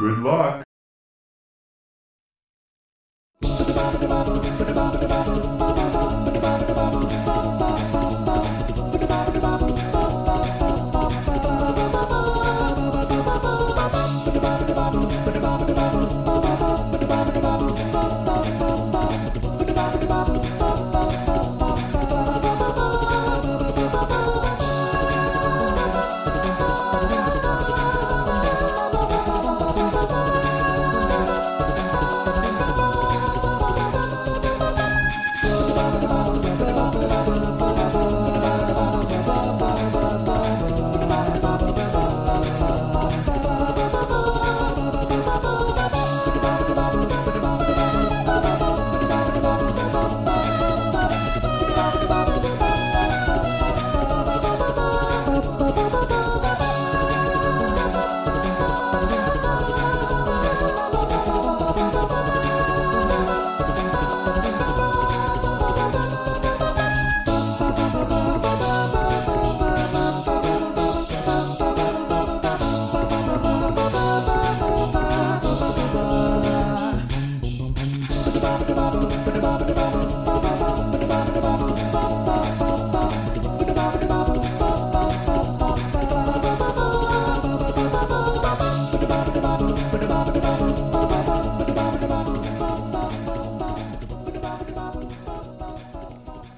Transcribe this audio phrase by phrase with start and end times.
[0.00, 0.64] Good luck.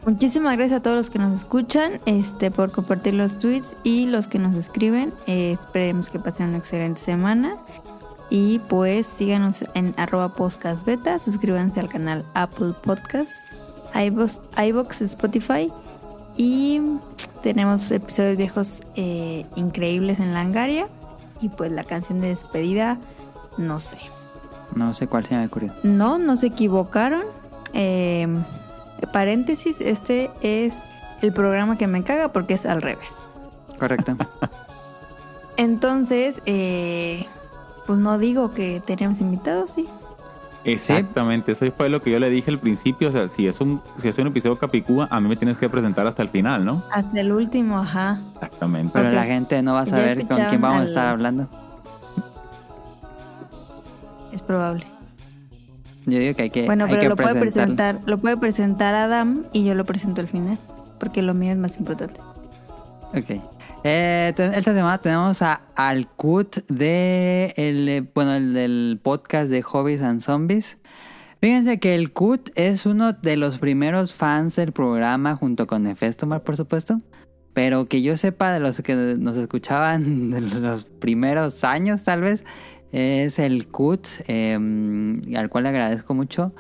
[0.07, 4.29] Muchísimas gracias a todos los que nos escuchan, este, por compartir los tweets y los
[4.29, 5.13] que nos escriben.
[5.27, 7.57] Eh, esperemos que pasen una excelente semana.
[8.31, 13.35] Y pues síganos en arroba podcast beta, suscríbanse al canal Apple Podcasts,
[13.97, 15.73] iVoox, iVoox, Spotify.
[16.37, 16.81] Y
[17.43, 20.87] tenemos episodios viejos eh, increíbles en Langaria.
[21.41, 22.97] Y pues la canción de despedida,
[23.59, 23.99] no sé.
[24.77, 25.73] No sé cuál se me ocurrió.
[25.83, 27.25] No, no se equivocaron.
[27.73, 28.29] Eh,
[29.13, 30.83] paréntesis, este es
[31.23, 33.15] el programa que me caga porque es al revés.
[33.79, 34.17] Correcto.
[35.57, 37.27] Entonces, eh,
[37.87, 39.89] pues no digo que tenemos invitados, sí.
[40.65, 43.09] Exactamente, eso fue lo que yo le dije al principio.
[43.09, 45.69] O sea, si es un, si es un episodio Capicúa, a mí me tienes que
[45.69, 46.83] presentar hasta el final, ¿no?
[46.91, 48.19] Hasta el último, ajá.
[48.35, 48.91] Exactamente.
[48.93, 51.47] Pero la gente no va a saber con quién vamos a estar hablando.
[54.33, 54.96] Es probable.
[56.07, 58.95] Yo digo que hay que, Bueno, hay pero que lo puede presentar, lo puede presentar
[58.95, 60.59] Adam y yo lo presento al final,
[60.99, 62.21] porque lo mío es más importante.
[63.15, 63.43] Ok.
[63.85, 70.21] Eh, esta semana tenemos a Alcut de el, bueno, el del podcast de Hobbies and
[70.21, 70.79] Zombies.
[71.41, 76.43] Fíjense que el Cut es uno de los primeros fans del programa junto con Nefestomar,
[76.43, 77.01] por supuesto.
[77.53, 82.45] Pero que yo sepa de los que nos escuchaban de los primeros años, tal vez,
[82.93, 84.55] es el Cut, eh,
[85.37, 86.53] al cual le agradezco mucho.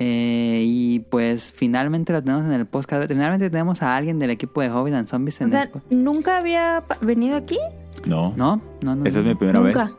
[0.00, 3.06] Eh, y pues finalmente lo tenemos en el podcast.
[3.08, 6.02] Finalmente tenemos a alguien del equipo de Hobbies and Zombies en O sea, el.
[6.02, 7.58] ¿nunca había venido aquí?
[8.04, 9.04] No, No, no, no.
[9.04, 9.84] esa es mi primera Nunca.
[9.84, 9.94] vez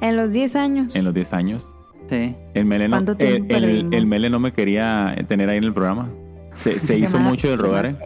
[0.00, 0.94] En los 10 años.
[0.94, 1.66] en los 10 años.
[2.08, 2.34] Sí.
[2.54, 3.54] El Mele no, ¿Cuánto el, tiempo
[3.96, 6.08] el- Mele no me quería tener ahí en el programa.
[6.52, 7.96] Se, se hizo mucho qué rogar, ¿eh?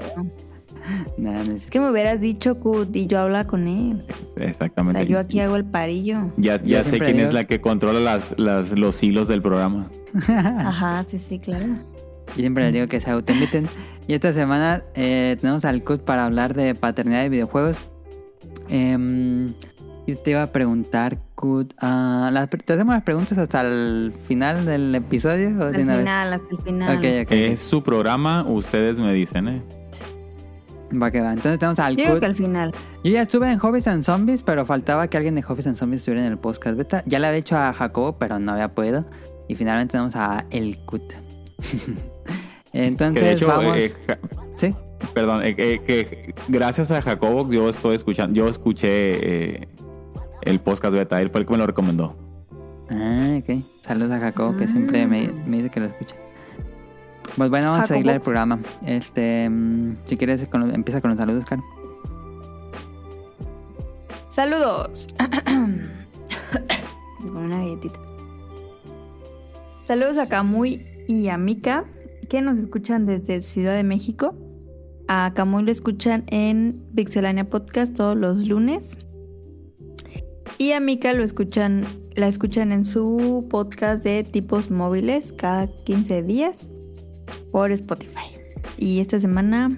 [0.82, 1.15] Pedo.
[1.19, 4.04] Nada, no Es es- que me hubieras dicho Kut y yo hablaba con él.
[4.37, 4.98] O Exactamente.
[5.00, 6.32] sea, yo aquí hago el parillo.
[6.37, 9.88] Ya, ya sé quién digo- es la que controla las, las, los hilos del programa.
[10.28, 11.66] Ajá, sí, sí, claro.
[12.28, 13.69] Yo siempre les digo que se autoinviten.
[14.09, 17.76] Y esta semana eh, tenemos al CUT para hablar de paternidad de videojuegos.
[18.69, 19.53] Em,
[20.06, 24.65] yo te iba a preguntar, CUT, ah, las- ¿te hacemos las preguntas hasta el final
[24.66, 25.48] del episodio?
[25.50, 25.76] ¿o una vez?
[25.98, 26.97] final, hasta el final.
[26.98, 27.32] Ok, ok, ok.
[27.32, 29.62] Es su programa, ustedes me dicen, ¿eh?
[31.00, 31.32] Va que va.
[31.32, 32.20] Entonces tenemos al Yo CUT.
[32.20, 32.72] que al final.
[33.04, 36.00] Yo ya estuve en Hobbies and Zombies, pero faltaba que alguien de Hobbies and Zombies
[36.03, 37.03] estuviera en el podcast beta.
[37.06, 39.04] Ya le había hecho a Jacobo, pero no había podido.
[39.48, 41.03] Y finalmente tenemos a El CUT.
[42.72, 43.76] Entonces, Que de hecho, vamos.
[43.76, 44.19] eh, Ja-
[44.56, 44.75] Sí.
[45.14, 48.88] perdón, eh, eh, que gracias a Jacobo yo estoy escuchando, yo escuché
[49.62, 49.69] eh,
[50.42, 52.16] el podcast beta, él fue el que me lo recomendó.
[52.91, 53.65] Ah, ok.
[53.83, 56.16] Saludos a Jacobo, que siempre me, me dice que lo escucha.
[57.37, 58.61] Pues bueno, vamos a seguir el programa.
[58.87, 61.63] Este, mm, si quieres, con empieza con los saludos, Caro.
[64.29, 65.09] Saludos.
[67.21, 68.01] Con una galletita.
[69.87, 71.84] Saludos a Camuy y a Mika,
[72.29, 74.34] que nos escuchan desde Ciudad de México.
[75.07, 78.99] A Camuy lo escuchan en Pixelania Podcast todos los lunes.
[80.59, 81.84] Y a Mika lo escuchan,
[82.15, 86.71] la escuchan en su podcast de tipos móviles cada 15 días
[87.53, 88.37] por Spotify.
[88.78, 89.77] Y esta semana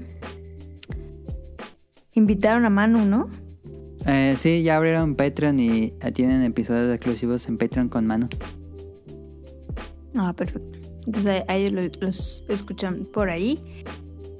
[2.13, 3.29] invitaron a Manu, ¿no?
[4.07, 8.29] Eh, sí, ya abrieron Patreon y eh, tienen episodios exclusivos en Patreon con Manu.
[10.15, 10.79] Ah, perfecto.
[11.07, 13.85] Entonces a, ellos lo- los, escuchan por ahí.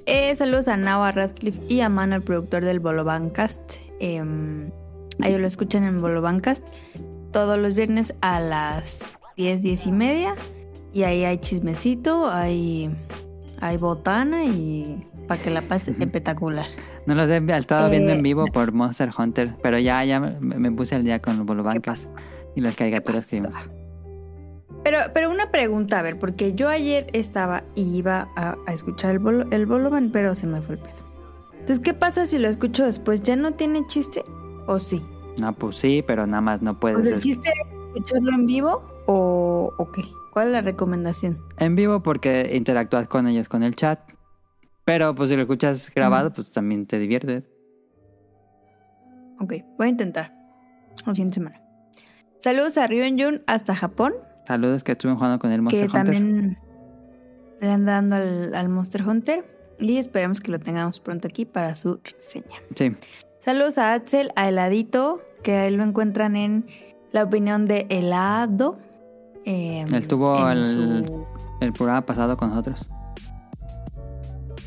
[0.07, 3.61] Eh, saludos a Nava Radcliffe y a Manu, el productor del Bolobancast.
[4.01, 4.21] Eh,
[5.21, 6.65] a ellos lo escuchan en Bolobancast
[7.33, 9.03] todos los viernes a las
[9.37, 10.37] 10, 10 y media.
[10.95, 12.89] Y ahí hay chismecito, hay,
[13.61, 16.67] hay botana y para que la pase espectacular.
[17.07, 20.39] No los he estado viendo Eh, en vivo por Monster Hunter, pero ya, ya me,
[20.41, 22.13] me puse al día con los ¿Qué Bolobancas
[22.55, 23.43] y las ¿Qué caricaturas que.
[24.85, 29.13] Pero, pero una pregunta, a ver, porque yo ayer estaba y iba a, a escuchar
[29.13, 30.95] el, bolo, el Boloban, pero se me fue el pedo.
[31.53, 33.23] Entonces, ¿qué pasa si lo escucho después?
[33.23, 34.25] ¿Ya no tiene chiste?
[34.67, 35.03] ¿O sí?
[35.41, 37.05] No, pues sí, pero nada más no ¿O puedes.
[37.05, 40.03] sea, el chiste es escucharlo en vivo o, o qué?
[40.35, 41.39] ¿Cuál es la recomendación?
[41.59, 44.01] En vivo porque interactúas con ellos con el chat.
[44.85, 47.45] Pero pues si lo escuchas grabado, pues también te divierte.
[49.41, 50.35] Ok, voy a intentar.
[51.07, 51.63] La siguiente semana.
[52.41, 54.13] Saludos a Ryun Jun hasta Japón,
[54.47, 56.15] Saludos que estuvieron jugando con el Monster que Hunter.
[56.15, 56.59] también
[57.61, 59.45] le anda dando al, al Monster Hunter.
[59.79, 62.61] Y esperemos que lo tengamos pronto aquí para su reseña.
[62.75, 62.95] Sí.
[63.41, 66.67] Saludos a Axel, a Heladito, que ahí lo encuentran en
[67.13, 68.79] la opinión de Helado.
[69.45, 71.27] Eh, Estuvo en el- su-
[71.61, 72.87] El programa pasado con nosotros.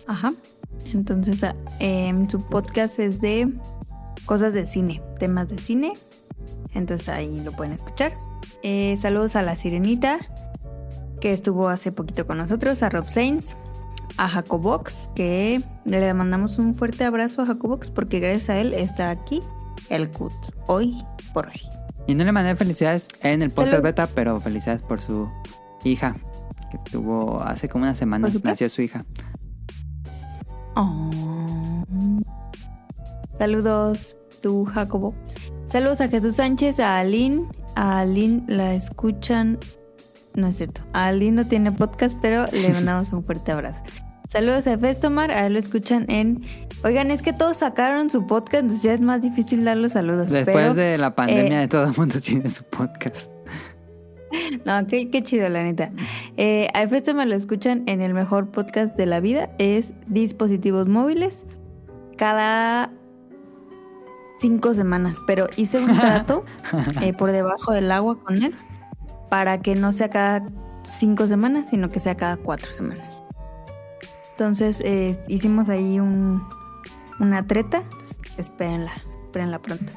[0.08, 0.34] Ajá.
[0.94, 3.52] Entonces, ah, em, su podcast es de
[4.26, 5.94] cosas de cine, temas de cine.
[6.74, 8.14] Entonces ahí lo pueden escuchar.
[8.64, 10.20] Eh, saludos a la Sirenita,
[11.20, 13.56] que estuvo hace poquito con nosotros, a Rob Sainz,
[14.18, 19.10] a Jacobox, que le mandamos un fuerte abrazo a Jacobox porque gracias a él está
[19.10, 19.42] aquí
[19.90, 20.32] el CUT,
[20.68, 21.04] hoy
[21.34, 21.62] por hoy.
[22.08, 23.84] Y no le mandé felicidades en el podcast Salud.
[23.84, 25.30] beta, pero felicidades por su
[25.84, 26.16] hija.
[26.72, 28.28] Que tuvo hace como una semana.
[28.28, 28.48] ¿Por su qué?
[28.48, 29.06] Nació su hija.
[30.76, 31.10] Oh.
[33.38, 35.14] Saludos, tú, Jacobo.
[35.66, 37.46] Saludos a Jesús Sánchez, a Aline.
[37.76, 39.60] A Aline la escuchan.
[40.34, 40.82] No es cierto.
[40.94, 43.82] A Aline no tiene podcast, pero le mandamos un fuerte abrazo.
[44.28, 46.42] Saludos a Festomar, a él lo escuchan en.
[46.84, 50.30] Oigan, es que todos sacaron su podcast, entonces ya es más difícil dar los saludos.
[50.30, 53.32] Después pero- de la pandemia, eh, de todo el mundo tiene su podcast.
[54.66, 55.90] No, qué, qué chido, la neta.
[56.36, 59.50] Eh, a Efesto me lo escuchan en el mejor podcast de la vida.
[59.58, 61.46] Es Dispositivos Móviles.
[62.18, 62.92] Cada
[64.40, 65.22] cinco semanas.
[65.26, 66.44] Pero hice un trato
[67.02, 68.54] eh, por debajo del agua con él
[69.30, 70.46] para que no sea cada
[70.84, 73.24] cinco semanas, sino que sea cada cuatro semanas.
[74.38, 76.48] Entonces eh, hicimos ahí un,
[77.20, 77.78] una treta.
[77.80, 78.92] Entonces, espérenla,
[79.26, 79.92] espérenla pronto.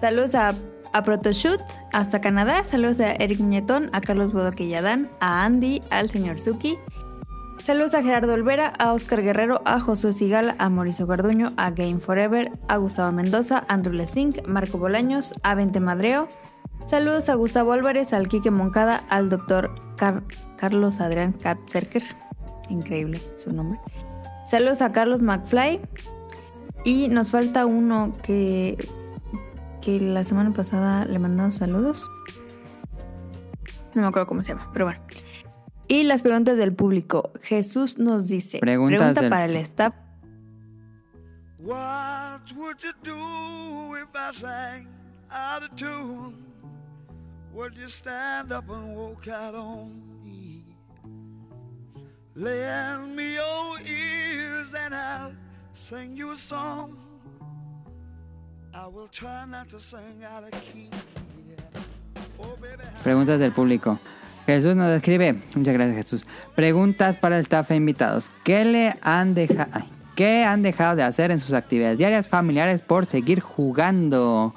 [0.00, 0.52] Saludos a,
[0.92, 1.60] a Protoshoot
[1.92, 2.64] hasta Canadá.
[2.64, 6.76] Saludos a Eric Muñetón, a Carlos Bodoquilladán, a Andy, al señor Suki.
[7.64, 12.00] Saludos a Gerardo Olvera, a Oscar Guerrero, a Josué Sigala, a Mauricio Garduño, a Game
[12.00, 16.26] Forever, a Gustavo Mendoza, a Andrew Lesink, Marco Bolaños, a Vente Madreo.
[16.86, 20.24] Saludos a Gustavo Álvarez, al Quique Moncada, al doctor Car-
[20.56, 22.02] Carlos Adrián Katzerker.
[22.68, 23.78] Increíble su nombre.
[24.46, 25.80] Saludos a Carlos McFly.
[26.84, 28.76] Y nos falta uno que,
[29.82, 32.08] que la semana pasada le mandamos saludos.
[33.94, 35.00] No me acuerdo cómo se llama, pero bueno.
[35.88, 37.32] Y las preguntas del público.
[37.42, 39.94] Jesús nos dice, Preguntas pregunta del- para el staff.
[41.58, 44.88] What would you do if I sang
[45.30, 46.36] out of tune?
[47.54, 50.07] Would you stand up and walk out on?
[63.02, 63.98] Preguntas del público.
[64.46, 65.32] Jesús nos escribe.
[65.56, 66.26] Muchas gracias, Jesús.
[66.54, 68.30] Preguntas para el staff e invitados.
[68.44, 69.84] ¿Qué le han dejado?
[70.14, 74.54] ¿Qué han dejado de hacer en sus actividades diarias familiares por seguir jugando?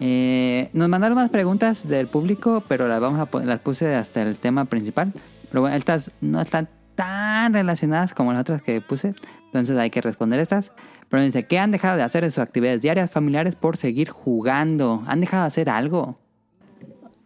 [0.00, 4.34] Eh, nos mandaron más preguntas del público, pero las vamos a las puse hasta el
[4.38, 5.12] tema principal.
[5.50, 6.68] Pero bueno, estas no están
[7.02, 9.14] tan relacionadas como las otras que puse.
[9.46, 10.72] Entonces hay que responder estas.
[11.08, 15.02] Pero dice, ¿qué han dejado de hacer en sus actividades diarias familiares por seguir jugando?
[15.06, 16.18] ¿Han dejado de hacer algo?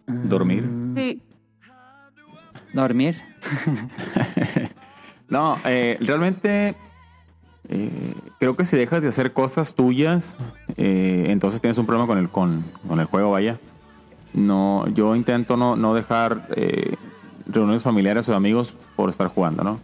[0.07, 0.69] Dormir.
[0.97, 1.23] Sí.
[2.73, 3.17] ¿Dormir?
[5.29, 6.77] No, eh, realmente
[7.69, 10.37] eh, creo que si dejas de hacer cosas tuyas,
[10.77, 13.59] eh, entonces tienes un problema con el, con, con el juego, vaya.
[14.35, 16.95] No, yo intento no, no dejar eh,
[17.47, 19.81] reuniones familiares o amigos por estar jugando, ¿no?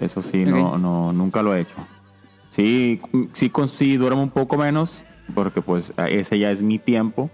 [0.00, 1.76] Eso sí, no, no, nunca lo he hecho.
[2.50, 3.00] Sí,
[3.32, 5.02] sí, con- sí duermo un poco menos,
[5.34, 7.30] porque pues ese ya es mi tiempo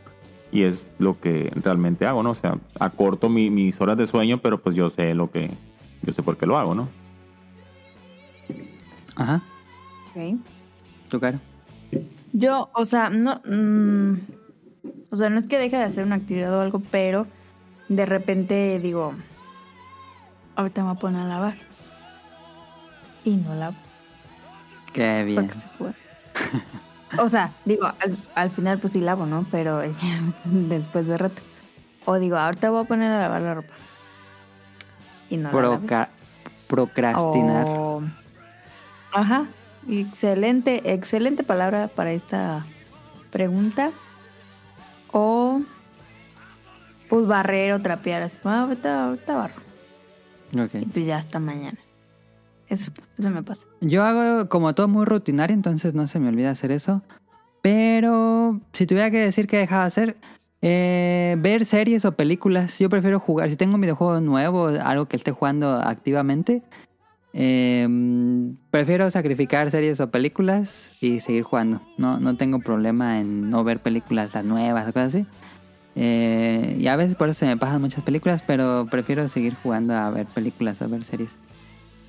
[0.51, 2.31] y es lo que realmente hago, ¿no?
[2.31, 5.51] O sea, acorto mi- mis horas de sueño, pero pues yo sé lo que,
[6.03, 6.89] yo sé por qué lo hago, ¿no?
[9.17, 9.41] Ajá.
[10.11, 10.39] Ok.
[11.09, 11.39] ¿Tu cara?
[12.33, 13.35] Yo, o sea, no.
[13.45, 14.15] mm,
[15.11, 17.27] o sea, no es que deje de hacer una actividad o algo, pero
[17.89, 19.15] de repente digo.
[20.57, 21.55] Ahorita me voy a poner a lavar.
[23.25, 23.77] Y no lavo.
[24.93, 25.49] Qué bien.
[25.79, 25.97] Porque.
[27.19, 29.47] O sea, digo, al, al final pues sí lavo, ¿no?
[29.51, 29.81] Pero
[30.45, 31.43] después de rato.
[32.05, 33.73] O digo, ahorita voy a poner a lavar la ropa.
[35.31, 35.53] Y no la.
[35.53, 36.09] Proca-
[36.69, 37.65] procrastinar.
[37.69, 38.03] O-
[39.13, 39.47] Ajá.
[39.89, 42.65] Excelente, excelente palabra para esta
[43.31, 43.91] pregunta.
[45.13, 45.61] O
[47.09, 48.23] pues barrer o trapear.
[48.23, 49.62] Así, "Ah, ahorita, ahorita barro.
[50.53, 51.79] Y pues ya hasta mañana.
[52.69, 53.67] Eso, eso me pasa.
[53.81, 57.03] Yo hago como todo muy rutinario, entonces no se me olvida hacer eso.
[57.63, 60.17] Pero si tuviera que decir que dejaba de hacer,
[60.63, 63.51] eh, ver series o películas, yo prefiero jugar.
[63.51, 66.63] Si tengo un videojuego nuevo, algo que esté jugando activamente,
[67.35, 67.89] eh,
[68.71, 71.81] prefiero sacrificar series o películas y seguir jugando.
[71.99, 75.27] No, no tengo problema en no ver películas las nuevas o cosas así.
[75.95, 79.95] Eh, y a veces por eso se me pasan muchas películas, pero prefiero seguir jugando
[79.95, 81.33] a ver películas o ver series.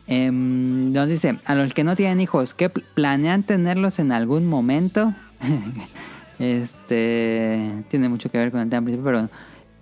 [0.08, 4.48] Em, nos dice, a los que no tienen hijos, ¿qué pl- planean tenerlos en algún
[4.48, 5.14] momento?
[6.40, 9.30] este tiene mucho que ver con el tema principio, pero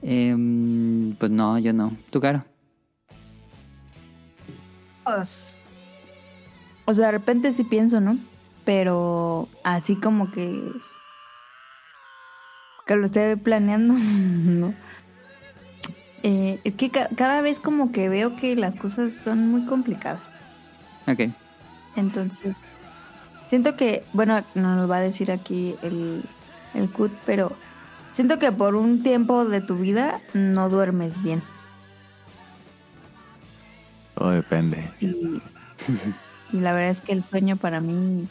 [0.03, 1.95] em, pues no, yo no.
[2.09, 2.43] ¿Tú, Caro?
[6.85, 8.17] O sea, de repente sí pienso, ¿no?
[8.65, 10.61] Pero así como que.
[12.91, 14.73] Que lo esté planeando, ¿no?
[16.23, 20.29] Eh, es que ca- cada vez como que veo que las cosas son muy complicadas.
[21.07, 21.29] Ok.
[21.95, 22.57] Entonces,
[23.45, 26.21] siento que, bueno, no nos va a decir aquí el,
[26.73, 27.53] el CUT, pero
[28.11, 31.41] siento que por un tiempo de tu vida no duermes bien.
[34.15, 34.83] Todo depende.
[34.99, 35.41] Y,
[36.51, 38.27] y la verdad es que el sueño para mí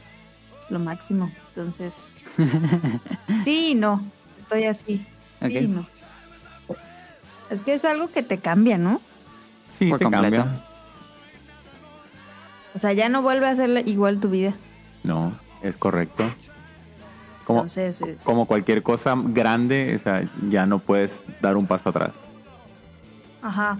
[0.63, 1.31] es lo máximo.
[1.49, 2.13] Entonces,
[3.43, 4.05] sí y no.
[4.51, 5.07] Estoy así.
[5.49, 5.87] Sí no.
[7.51, 9.01] Es que es algo que te cambia, ¿no?
[9.77, 10.37] Sí, Por te completo.
[10.37, 10.65] cambia.
[12.75, 14.55] O sea, ya no vuelve a ser igual tu vida.
[15.05, 16.25] No, es correcto.
[17.45, 21.89] Como, Entonces, eh, como cualquier cosa grande, o sea, ya no puedes dar un paso
[21.91, 22.13] atrás.
[23.43, 23.79] ajá.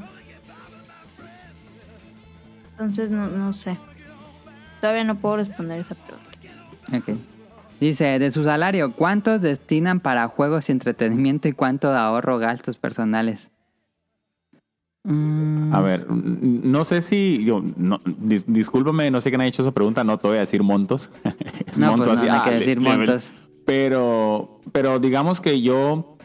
[2.73, 3.77] Entonces, no, no sé.
[4.81, 6.31] Todavía no puedo responder esa pregunta.
[6.97, 7.19] Ok.
[7.81, 12.77] Dice, de su salario, ¿cuántos destinan para juegos y entretenimiento y cuánto de ahorro gastos
[12.77, 13.49] personales?
[15.03, 19.47] Mm, A ver, n- no sé si yo, no, dis- discúlpame, no sé quién ha
[19.47, 21.11] hecho esa pregunta, no te voy a decir montos.
[21.77, 23.31] No, pues no, no hay ah, que decir le- montos.
[23.65, 26.17] Pero, pero digamos que yo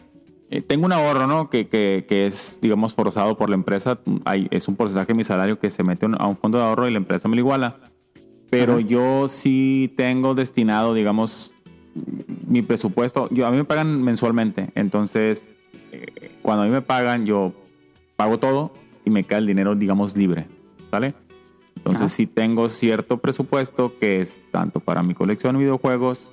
[0.49, 1.49] eh, tengo un ahorro, ¿no?
[1.49, 3.99] Que, que, que es, digamos, forzado por la empresa.
[4.25, 6.87] Hay, es un porcentaje de mi salario que se mete a un fondo de ahorro
[6.87, 7.77] y la empresa me lo iguala.
[8.49, 8.81] Pero Ajá.
[8.81, 11.53] yo sí tengo destinado, digamos,
[12.47, 13.27] mi presupuesto.
[13.31, 14.69] Yo, a mí me pagan mensualmente.
[14.75, 15.43] Entonces,
[15.91, 17.53] eh, cuando a mí me pagan, yo
[18.15, 18.71] pago todo
[19.03, 20.47] y me cae el dinero, digamos, libre.
[20.91, 21.13] ¿Sale?
[21.75, 22.09] Entonces, Ajá.
[22.09, 26.31] sí tengo cierto presupuesto que es tanto para mi colección de videojuegos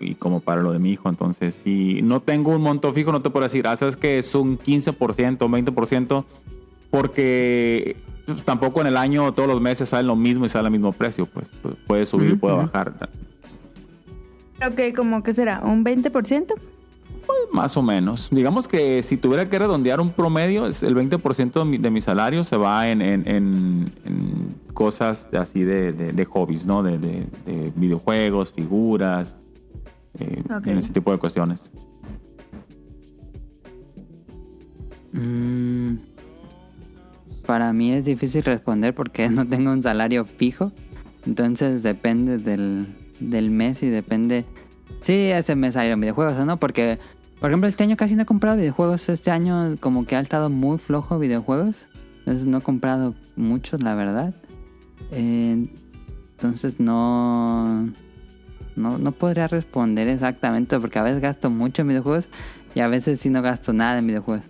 [0.00, 1.08] y como para lo de mi hijo.
[1.08, 4.34] Entonces, si no tengo un monto fijo, no te puedo decir, ah, sabes que es
[4.34, 6.24] un 15% o 20%,
[6.92, 7.96] porque
[8.26, 10.92] pues, tampoco en el año todos los meses sale lo mismo y sale al mismo
[10.92, 11.26] precio.
[11.26, 12.92] Pues Pu- puede subir puede bajar.
[14.58, 16.54] Creo que como que será un 20%.
[17.52, 18.28] Más o menos.
[18.30, 22.00] Digamos que si tuviera que redondear un promedio, es el 20% de mi, de mi
[22.00, 26.82] salario se va en, en- en- en cosas así de, de- de hobbies, ¿no?
[26.82, 29.38] De, de- de videojuegos, figuras,
[30.18, 31.62] eh, en ese tipo de cuestiones.
[35.12, 35.94] Mm,
[37.46, 40.72] para mí es difícil responder porque no tengo un salario fijo.
[41.26, 42.86] Entonces depende del,
[43.20, 44.44] del mes y depende
[45.02, 46.56] si ese mes salieron videojuegos o no.
[46.58, 46.98] Porque,
[47.40, 49.08] por ejemplo, este año casi no he comprado videojuegos.
[49.08, 51.86] Este año como que ha estado muy flojo videojuegos.
[52.20, 54.34] Entonces no he comprado muchos, la verdad.
[55.10, 55.66] Eh,
[56.36, 57.88] entonces no,
[58.76, 58.98] no...
[58.98, 62.28] No podría responder exactamente porque a veces gasto mucho en videojuegos
[62.74, 64.44] y a veces sí no gasto nada en videojuegos.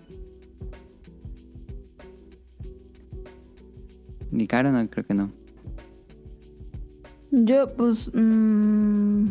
[4.32, 5.30] Ni caro, no, creo que no.
[7.30, 9.26] Yo, pues, mm,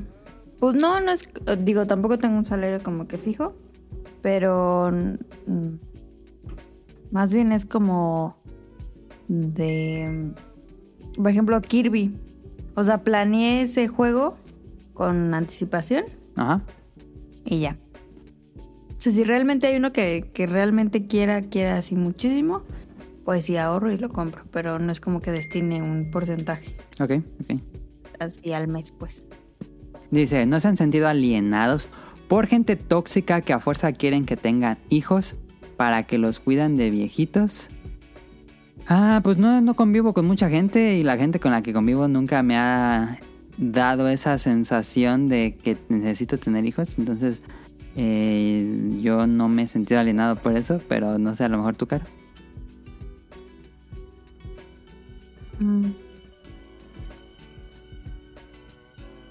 [0.59, 1.27] pues no, no es,
[1.59, 3.53] digo, tampoco tengo un salario como que fijo,
[4.21, 4.91] pero
[5.47, 5.67] mm,
[7.11, 8.37] más bien es como
[9.27, 10.31] de,
[11.15, 12.13] por ejemplo, Kirby.
[12.75, 14.37] O sea, planeé ese juego
[14.93, 16.05] con anticipación
[16.35, 16.61] Ajá.
[17.43, 17.77] y ya.
[18.97, 22.61] O sea, si realmente hay uno que, que realmente quiera, quiera así muchísimo,
[23.25, 27.11] pues sí ahorro y lo compro, pero no es como que destine un porcentaje Ok,
[27.43, 27.59] ok.
[28.19, 29.25] así al mes, pues.
[30.09, 31.87] Dice, ¿no se han sentido alienados
[32.27, 35.35] por gente tóxica que a fuerza quieren que tengan hijos
[35.77, 37.69] para que los cuidan de viejitos?
[38.87, 42.07] Ah, pues no, no convivo con mucha gente y la gente con la que convivo
[42.07, 43.19] nunca me ha
[43.57, 46.97] dado esa sensación de que necesito tener hijos.
[46.97, 47.41] Entonces,
[47.95, 51.77] eh, yo no me he sentido alienado por eso, pero no sé, a lo mejor
[51.77, 52.05] tu cara.
[55.61, 55.91] Mm.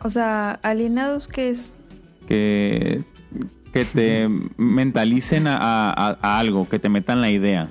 [0.03, 1.75] O sea, alienados, ¿qué es?
[2.27, 3.03] Que,
[3.73, 5.57] que te mentalicen a,
[5.91, 7.69] a- a algo, que te metan la idea.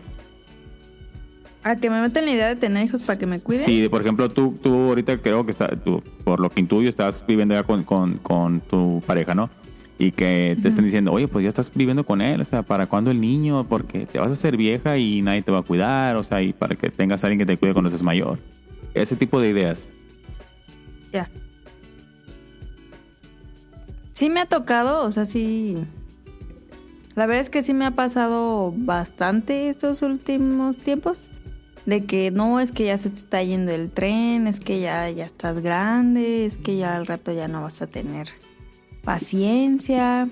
[1.64, 3.66] A que me metan la idea de tener hijos para que me cuiden.
[3.66, 7.24] Sí, por ejemplo, tú, tú ahorita creo que está, tú, por lo que intuyo, estás
[7.28, 9.50] viviendo ya con, con, con tu pareja, ¿no?
[10.02, 12.88] Y que te estén diciendo, oye, pues ya estás viviendo con él, o sea, ¿para
[12.88, 13.66] cuándo el niño?
[13.68, 16.54] Porque te vas a hacer vieja y nadie te va a cuidar, o sea, y
[16.54, 18.40] para que tengas a alguien que te cuide cuando seas mayor.
[18.94, 19.90] Ese tipo de ideas.
[21.12, 21.30] Ya.
[24.14, 25.76] Sí me ha tocado, o sea, sí.
[27.16, 31.18] La verdad es que sí me ha pasado bastante estos últimos tiempos.
[31.86, 35.10] De que no, es que ya se te está yendo el tren, es que ya,
[35.10, 38.30] ya estás grande, es que ya al rato ya no vas a tener
[39.04, 40.28] paciencia,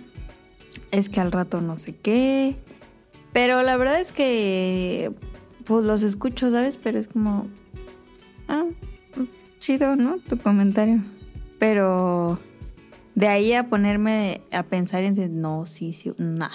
[0.92, 2.56] es que al rato no sé qué.
[3.34, 5.12] Pero la verdad es que
[5.66, 6.78] pues los escucho, ¿sabes?
[6.78, 7.48] Pero es como...
[8.48, 8.64] Ah,
[9.60, 10.18] chido, ¿no?
[10.20, 11.02] Tu comentario.
[11.60, 12.40] Pero
[13.16, 16.50] de ahí a ponerme a pensar en decir, no, sí, sí, nah.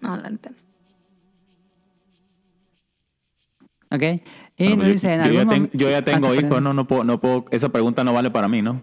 [0.00, 0.50] No, la neta.
[3.90, 3.96] no.
[3.96, 4.02] ¿Ok?
[4.56, 5.78] Y Bueno, nos yo, dice, en yo algún ya, ten- momento...
[5.78, 6.64] yo ya tengo Ah, sí, hijos, perdón.
[6.64, 8.82] no, no puedo, no puedo, esa pregunta no vale para mí, ¿no?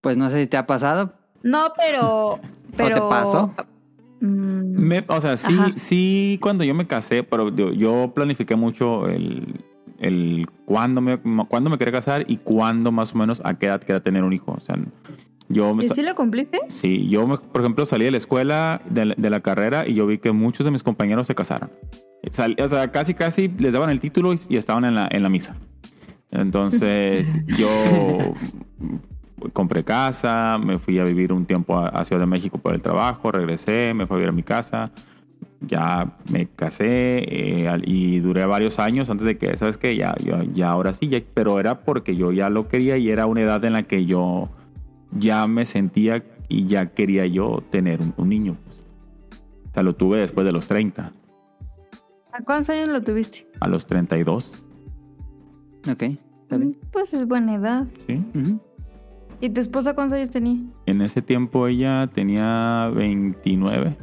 [0.00, 1.17] Pues no sé si te ha pasado.
[1.42, 2.38] No, pero.
[2.76, 3.54] pero te pasó?
[4.20, 5.72] Mm, Me- o sea, sí, Ajá.
[5.76, 9.60] sí, cuando yo me casé, pero yo, yo planifiqué mucho el,
[10.00, 11.18] el cuándo me,
[11.48, 14.32] cuándo me quería casar y cuándo más o menos a qué edad quería tener un
[14.32, 14.52] hijo.
[14.56, 14.76] O sea,
[15.48, 16.58] yo me, ¿Y sí lo cumpliste?
[16.68, 19.94] sí, yo me- por ejemplo salí de la escuela, de, la- de la carrera y
[19.94, 21.70] yo vi que muchos de mis compañeros se casaron.
[22.32, 25.22] Sal- o sea, casi, casi les daban el título y, y estaban en la, en
[25.22, 25.54] la misa.
[26.32, 27.68] Entonces, yo
[29.52, 32.82] compré casa, me fui a vivir un tiempo a, a Ciudad de México por el
[32.82, 34.90] trabajo, regresé, me fui a vivir a mi casa,
[35.60, 36.86] ya me casé
[37.24, 39.96] eh, y duré varios años antes de que, ¿sabes qué?
[39.96, 43.26] Ya, ya, ya ahora sí, ya- pero era porque yo ya lo quería y era
[43.26, 44.48] una edad en la que yo
[45.12, 48.56] ya me sentía y ya quería yo tener un, un niño.
[48.64, 48.84] pues.
[49.70, 51.12] O sea, lo tuve después de los 30,
[52.32, 53.46] ¿A cuántos años lo tuviste?
[53.60, 54.64] a los 32,
[55.90, 56.02] Ok,
[56.42, 56.76] está bien.
[56.92, 57.86] Pues es buena edad.
[58.06, 58.22] ¿sí?
[58.34, 58.60] Ujú.
[59.40, 60.56] ¿Y tu esposa cuántos años tenía?
[60.86, 63.96] En ese tiempo ella tenía 29.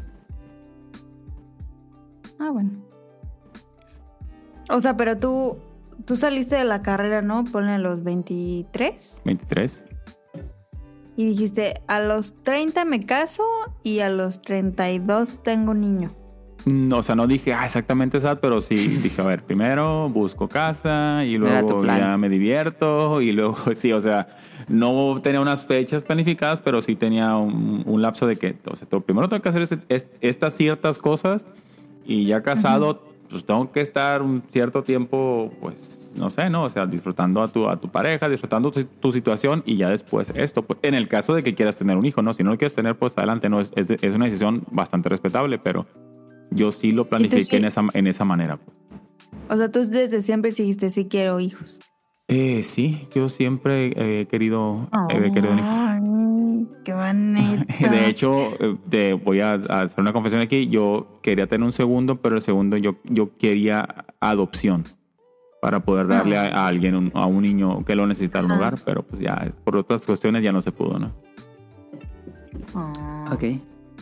[2.40, 2.72] Ah, bueno.
[4.70, 5.58] O sea, pero tú,
[6.06, 7.44] tú saliste de la carrera, ¿no?
[7.44, 9.22] Ponle a los 23.
[9.26, 9.86] 23.
[11.18, 13.44] Y dijiste, a los 30 me caso
[13.84, 16.12] y a los 32 tengo niño.
[16.66, 20.48] No, o sea, no dije ah, exactamente esa, pero sí dije, a ver, primero busco
[20.48, 21.54] casa y luego
[22.00, 24.28] ya me divierto y luego sí, o sea,
[24.68, 28.88] no tenía unas fechas planificadas, pero sí tenía un, un lapso de que, o sea,
[29.06, 31.46] primero tengo que hacer este- est- estas ciertas cosas
[32.06, 36.64] y ya casado, pues tengo que estar un cierto tiempo, pues, no sé, ¿no?
[36.64, 40.32] O sea, disfrutando a tu, a tu pareja, disfrutando tu, tu situación y ya después
[40.36, 40.62] esto.
[40.64, 42.34] Pues, en el caso de que quieras tener un hijo, ¿no?
[42.34, 43.60] Si no lo quieres tener, pues adelante, ¿no?
[43.60, 45.86] Es, es, es una decisión bastante respetable, pero
[46.52, 48.60] yo sí lo planifiqué sí- en, esa, en esa manera.
[49.50, 51.80] O sea, tú desde siempre dijiste, sí quiero hijos.
[52.28, 55.68] Eh, sí, yo siempre he querido, he querido un hijo.
[55.70, 57.92] Ay, qué bonito.
[57.92, 60.68] De hecho, eh, te voy a, hacer una confesión aquí.
[60.68, 64.84] Yo quería tener un segundo, pero el segundo yo, yo quería adopción
[65.62, 68.60] para poder darle a, a alguien, un- a un niño que lo necesitara un Ajá.
[68.62, 71.12] hogar, pero pues ya por otras cuestiones ya no se pudo, ¿no?
[72.74, 73.30] Ah.
[73.32, 73.44] Ok.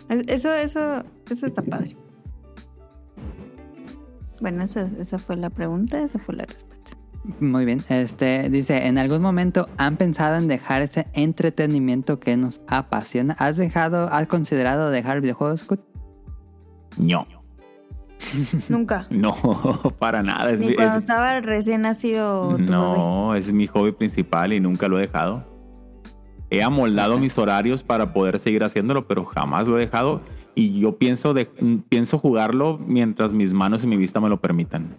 [0.10, 1.96] Es- Eso, eso, eso está padre.
[4.44, 6.92] Bueno, esa, esa fue la pregunta, esa fue la respuesta.
[7.40, 7.80] Muy bien.
[7.88, 13.34] Este dice, ¿en algún momento han pensado en dejar ese entretenimiento que nos apasiona?
[13.40, 15.62] ¿Has dejado, has considerado dejar videojuegos?
[15.62, 15.80] Scott?
[17.00, 17.26] No,
[18.70, 19.08] Nunca.
[19.10, 19.36] no,
[20.00, 20.52] para nada.
[20.52, 22.70] Es, Ni mi- cuando es- estaba recién nacido tu bebé.
[22.72, 25.46] no, es mi hobby principal y nunca lo he dejado.
[26.50, 30.22] He amoldado mis horarios para poder seguir haciéndolo, pero jamás lo he dejado.
[30.56, 31.46] Y yo pienso, de,
[31.90, 34.96] pienso jugarlo mientras mis manos y mi vista me lo permitan.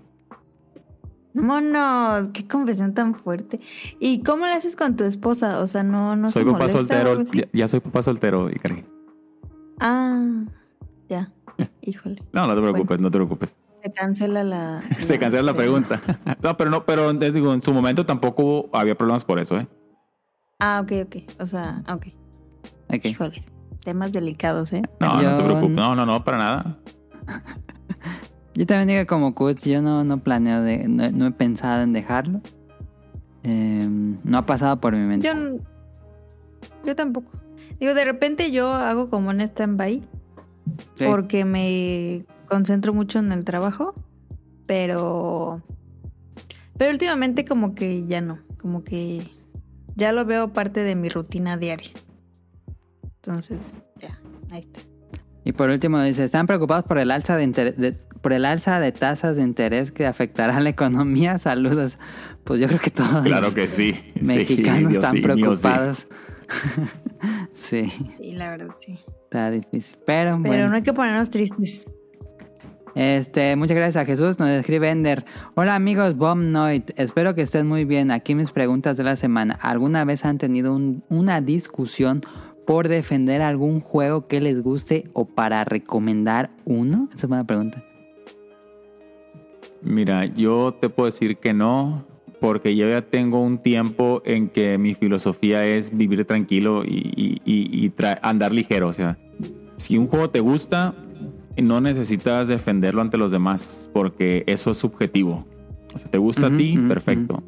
[1.34, 3.60] Vámonos, qué confesión tan fuerte.
[3.98, 5.60] ¿Y cómo le haces con tu esposa?
[5.60, 8.84] O sea, no, no soy se papá molesta soltero, ya, ya soy papá soltero, Ikari.
[9.80, 10.44] Ah,
[11.08, 11.32] ya.
[11.82, 12.22] Híjole.
[12.32, 13.56] No, no te preocupes, no te preocupes.
[13.82, 14.82] Se cancela la.
[15.00, 16.00] Se cancela la pregunta.
[16.42, 19.66] No, pero no, pero digo, en su momento tampoco había problemas por eso, ¿eh?
[20.60, 21.16] Ah, ok, ok.
[21.40, 22.06] O sea, ok.
[22.88, 23.04] Ok.
[23.06, 23.44] Híjole,
[23.84, 24.82] temas delicados, ¿eh?
[25.00, 25.70] No, no te preocupes.
[25.70, 26.78] No, no, no, para nada.
[28.54, 31.92] Yo también digo como Kuts, yo no, no planeo, de, no, no he pensado en
[31.92, 32.40] dejarlo.
[33.42, 33.88] Eh,
[34.22, 35.28] no ha pasado por mi mente.
[36.84, 37.32] Yo tampoco.
[37.80, 40.00] Digo, de repente yo hago como un stand-by
[40.94, 41.04] Sí.
[41.04, 43.92] porque me concentro mucho en el trabajo,
[44.66, 45.60] pero
[46.78, 49.28] pero últimamente como que ya no, como que
[49.96, 51.90] ya lo veo parte de mi rutina diaria.
[53.26, 54.18] Entonces, ya,
[54.50, 54.80] ahí está.
[55.44, 58.80] Y por último dice, ¿están preocupados por el alza de, inter- de- por el alza
[58.80, 61.38] de tasas de interés que afectará a la economía?
[61.38, 61.98] Saludos.
[62.44, 63.94] Pues yo creo que todos Claro los que sí.
[64.22, 65.40] mexicanos Sí, están sí, mío, sí.
[65.62, 66.08] preocupados.
[67.54, 68.98] sí, Sí, la verdad, sí.
[69.24, 69.98] está difícil.
[70.06, 70.68] Pero, Pero bueno.
[70.68, 71.86] no hay que ponernos tristes.
[72.94, 75.24] Este, muchas gracias a Jesús, nos escribe Ender.
[75.56, 78.10] Hola amigos Bomb Noit, espero que estén muy bien.
[78.12, 79.58] Aquí mis preguntas de la semana.
[79.60, 82.20] ¿Alguna vez han tenido un- una discusión
[82.66, 87.08] por defender algún juego que les guste o para recomendar uno?
[87.14, 87.84] Esa es una pregunta.
[89.82, 92.04] Mira, yo te puedo decir que no,
[92.40, 97.42] porque yo ya tengo un tiempo en que mi filosofía es vivir tranquilo y, y-
[97.44, 98.88] y- y tra- andar ligero.
[98.88, 99.18] O sea,
[99.76, 100.94] si un juego te gusta,
[101.62, 105.44] no necesitas defenderlo ante los demás, porque eso es subjetivo.
[105.94, 107.42] O sea, te gusta a ti, perfecto.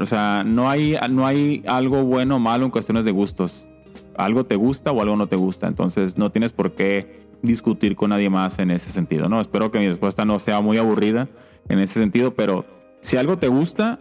[0.00, 3.68] O sea, no hay, no hay algo bueno o malo en cuestiones de gustos.
[4.16, 5.66] Algo te gusta o algo no te gusta.
[5.68, 9.28] Entonces, no tienes por qué discutir con nadie más en ese sentido.
[9.28, 11.28] No, espero que mi respuesta no sea muy aburrida
[11.68, 12.64] en ese sentido, pero
[13.00, 13.98] si algo te gusta,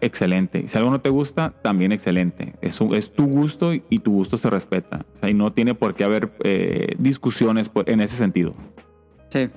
[0.00, 0.68] excelente.
[0.68, 2.54] Si algo no te gusta, también excelente.
[2.60, 5.04] Es, un- es tu gusto y tu gusto se respeta.
[5.14, 8.54] O sea, y no tiene por qué haber eh, discusiones en ese sentido.
[9.30, 9.48] Sí.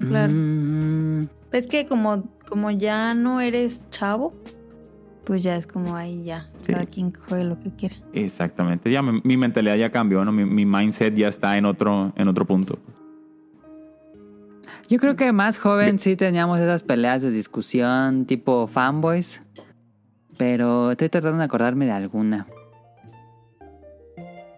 [0.00, 0.32] Claro.
[0.34, 4.34] Mm, Es que como, como ya no eres chavo,
[5.24, 6.48] pues ya es como ahí ya.
[6.62, 6.72] Sí.
[6.72, 7.96] Cada quien juegue lo que quiera.
[8.12, 8.90] Exactamente.
[8.90, 10.32] Ya mi, mi mentalidad ya cambió, ¿no?
[10.32, 12.78] Mi, mi mindset ya está en otro, en otro punto.
[14.88, 19.40] Yo creo que más joven sí teníamos esas peleas de discusión tipo fanboys.
[20.36, 22.46] Pero estoy tratando de acordarme de alguna.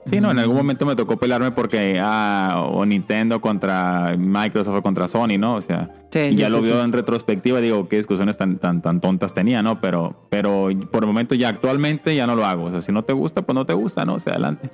[0.09, 4.83] Sí, no, en algún momento me tocó pelearme porque, ah, o Nintendo contra Microsoft o
[4.83, 5.57] contra Sony, ¿no?
[5.57, 6.69] O sea, Sí, y sí, ya sí, lo sí.
[6.69, 9.81] veo en retrospectiva, digo, qué discusiones tan, tan, tan tontas tenía, ¿no?
[9.81, 12.65] Pero, pero por el momento ya actualmente ya no lo hago.
[12.67, 14.15] O sea, si no te gusta, pues no te gusta, ¿no?
[14.15, 14.71] O sea, adelante.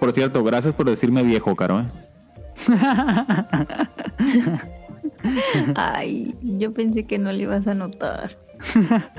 [0.00, 1.86] Por cierto, gracias por decirme viejo, Caro, ¿eh?
[5.74, 8.36] Ay, yo pensé que no le ibas a notar.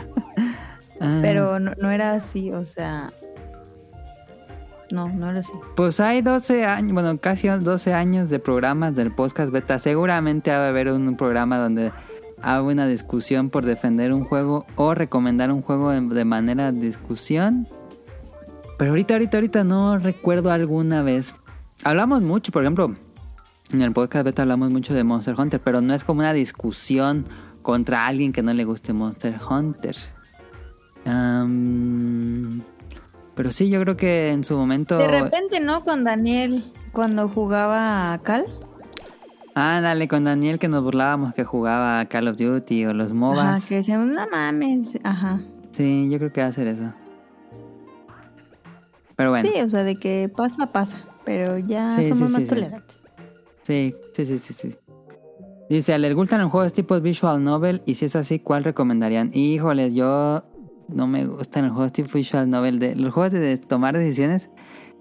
[1.02, 3.12] Ah, Pero no, no era así, o sea.
[4.94, 5.52] No, no era así.
[5.76, 9.80] Pues hay 12 años, bueno, casi 12 años de programas del podcast beta.
[9.80, 11.92] Seguramente va a haber un programa donde
[12.44, 17.68] haga una discusión por defender un juego o recomendar un juego de, manera discusión.
[18.78, 21.34] Pero ahorita, ahorita, ahorita no recuerdo alguna vez.
[21.84, 22.94] Hablamos mucho, por ejemplo,
[23.72, 27.26] en el podcast beta hablamos mucho de Monster Hunter, pero no es como una discusión
[27.64, 29.96] contra alguien que no le guste Monster Hunter.
[33.36, 34.98] Pero sí, yo creo que en su momento...
[34.98, 35.84] De repente, ¿no?
[35.84, 38.46] Con Daniel, cuando jugaba a Cal.
[39.56, 43.14] Ah, dale, con Daniel que nos burlábamos que jugaba Call of Duty o los Ajá,
[43.16, 43.66] MOBAs.
[43.66, 44.98] que decíamos, no mames.
[45.04, 45.42] Ajá.
[45.72, 46.92] Sí, yo creo que va a hacer eso.
[49.16, 50.98] Pero bueno, Sí, o sea, de que pasa, pasa.
[51.24, 52.48] Pero ya Sí, somos sí, más sí.
[52.48, 53.04] tolerantes.
[53.62, 54.76] sí, sí, sí, sí, sí.
[55.70, 57.82] Dice, ¿les gustan los juegos tipo visual novel?
[57.86, 59.32] Y si es así, ¿cuál recomendarían?
[59.34, 60.44] Híjoles, yo
[60.94, 62.80] no me gustan los juegos tipo visual novel.
[62.80, 64.50] De, los juegos de tomar decisiones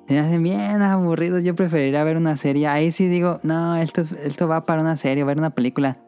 [0.09, 1.45] se me hacen bien aburridos.
[1.45, 2.67] Yo preferiría ver una serie.
[2.67, 5.99] Ahí sí digo, no, esto, esto va para una serie, ver una película.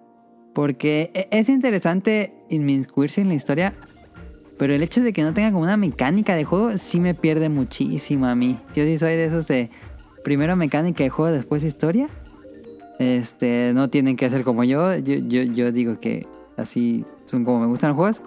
[0.55, 3.75] Porque e- es interesante inmiscuirse en la historia,
[4.59, 7.49] pero el hecho de que no tenga como una mecánica de juego sí me pierde
[7.49, 8.59] muchísimo a mí.
[8.75, 9.71] Yo sí soy de esos de
[10.23, 12.09] primero mecánica de juego, después historia.
[12.99, 14.97] Este, no tienen que hacer como yo.
[14.99, 18.23] Yo, yo, yo digo que así son como me gustan los juegos.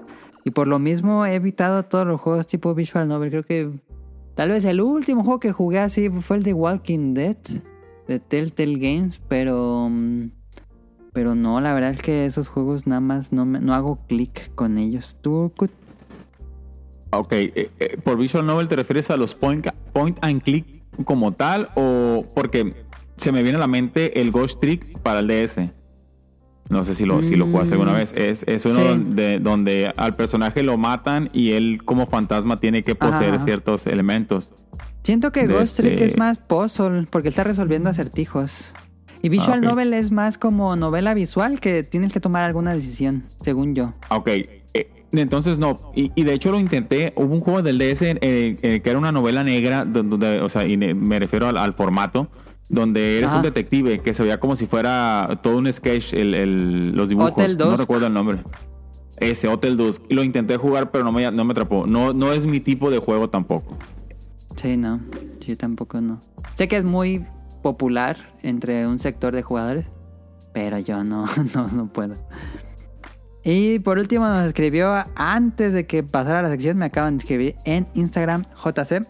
[0.47, 3.31] Y por lo mismo he evitado todos los juegos tipo Visual Novel.
[3.31, 3.69] Creo que
[4.33, 7.35] tal vez el último juego que jugué así fue el de Walking Dead
[8.07, 10.29] de Telltale Games, pero mm,
[11.11, 14.77] pero no, la verdad es que esos juegos nada más no, no hago clic con
[14.77, 15.17] ellos.
[15.19, 15.51] ¿Tú?
[17.11, 20.65] Ok, eh, eh, por Visual Novel te refieres a los point, point and click
[21.03, 22.73] como tal o porque
[23.17, 25.59] se me viene a la mente el Ghost Trick para el DS.
[26.69, 28.13] No sé si lo, si lo jugaste alguna Mm, vez.
[28.15, 28.81] Es, es uno sí.
[28.87, 33.45] donde, donde al personaje lo matan y él como fantasma tiene que poseer Ajá.
[33.45, 34.51] ciertos elementos.
[35.03, 38.73] Siento que Ghost Trick este- es más puzzle, porque él está resolviendo acertijos.
[39.21, 39.67] Y Visual Ah.
[39.69, 43.93] Novel es más como novela visual que tienes que tomar alguna decisión, según yo.
[44.09, 44.27] Ok,
[44.73, 48.57] Eh, entonces no, y, y de hecho lo intenté, hubo un juego del DS eh,
[48.61, 51.73] eh, que era una novela negra, donde, o sea, y me- me refiero al, al
[51.73, 52.27] formato,
[52.69, 53.37] donde eres Ajá.
[53.37, 57.31] un detective que se veía como si fuera todo un sketch, el, el- los dibujos,
[57.31, 57.79] Hotel no Dusk.
[57.79, 58.43] recuerdo el nombre.
[59.19, 60.03] Ese, Hotel Dusk.
[60.09, 61.87] Lo intenté jugar, pero no me, no me atrapó.
[61.87, 63.77] No, no es mi tipo de juego tampoco.
[64.57, 64.99] Sí, no.
[65.39, 66.19] Yo tampoco no.
[66.55, 67.25] Sé que es muy
[67.63, 69.85] popular entre un sector de jugadores,
[70.53, 71.25] pero yo no,
[71.55, 72.13] no, no puedo.
[73.43, 77.55] Y por último nos escribió antes de que pasara la sección, me acaban de escribir
[77.65, 79.07] en Instagram JC.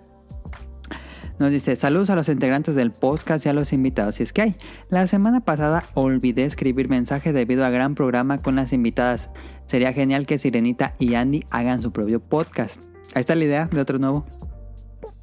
[1.39, 4.15] Nos dice, saludos a los integrantes del podcast y a los invitados.
[4.15, 4.55] Si es que hay,
[4.89, 9.29] la semana pasada olvidé escribir mensaje debido a gran programa con las invitadas.
[9.67, 12.81] Sería genial que Sirenita y Andy hagan su propio podcast.
[13.13, 14.25] Ahí está la idea de otro nuevo.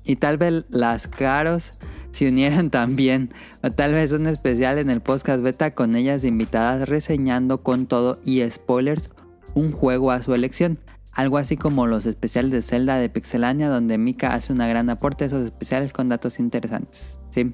[0.04, 1.72] Y tal vez las caros
[2.12, 3.32] se unieran también.
[3.64, 8.20] O tal vez un especial en el podcast beta con ellas invitadas reseñando con todo
[8.24, 9.10] y spoilers
[9.54, 10.78] un juego a su elección.
[11.14, 15.24] Algo así como los especiales de Zelda de Pixelania donde Mika hace una gran aporte
[15.24, 17.18] a esos especiales con datos interesantes.
[17.30, 17.52] Sí.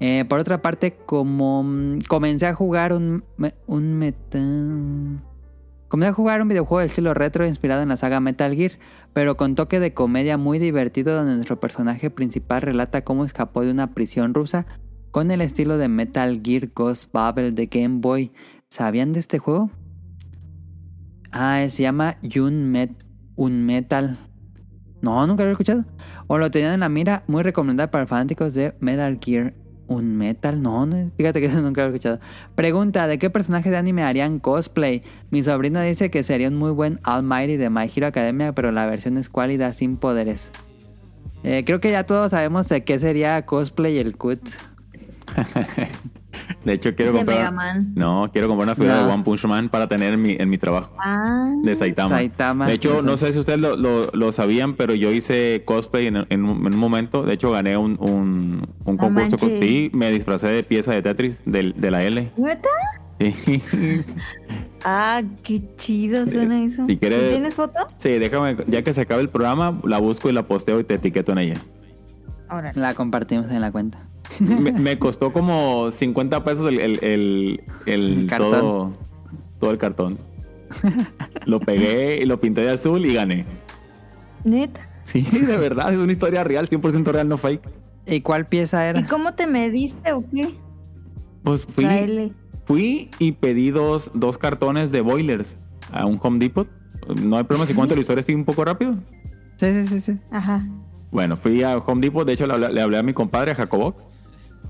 [0.00, 3.22] Eh, por otra parte, como mm, comencé a jugar un,
[3.66, 4.38] un meta...
[5.88, 8.72] Comencé a jugar un videojuego del estilo retro inspirado en la saga Metal Gear,
[9.12, 13.72] pero con toque de comedia muy divertido donde nuestro personaje principal relata cómo escapó de
[13.72, 14.66] una prisión rusa
[15.10, 18.30] con el estilo de Metal Gear Ghost Babel de Game Boy.
[18.68, 19.70] ¿Sabían de este juego?
[21.32, 22.90] Ah, se llama Un, Met
[23.36, 24.18] Un Metal.
[25.00, 25.84] No, nunca lo he escuchado.
[26.26, 29.54] O lo tenían en la mira, muy recomendado para fanáticos de Metal Gear.
[29.86, 32.20] Un metal, no, no, fíjate que eso nunca lo he escuchado.
[32.54, 35.02] Pregunta, ¿de qué personaje de anime harían cosplay?
[35.30, 38.86] Mi sobrino dice que sería un muy buen Almighty de My Hero Academia, pero la
[38.86, 40.52] versión es cuálida sin poderes.
[41.42, 44.40] Eh, creo que ya todos sabemos de qué sería cosplay el cut.
[46.64, 47.38] De hecho, quiero De comprar.
[47.38, 47.92] Mega Man.
[47.94, 49.06] No, quiero comprar una figura No.
[49.06, 50.90] de One Punch Man para tener en mi, en mi trabajo.
[50.98, 52.16] Ah, De Saitama.
[52.16, 52.66] Saitama.
[52.66, 56.16] De hecho, no sé si ustedes lo, lo- lo sabían, pero yo hice cosplay en,
[56.28, 57.22] en un, en un momento.
[57.22, 59.38] De hecho, gané un, un, un concurso.
[59.38, 59.48] con-.
[59.58, 62.30] Sí, me disfracé de pieza de Tetris del- de, la L.
[62.36, 62.68] ¿neta?
[63.18, 63.62] Sí.
[64.84, 66.86] Ah, qué chido suena eso.
[66.86, 67.80] Si quieres- ¿Tú ¿Tienes foto?
[67.98, 70.94] Sí, déjame, ya que se acabe el programa, la busco y la posteo y te
[70.94, 71.60] etiqueto en ella.
[72.50, 72.72] Ahora.
[72.74, 73.98] La compartimos en la cuenta.
[74.40, 78.50] Me, me costó como 50 pesos el, el, el, el El cartón.
[78.52, 78.92] todo,
[79.58, 80.18] todo el cartón.
[81.46, 83.44] Lo pegué y lo pinté de azul y gané.
[84.44, 84.80] ¿Neta?
[85.04, 87.62] Sí, de verdad, es una historia real, 100% real, no fake.
[88.06, 89.06] ¿Y cuál pieza ¿Y era?
[89.06, 90.54] cómo te mediste o qué?
[91.42, 92.32] Pues fui, La L.
[92.66, 95.56] fui y pedí dos, dos cartones de boilers
[95.90, 96.68] a un Home Depot.
[97.20, 98.92] No hay problema si cuento la historia así un poco rápido.
[99.58, 100.18] Sí, sí, sí, sí.
[100.30, 100.64] Ajá.
[101.10, 103.54] Bueno, fui a Home Depot, de hecho le hablé, le hablé a mi compadre, a
[103.54, 104.06] Jacobox,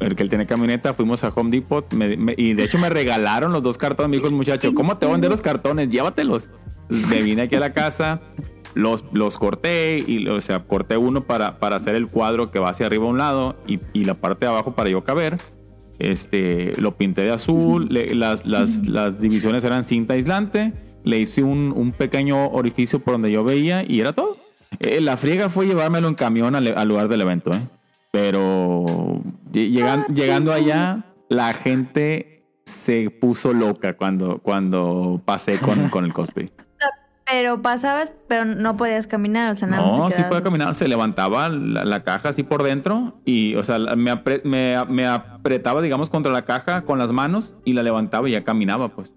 [0.00, 2.88] el que él tiene camioneta, fuimos a Home Depot me- me- y de hecho me
[2.88, 5.90] regalaron los dos cartones, me dijo el muchacho, ¿cómo te voy a vender los cartones?
[5.90, 6.48] Llévatelos.
[6.88, 8.20] Me vine aquí a la casa,
[8.74, 12.70] los, los corté y o sea, corté uno para, para hacer el cuadro que va
[12.70, 15.36] hacia arriba a un lado y, y la parte de abajo para yo caber.
[15.98, 20.72] Este, lo pinté de azul, le- las, las, las divisiones eran cinta aislante,
[21.04, 24.38] le hice un, un pequeño orificio por donde yo veía y era todo.
[24.78, 27.60] Eh, la friega fue llevármelo en camión al, al lugar del evento, ¿eh?
[28.12, 29.20] Pero
[29.52, 36.50] llegan- llegando allá, la gente se puso loca cuando, cuando pasé con, con el cosplay.
[37.26, 41.48] Pero pasabas, pero no podías caminar, o sea, nada No, sí puede caminar, se levantaba
[41.48, 46.10] la, la caja así por dentro y, o sea, me, apre- me, me apretaba, digamos,
[46.10, 49.14] contra la caja con las manos y la levantaba y ya caminaba, pues.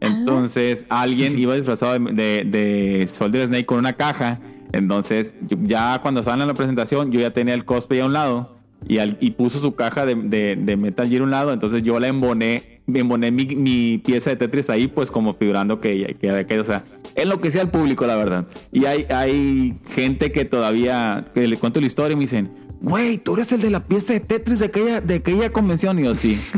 [0.00, 4.38] Entonces, alguien iba disfrazado de, de, de Soldier Snake con una caja.
[4.72, 8.56] Entonces, ya cuando estaban en la presentación, yo ya tenía el cosplay a un lado
[8.86, 11.52] y, al- y puso su caja de, de- de Metal Gear a un lado.
[11.52, 15.80] Entonces, yo la emboné, me emboné mi, mi pieza de Tetris ahí, pues como figurando
[15.80, 16.62] que, que caído.
[16.62, 18.46] O sea, enloquecía al público, la verdad.
[18.72, 23.18] Y hay, hay gente que todavía, que le cuento la historia y me dicen, güey,
[23.18, 25.98] tú eres el de la pieza de Tetris de aquella, de aquella convención.
[25.98, 26.40] Y yo, sí.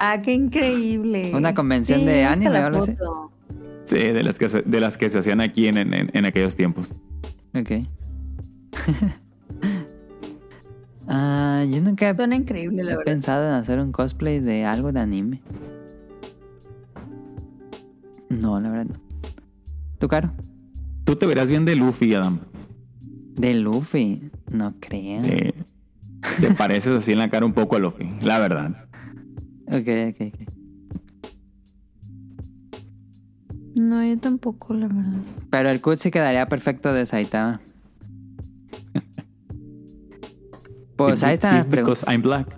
[0.00, 1.32] Ah, qué increíble.
[1.34, 2.92] Una convención de busca anime la o algo así.
[3.88, 6.54] Sí, de las que se, de las que se hacían aquí en, en, en aquellos
[6.56, 6.92] tiempos.
[7.54, 7.70] Ok.
[11.10, 13.04] Ah, yo nunca he Suena increíble, la He verdad.
[13.10, 15.40] pensado en hacer un cosplay de algo de anime.
[18.28, 19.00] No, la verdad no.
[19.98, 20.32] ¿Tu caro?
[21.04, 22.40] Tú te verás bien de Luffy, Adam.
[23.36, 24.30] De Luffy.
[24.52, 25.22] No creo.
[25.22, 25.54] Sí.
[26.42, 28.84] Te pareces así en la cara un poco a Luffy, la verdad.
[29.68, 30.57] Ok, ok, ok.
[33.78, 35.20] No, yo tampoco, la verdad.
[35.50, 37.60] Pero el cut sí quedaría perfecto de Saitama.
[40.96, 42.04] Pues ahí están las preguntas.
[42.08, 42.48] I'm black.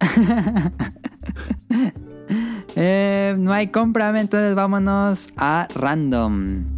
[0.00, 1.92] Eh,
[2.76, 6.73] Eh, no hay compra, entonces vámonos a random.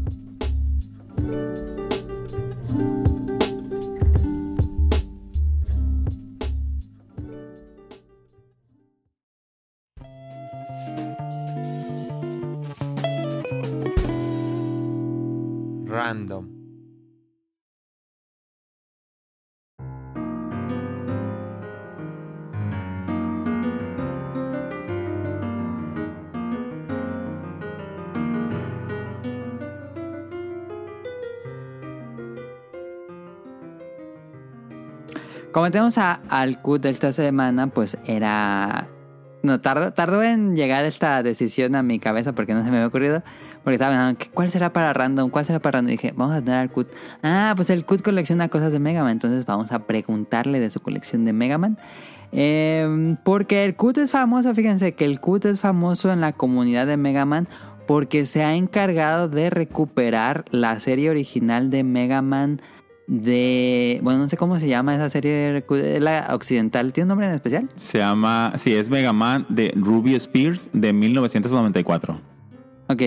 [35.71, 38.88] Tenemos a, al CUT de esta semana, pues era...
[39.42, 42.87] No, tardó, tardó en llegar esta decisión a mi cabeza porque no se me había
[42.87, 43.23] ocurrido.
[43.67, 45.29] Porque estaba pensando, ¿qué- ¿cuál será para random?
[45.29, 45.89] ¿Cuál será para random?
[45.89, 46.87] Y dije, vamos a tener al CUT.
[47.25, 49.11] Ah, pues el CUT colecciona cosas de Mega Man.
[49.11, 51.77] Entonces vamos a preguntarle de su colección de Mega Man.
[52.31, 56.87] Eh, porque el CUT es famoso, fíjense que el CUT es famoso en la comunidad
[56.87, 57.49] de Mega Man
[57.89, 62.61] porque se ha encargado de recuperar la serie original de Mega Man
[63.09, 63.99] de...
[64.05, 65.33] Bueno, no sé cómo se llama esa serie,
[65.69, 66.93] de la occidental.
[66.93, 67.69] ¿Tiene un nombre en especial?
[67.75, 72.21] Se llama, sí, es Mega Man de Ruby Spears de 1994.
[72.89, 73.03] Ok.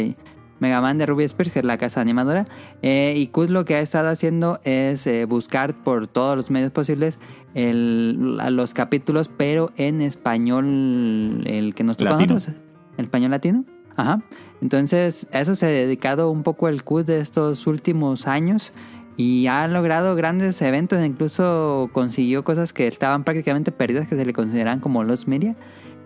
[0.59, 2.45] Mega Man de Ruby Spears, que es la casa animadora.
[2.81, 6.71] Eh, y Kuz lo que ha estado haciendo es eh, buscar por todos los medios
[6.71, 7.17] posibles
[7.55, 12.35] el- los capítulos, pero en español, el que nos toca Latino.
[12.35, 12.61] nosotros,
[12.97, 13.65] el español latino.
[13.95, 14.21] Ajá.
[14.61, 18.73] Entonces, a eso se ha dedicado un poco el Kuz de estos últimos años.
[19.17, 24.31] Y ha logrado grandes eventos, incluso consiguió cosas que estaban prácticamente perdidas, que se le
[24.31, 25.57] consideran como los media.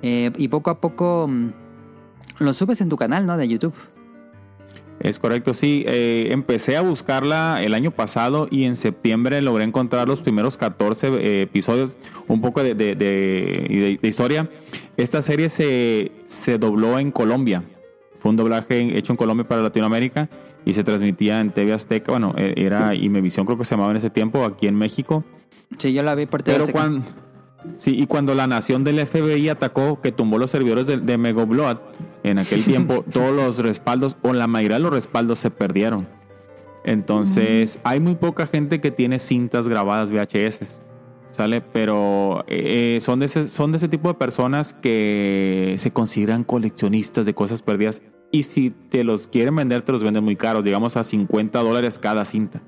[0.01, 1.49] Eh, y poco a poco mm,
[2.39, 3.37] lo subes en tu canal, ¿no?
[3.37, 3.73] De YouTube.
[4.99, 5.83] Es correcto, sí.
[5.87, 11.07] eh, empecé a buscarla el año pasado y en septiembre logré encontrar los primeros 14
[11.07, 14.49] eh, episodios, un poco de, de- historia.
[14.95, 17.61] Esta serie se, se dobló en Colombia.
[18.19, 20.29] Fue un doblaje hecho en Colombia para Latinoamérica
[20.63, 22.11] y se transmitía en TV Azteca.
[22.13, 25.25] Bueno, eh, era Imevisión, creo que se llamaba en ese tiempo, aquí en México.
[25.77, 26.79] Sí, yo la vi por TV Pero Azteca.
[26.79, 27.05] cuando,
[27.77, 31.77] sí, y cuando la nación del FBI atacó, que tumbó los servidores de, de Megoblood,
[32.23, 36.07] en aquel tiempo todos los respaldos, o la mayoría de los respaldos se perdieron.
[36.83, 40.81] Entonces, hay muy poca gente que tiene cintas grabadas VHS.
[41.31, 41.61] ¿Sale?
[41.61, 47.25] Pero eh, son, de ese, son de ese tipo de personas que se consideran coleccionistas
[47.25, 48.03] de cosas perdidas.
[48.31, 51.97] Y si te los quieren vender, te los venden muy caros, digamos a 50 dólares
[51.97, 52.61] cada cinta.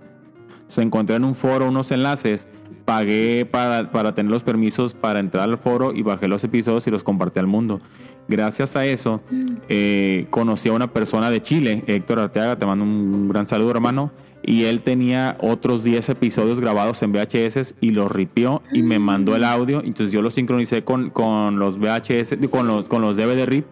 [0.53, 2.47] Entonces, encontré en un foro unos enlaces,
[2.86, 6.91] pagué para, para tener los permisos para entrar al foro y bajé los episodios y
[6.91, 7.80] los compartí al mundo.
[8.28, 9.21] Gracias a eso,
[9.69, 14.12] eh, conocí a una persona de Chile, Héctor Arteaga, te mando un gran saludo, hermano.
[14.48, 19.36] Y él tenía otros 10 episodios grabados en VHS y los ripió y me mandó
[19.36, 19.80] el audio.
[19.84, 23.65] Entonces yo los sincronicé con, con los VHS, con los, con los DVD RIP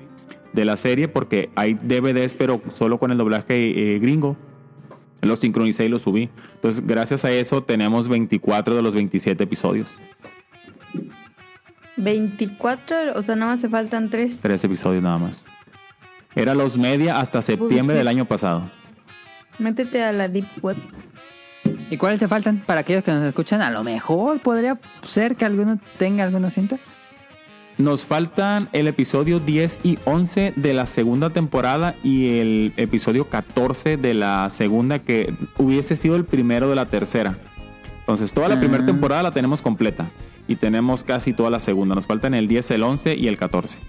[0.54, 4.36] de la serie, porque hay DVDs, pero solo con el doblaje eh, gringo.
[5.24, 6.30] Los sincronicé y los subí.
[6.56, 9.88] Entonces, gracias a eso, tenemos 24 de los 27 episodios.
[11.98, 14.42] 24, o sea, nada más se faltan 3.
[14.42, 15.46] Tres episodios nada más.
[16.36, 18.70] Era los media hasta septiembre del año pasado.
[19.60, 20.78] Métete a la Deep Web.
[21.90, 22.64] ¿Y cuáles te faltan?
[22.66, 26.78] Para aquellos que nos escuchan, a lo mejor podría ser que alguno tenga alguna cinta.
[27.78, 33.98] Nos faltan el episodio 10 y 11 de la segunda temporada y el episodio 14
[33.98, 37.36] de la segunda que hubiese sido el primero de la tercera.
[38.02, 38.86] Entonces toda la primera Ah.
[38.86, 40.06] temporada la tenemos completa
[40.48, 41.96] y tenemos casi toda la segunda.
[41.96, 43.80] Nos faltan el 10, el 11 y el 14.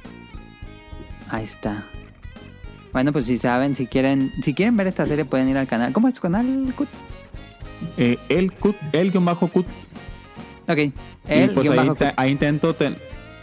[1.29, 1.85] Ahí está.
[2.92, 5.92] Bueno, pues si saben, si quieren, si quieren ver esta serie pueden ir al canal.
[5.92, 6.88] ¿Cómo es tu canal, Kut?
[7.99, 9.66] Eh, el cut, el guion bajo cut.
[10.68, 10.79] Ok.
[10.79, 10.92] Y
[11.27, 12.73] El pues guion ahí, bajo ahí intento...
[12.75, 12.97] ten-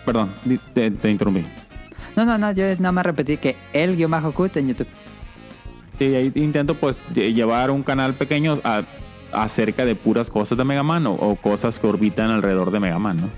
[0.05, 0.29] Perdón,
[0.73, 1.45] te, te interrumpí.
[2.15, 4.87] No, no, no, yo nada más repetí que el guion bajo Kut en YouTube.
[5.99, 8.81] Sí, ahí intento pues lle- llevar un canal pequeño a-
[9.31, 12.99] acerca de puras cosas de Mega Man o, o cosas que orbitan alrededor de Mega
[12.99, 13.29] Man, ¿no?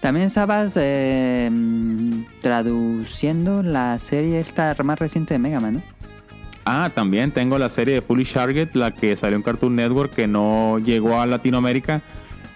[0.00, 1.50] También estabas eh,
[2.42, 5.82] traduciendo la serie esta más reciente de Mega Man, ¿no?
[6.64, 10.26] Ah, también tengo la serie de Foolish Target, la que salió en Cartoon Network, que
[10.26, 12.02] no llegó a Latinoamérica.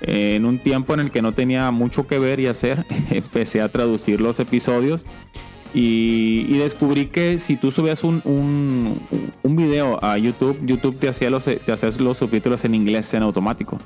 [0.02, 3.68] En un tiempo en el que no tenía mucho que ver y hacer, empecé a
[3.68, 5.04] traducir los episodios
[5.74, 8.98] y, y descubrí que si tú subías un, un,
[9.42, 13.22] un video a YouTube, YouTube te hacía, los, te hacía los subtítulos en inglés en
[13.22, 13.78] automático.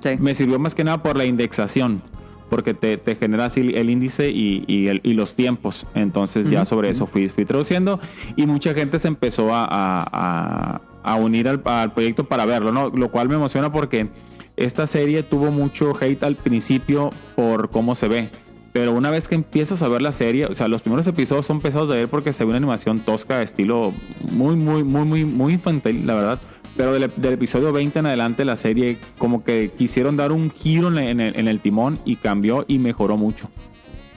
[0.00, 0.10] Sí.
[0.18, 2.02] Me sirvió más que nada por la indexación,
[2.50, 5.86] porque te, te genera así el índice y, y el- y los tiempos.
[5.94, 8.00] Entonces ya sobre eso fui, fui traduciendo
[8.36, 12.70] y mucha gente se empezó a, a- a- a unir al, al proyecto para verlo,
[12.72, 12.90] ¿no?
[12.90, 14.08] Lo cual me emociona porque
[14.56, 18.28] esta serie tuvo mucho hate al principio por cómo se ve.
[18.72, 21.60] Pero una vez que empiezas a ver la serie, o sea, los primeros episodios son
[21.60, 23.92] pesados de ver porque se ve una animación tosca, estilo
[24.32, 26.38] muy, muy, muy, muy, muy infantil, la verdad.
[26.76, 30.88] Pero del, del episodio 20 en adelante la serie como que quisieron dar un giro
[30.88, 33.48] en, el, en el timón y cambió y mejoró mucho.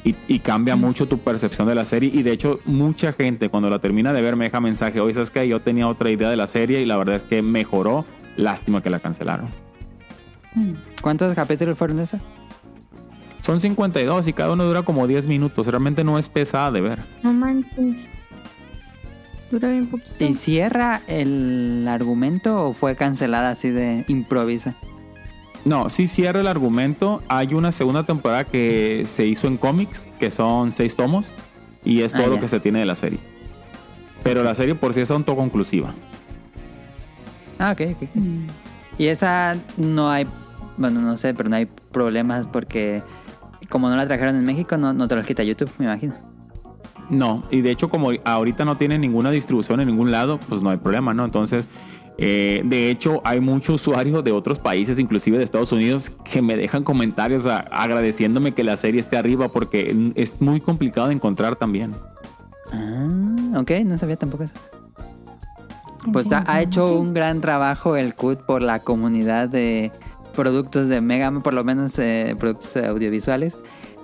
[0.03, 2.09] Y, y cambia mucho tu percepción de la serie.
[2.11, 5.29] Y de hecho, mucha gente cuando la termina de ver me deja mensaje, oye, ¿sabes
[5.29, 5.47] qué?
[5.47, 8.05] Yo tenía otra idea de la serie y la verdad es que mejoró.
[8.37, 9.66] Lástima que la cancelaron.
[11.01, 12.19] ¿Cuántos capítulos fueron de eso?
[13.43, 15.67] Son 52 y cada uno dura como 10 minutos.
[15.67, 16.99] Realmente no es pesada de ver.
[17.23, 18.07] No manches.
[19.51, 20.25] Dura bien poquito.
[20.25, 24.75] ¿Y cierra el argumento o fue cancelada así de improvisa?
[25.63, 27.21] No, sí cierra el argumento.
[27.29, 31.31] Hay una segunda temporada que se hizo en cómics, que son seis tomos,
[31.85, 32.41] y es Ah, todo lo ya.
[32.41, 33.19] que se tiene de la serie.
[34.23, 35.93] Pero la serie por sí es autoconclusiva.
[37.59, 38.03] Ah, ok, ok.
[38.03, 38.09] ok.
[38.97, 40.25] Y esa no hay,
[40.77, 43.01] bueno, no sé, pero no hay problemas porque
[43.69, 46.15] como no la trajeron en México, no, no te los quita YouTube, me imagino.
[47.09, 50.69] No, y de hecho como ahorita no tiene ninguna distribución en ningún lado, pues no
[50.69, 51.23] hay problema, ¿no?
[51.25, 51.67] Entonces,
[52.17, 56.57] eh, de hecho hay muchos usuarios de otros países, inclusive de Estados Unidos, que me
[56.57, 61.55] dejan comentarios a- agradeciéndome que la serie esté arriba porque es muy complicado de encontrar
[61.55, 61.91] también.
[62.73, 64.53] Ah, ok, no sabía tampoco eso.
[66.11, 69.91] Pues ha, ha hecho un gran trabajo el CUT por la comunidad de
[70.35, 73.55] productos de Mega Man, por lo menos eh, productos audiovisuales.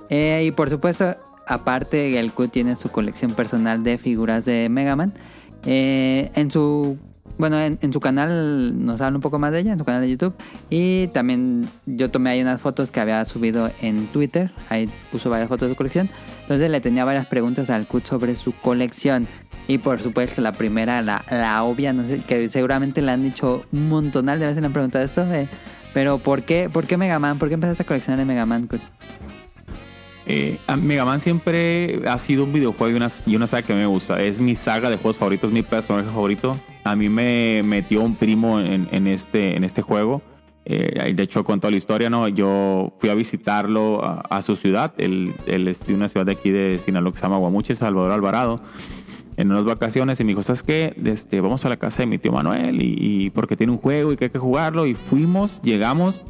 [0.10, 1.16] Eh, y por supuesto,
[1.48, 5.14] aparte, el CUT tiene su colección personal de figuras de Mega Man.
[5.66, 6.98] Eh, en su
[7.38, 10.02] bueno, en, en su canal nos habla un poco más de ella, en su canal
[10.02, 10.34] de YouTube.
[10.70, 14.52] Y también yo tomé ahí unas fotos que había subido en Twitter.
[14.70, 16.10] Ahí puso varias fotos de su colección.
[16.44, 19.28] Entonces le tenía varias preguntas al Kut sobre su colección.
[19.68, 23.66] Y por supuesto la primera, la, la obvia, no sé, que seguramente le han dicho
[23.72, 25.26] un montonal de veces le han preguntado esto.
[25.34, 25.48] eh,
[25.94, 27.38] pero ¿por qué, ¿por qué Mega Man?
[27.38, 28.68] ¿Por qué empezaste a coleccionar de Mega Man?
[28.68, 28.82] Kut?
[30.26, 33.86] Eh, Mega Man siempre ha sido un videojuego y una, y una saga que me
[33.86, 34.22] gusta.
[34.22, 36.60] Es mi saga de juegos favoritos, mi personaje favorito.
[36.84, 40.22] A mí me metió un primo en este, en este juego.
[40.66, 42.28] Eh, de hecho, con toda la historia, ¿no?
[42.28, 44.94] Yo fui a visitarlo a, su ciudad.
[44.98, 48.12] Él, él es de una ciudad de aquí de Sinaloa que se llama Guamuche, Salvador
[48.12, 48.62] Alvarado.
[49.36, 50.96] En unas vacaciones y me dijo, ¿sabes qué?
[51.04, 54.18] Este, vamos a la casa de mi tío Manuel y porque tiene un juego y
[54.18, 54.86] que hay que jugarlo.
[54.86, 56.24] Y fuimos, llegamos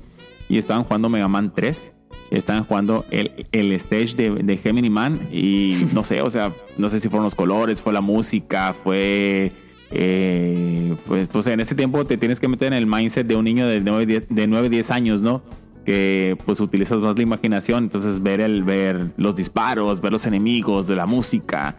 [0.48, 1.94] y estaban jugando Mega Man 3
[2.38, 6.90] estaban jugando el, el stage de, de Gemini Man y no sé, o sea, no
[6.90, 9.52] sé si fueron los colores, fue la música, fue...
[9.96, 13.46] eh, pues, pues en ese tiempo te tienes que meter en el mindset de un
[13.46, 15.44] niño de 9, 10, de 9, 10 años, ¿no?
[15.86, 20.88] Que pues utilizas más la imaginación, entonces ver, el, ver los disparos, ver los enemigos,
[20.88, 21.76] de la música,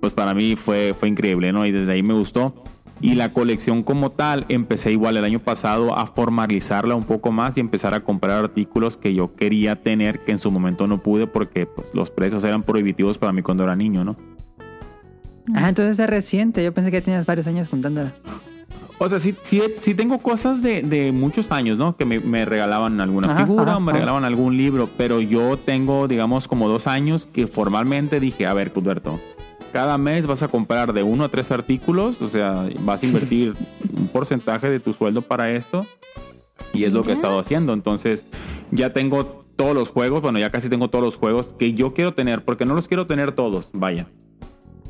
[0.00, 1.64] pues para mí fue, fue increíble, ¿no?
[1.64, 2.54] Y desde ahí me gustó.
[3.00, 7.56] Y la colección como tal, empecé igual el año pasado a formalizarla un poco más
[7.56, 11.26] y empezar a comprar artículos que yo quería tener, que en su momento no pude
[11.26, 14.16] porque pues, los precios eran prohibitivos para mí cuando era niño, ¿no?
[15.54, 16.62] Ah, entonces es reciente.
[16.62, 18.12] Yo pensé que tenías varios años juntándola.
[19.00, 21.96] O sea, sí, sí, sí tengo cosas de, de muchos años, ¿no?
[21.96, 23.98] Que me, me regalaban alguna Ajá, figura ajá, o me ajá.
[24.00, 28.72] regalaban algún libro, pero yo tengo, digamos, como dos años que formalmente dije, a ver,
[28.72, 29.20] Cudberto,
[29.72, 33.54] cada mes vas a comprar de uno a tres artículos, o sea, vas a invertir
[33.96, 35.86] un porcentaje de tu sueldo para esto
[36.74, 37.74] y es lo que he estado haciendo.
[37.74, 38.26] Entonces,
[38.72, 42.14] ya tengo todos los juegos, bueno, ya casi tengo todos los juegos que yo quiero
[42.14, 44.08] tener, porque no los quiero tener todos, vaya.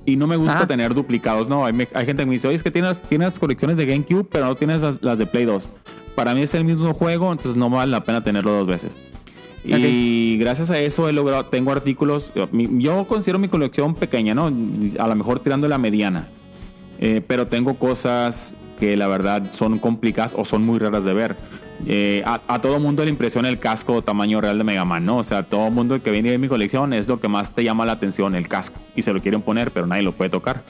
[0.09, 0.67] Y no me gusta Ah.
[0.67, 1.67] tener duplicados, no.
[1.67, 4.25] Hay, me- hay gente que me dice, oye, es que tienes, tienes colecciones de GameCube,
[4.25, 5.71] pero no tienes las, las de Play 2.
[6.15, 8.97] Para mí es el mismo juego, entonces no vale la pena tenerlo dos veces.
[9.65, 14.47] Y gracias a eso he logrado, tengo artículos, yo considero mi colección pequeña, ¿no?
[14.99, 16.29] A lo mejor tirando la mediana.
[17.01, 21.37] Eh, pero tengo cosas que la verdad son complicadas o son muy raras de ver.
[21.87, 25.19] Eh, a, a todo mundo le impresiona el casco tamaño real de Mega Man, ¿no?
[25.19, 27.87] O sea, todo mundo que viene de mi colección es lo que más te llama
[27.87, 28.79] la atención, el casco.
[28.97, 30.65] Y se lo quieren poner, pero nadie lo puede tocar.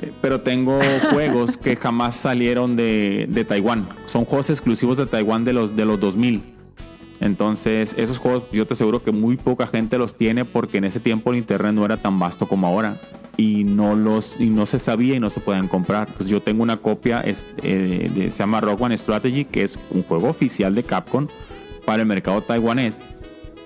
[0.00, 0.78] Eh, Pero tengo
[1.10, 3.88] juegos que jamás salieron de, de Taiwán.
[4.06, 6.42] Son juegos exclusivos de Taiwán de los, de los 2000.
[7.22, 11.00] Entonces, esos juegos yo te aseguro que muy poca gente los tiene porque en ese
[11.00, 13.00] tiempo el internet no era tan vasto como ahora
[13.36, 16.08] y no los y no se sabía y no se podían comprar.
[16.08, 19.78] Entonces, yo tengo una copia es, eh, de- se llama Rock One Strategy, que es
[19.90, 21.28] un juego oficial de Capcom
[21.86, 23.00] para el mercado taiwanés.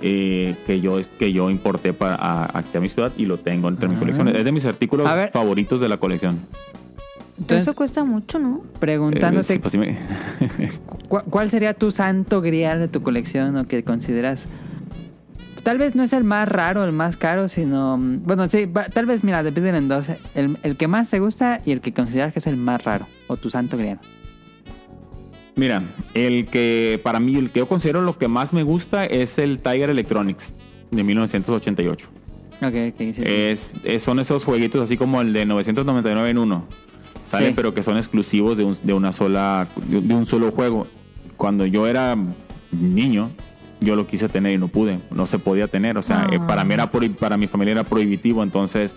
[0.03, 3.71] eh, que yo que yo importé para a- aquí a mi ciudad y lo tengo
[3.71, 3.99] entre mi Ah.
[3.99, 4.29] colección.
[4.29, 6.39] Es de mis artículos favoritos de la colección.
[7.39, 8.63] Entonces, Eso cuesta mucho, ¿no?
[8.81, 9.99] preguntándote, Eh, pues sí me-
[11.09, 14.49] ¿cu- ¿cuál sería tu santo grial de tu colección o que consideras?
[15.63, 17.99] Tal vez no es el más raro, el más caro, sino...
[17.99, 20.07] Bueno, sí, tal vez, mira, dependen en dos.
[20.35, 23.07] El, el que más te gusta y el que consideras que es el más raro.
[23.27, 23.99] O tu santo grial.
[25.57, 25.83] Mira,
[26.15, 29.59] el que para mí, el que yo considero lo que más me gusta es el
[29.59, 30.53] Tiger Electronics.
[30.93, 32.09] de 1988.
[32.63, 33.23] Ok, ok, sí, sí.
[33.27, 36.65] Es, es- son esos jueguitos así como el de 999 en uno.
[37.31, 37.49] ¿Sale?
[37.49, 37.53] Sí.
[37.57, 40.87] Pero que son exclusivos de un, de una sola, de, un solo juego.
[41.37, 42.17] Cuando yo era
[42.73, 43.31] niño,
[43.81, 45.01] yo lo quise tener y no pude.
[45.11, 45.99] No se podía tener.
[45.99, 46.47] O sea, eh, Ah.
[46.47, 48.43] para mí era prohi- para mi familia era prohibitivo.
[48.43, 48.97] Entonces,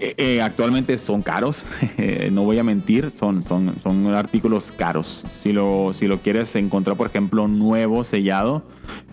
[0.00, 1.62] eh, eh, actualmente son caros.
[1.98, 3.10] Eh, no voy a mentir.
[3.10, 5.24] Son, son, son artículos caros.
[5.38, 8.62] Si lo, si lo quieres encontrar, por ejemplo, nuevo, sellado,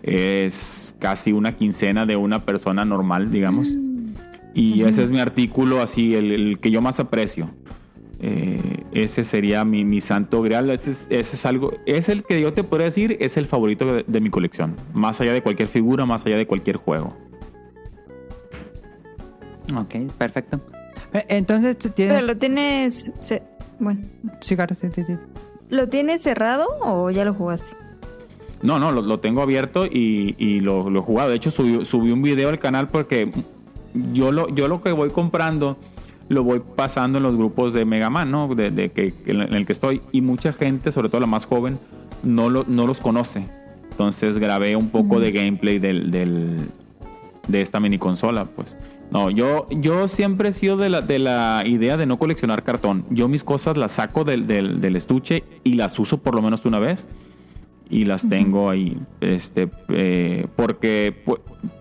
[0.04, 3.68] es casi una quincena de una persona normal, digamos.
[4.54, 7.50] Y ese es mi artículo así, el, el que yo más aprecio.
[8.28, 10.72] Eh, ese sería mi, mi santo grial.
[10.72, 13.86] Ese es, ese es algo, es el que yo te podría decir, es el favorito
[13.86, 14.76] de, de mi colección.
[14.96, 17.16] Más allá de cualquier figura, más allá de cualquier juego.
[19.76, 20.60] Ok, perfecto.
[21.14, 22.16] Eh, Entonces, ¿tú tienes...
[22.16, 23.12] Pero lo tienes.
[23.80, 24.02] Bueno,
[24.42, 25.16] Sí, claro, sí, sí, sí.
[25.70, 27.72] ¿lo tienes cerrado o ya lo jugaste?
[28.62, 31.30] No, no, lo, lo tengo abierto y, y lo, lo he jugado.
[31.30, 33.32] De hecho, subí, subí un video al canal porque
[34.14, 35.78] yo lo, yo lo que voy comprando
[36.30, 38.54] lo voy pasando en los grupos de Mega Man, ¿no?
[38.56, 40.02] De, de que, en el que estoy.
[40.12, 41.78] Y mucha gente, sobre todo la más joven,
[42.24, 43.46] no, lo, no los conoce.
[43.92, 46.58] Entonces grabé un poco de gameplay del, del-
[47.48, 48.76] de esta mini consola, pues.
[49.12, 53.06] No, yo, yo siempre he sido de la, de la idea de no coleccionar cartón.
[53.12, 56.66] Yo mis cosas las saco del, del, del estuche y las uso por lo menos
[56.66, 57.08] una vez
[57.90, 58.98] y las tengo ahí.
[59.22, 61.24] Este, eh, porque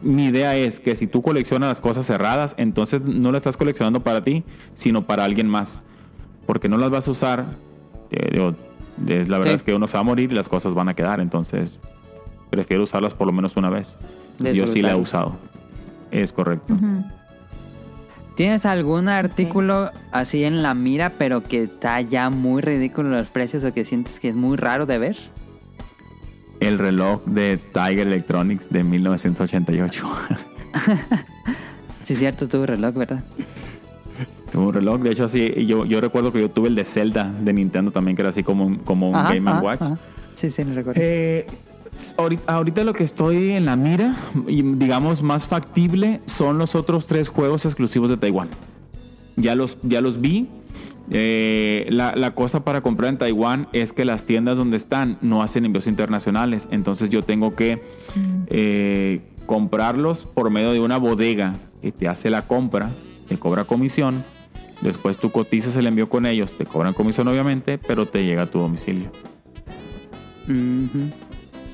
[0.03, 4.01] mi idea es que si tú coleccionas las cosas cerradas, entonces no las estás coleccionando
[4.01, 4.45] para ti,
[4.75, 5.81] sino para alguien más.
[6.47, 7.45] Porque no las vas a usar.
[8.11, 8.55] eh, digo,
[9.09, 9.57] es- la verdad Sí.
[9.57, 11.19] es que uno se va a morir y las cosas van a quedar.
[11.21, 11.81] Entonces,
[12.51, 13.99] prefiero usarlas por lo menos una vez.
[14.39, 15.37] Yo sí la he usado.
[16.13, 16.77] Es correcto.
[18.37, 23.63] ¿Tienes algún artículo así en la mira, pero que está ya muy ridículo los precios
[23.65, 25.17] o que sientes que es muy raro de ver?
[26.61, 30.05] El reloj de Tiger Electronics de 1988.
[32.05, 33.25] Sí, cierto, tuve reloj, ¿verdad?
[34.53, 37.33] Tuve un reloj, de hecho así, yo, yo recuerdo que yo tuve el de Zelda
[37.41, 39.81] de Nintendo también, que era así como un, como un Ajá, Game ajá, Watch.
[39.81, 39.99] ajá.
[40.35, 41.01] Sí, sí, lo recuerdo.
[41.03, 41.47] Eh,
[42.19, 47.07] ahorita, ahorita lo que estoy en la mira, y digamos más factible, son los otros
[47.07, 48.49] tres juegos exclusivos de Taiwán.
[49.37, 50.47] Ya los, ya los vi.
[51.11, 55.43] Eh, la, la cosa para comprar en Taiwán es que las tiendas donde están no
[55.43, 56.69] hacen envíos internacionales.
[56.71, 57.83] Entonces yo tengo que
[58.47, 62.91] eh, comprarlos por medio de una bodega que te hace la compra,
[63.29, 64.25] te cobra comisión.
[64.81, 68.47] Después tú cotizas el envío con ellos, te cobran comisión obviamente, pero te llega a
[68.47, 69.11] tu domicilio.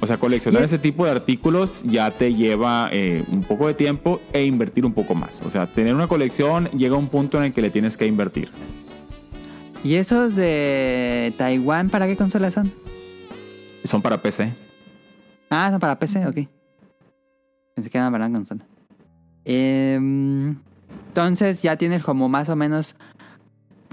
[0.02, 4.20] O sea, coleccionar ese tipo de artículos ya te lleva eh, un poco de tiempo
[4.32, 5.42] e invertir un poco más.
[5.42, 8.06] O sea, tener una colección llega a un punto en el que le tienes que
[8.06, 8.48] invertir.
[9.82, 12.70] ¿Y esos de Taiwán para qué consolas son?
[13.84, 14.52] Son para PC.
[15.48, 16.48] Ah, son para PC, ok.
[17.74, 18.64] Pensé que eran para la consola.
[19.44, 20.56] Em,
[21.08, 22.94] entonces ya tienes como más o menos...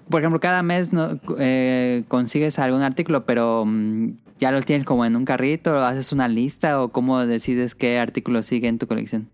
[0.10, 5.06] Por ejemplo, cada mes no, eh, consigues algún artículo, pero mm, ya lo tienes como
[5.06, 8.88] en un carrito, o haces una lista o cómo decides qué artículo sigue en tu
[8.88, 9.30] colección.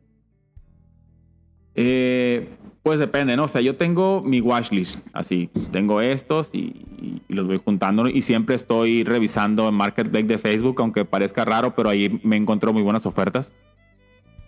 [1.76, 2.47] Eh,
[2.84, 3.45] pues depende, ¿no?
[3.45, 5.49] O sea, yo tengo mi watchlist, así.
[5.71, 8.09] Tengo estos y, los voy juntando.
[8.09, 12.73] Y siempre estoy revisando en Marketplace de Facebook, aunque parezca raro, pero ahí me encontró
[12.73, 13.53] muy buenas ofertas.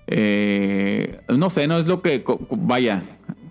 [0.08, 2.24] Eh, no sé, no es lo que.
[2.52, 3.04] Vaya,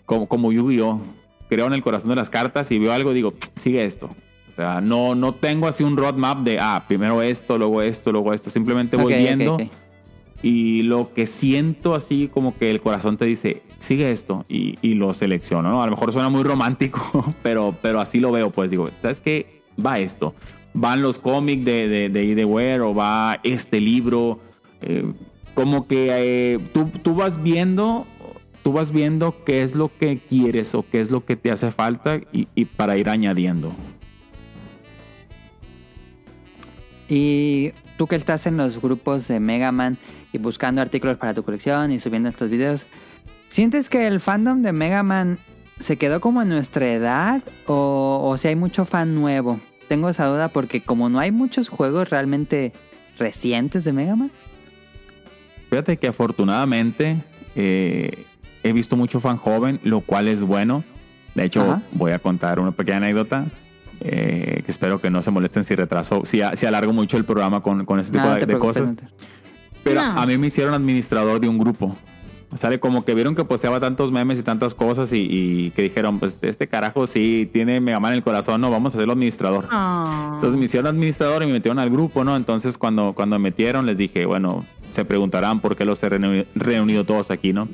[0.04, 1.00] como, como Yu-Gi-Oh!
[1.48, 4.10] Creo en el corazón de las cartas y veo algo digo, sigue esto.
[4.48, 8.34] O sea, no, no tengo así un roadmap de, ah, primero esto, luego esto, luego
[8.34, 8.50] esto.
[8.50, 9.56] Simplemente voy viendo.
[10.44, 15.14] Y lo que siento así como que el corazón te dice, sigue esto y, lo
[15.14, 15.82] selecciono, ¿no?
[15.82, 19.62] A lo mejor suena muy romántico, pero, pero así lo veo, pues digo, ¿sabes qué?
[19.84, 20.34] Va esto.
[20.74, 24.38] Van los cómics de, de, de o va este libro.
[24.82, 25.10] eh,
[25.54, 28.06] como que eh, tú, tú vas viendo,
[28.62, 31.70] tú vas viendo qué es lo que quieres o qué es lo que te hace
[31.70, 33.72] falta y, y para ir añadiendo.
[37.08, 39.96] Y tú que estás en los grupos de Mega Man
[40.34, 42.86] y buscando artículos para tu colección y subiendo estos videos,
[43.48, 45.38] ¿sientes que el fandom de Mega Man
[45.78, 49.60] se quedó como en nuestra edad o, o si hay mucho fan nuevo?
[49.88, 52.72] Tengo esa duda porque como no hay muchos juegos realmente
[53.18, 54.30] recientes de Mega Man.
[55.70, 57.22] Fíjate que afortunadamente
[57.54, 58.24] eh,
[58.62, 60.84] he visto mucho fan joven, lo cual es bueno.
[61.34, 61.82] De hecho, Ajá.
[61.92, 63.46] voy a contar una pequeña anécdota.
[64.00, 67.62] eh, que espero que no se molesten si retraso, si, si alargo mucho el programa
[67.62, 68.90] con, con ese tipo No, de, de cosas.
[68.90, 69.04] no te-
[69.84, 70.18] Pero No.
[70.20, 71.96] a mí me hicieron administrador de un grupo
[72.56, 76.20] Sale como que vieron que posteaba tantos memes y tantas cosas y, y que dijeron,
[76.20, 79.66] pues este carajo sí tiene Mega Man en el corazón, no, vamos a hacerlo administrador.
[79.72, 80.30] Ah.
[80.36, 82.36] Entonces me hicieron administrador y me metieron al grupo, ¿no?
[82.36, 86.46] Entonces cuando, cuando me metieron les dije, bueno, se preguntarán por qué los he reuni-
[86.54, 87.66] reunido todos aquí, ¿no?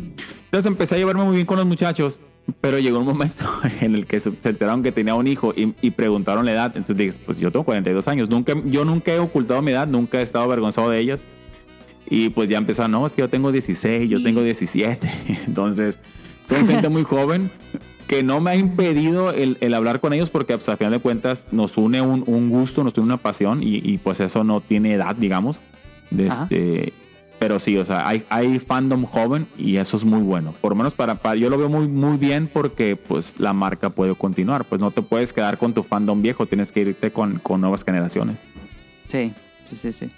[0.47, 2.23] Entonces empecé a llevarme muy bien con los muchachos,
[2.63, 3.45] pero llegó un momento
[3.83, 6.73] en el que se se enteraron que tenía un hijo y, y preguntaron la edad.
[6.75, 10.21] Entonces dije, pues yo tengo 42 años, nunca, yo nunca he ocultado mi edad, nunca
[10.21, 11.23] he estado avergonzado de ellas.
[12.11, 15.09] Y pues ya empezaron, no, es que yo tengo 16, yo tengo 17.
[15.47, 15.97] Entonces,
[16.49, 17.51] son gente muy joven
[18.09, 20.99] que no me ha impedido el, el hablar con ellos porque pues, a final de
[20.99, 24.61] cuentas nos une un, un gusto, nos une una pasión y, y, pues eso no
[24.61, 25.61] tiene edad, digamos.
[26.19, 26.93] Este,
[27.39, 30.53] pero sí, o sea, hay, hay fandom joven y eso es muy bueno.
[30.61, 33.91] Por lo menos para, para yo lo veo muy, muy bien porque pues la marca
[33.91, 34.65] puede continuar.
[34.65, 37.85] Pues no te puedes quedar con tu fandom viejo, tienes que irte con, con nuevas
[37.85, 38.41] generaciones.
[39.07, 39.33] Sí,
[39.73, 40.11] sí, sí.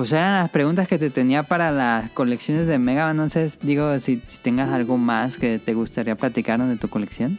[0.00, 3.28] Pues eran las preguntas que te tenía para las colecciones de Mega Man.
[3.28, 7.36] Sé, digo, si, si tengas algo más que te gustaría platicarnos de tu colección.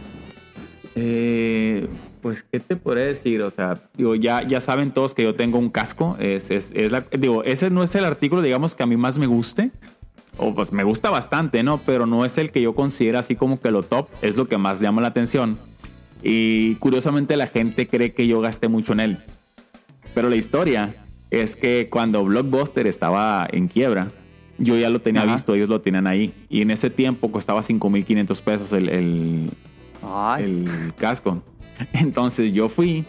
[0.94, 1.88] Eh,
[2.22, 3.42] pues, ¿qué te podré decir?
[3.42, 6.16] O sea, digo, ya, ya saben todos que yo tengo un casco.
[6.20, 9.18] Es, es, es la- digo, ese no es el artículo, digamos, que a mí más
[9.18, 9.72] me guste.
[10.38, 11.80] O pues me gusta bastante, ¿no?
[11.84, 14.08] Pero no es el que yo considero así como que lo top.
[14.22, 15.58] Es lo que más llama la atención.
[16.22, 19.18] Y curiosamente la gente cree que yo gasté mucho en él.
[20.14, 20.94] Pero la historia
[21.32, 24.10] es que cuando Blockbuster estaba en quiebra,
[24.58, 25.32] yo ya lo tenía Ajá.
[25.34, 26.34] visto, ellos lo tenían ahí.
[26.50, 29.50] Y en ese tiempo costaba 5.500 pesos el, el,
[30.40, 31.42] el casco.
[31.94, 33.06] Entonces yo fui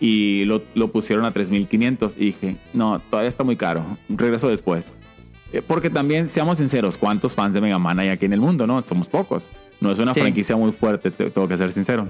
[0.00, 4.92] y lo, lo pusieron a 3500 y dije, no, todavía está muy caro, regreso después.
[5.52, 8.66] Eh, Porque también, seamos sinceros, ¿cuántos fans de Mega Man hay aquí en el mundo?
[8.66, 9.50] No, somos pocos.
[9.80, 10.20] No es una Sí.
[10.20, 12.08] franquicia muy fuerte, te- tengo que ser sincero.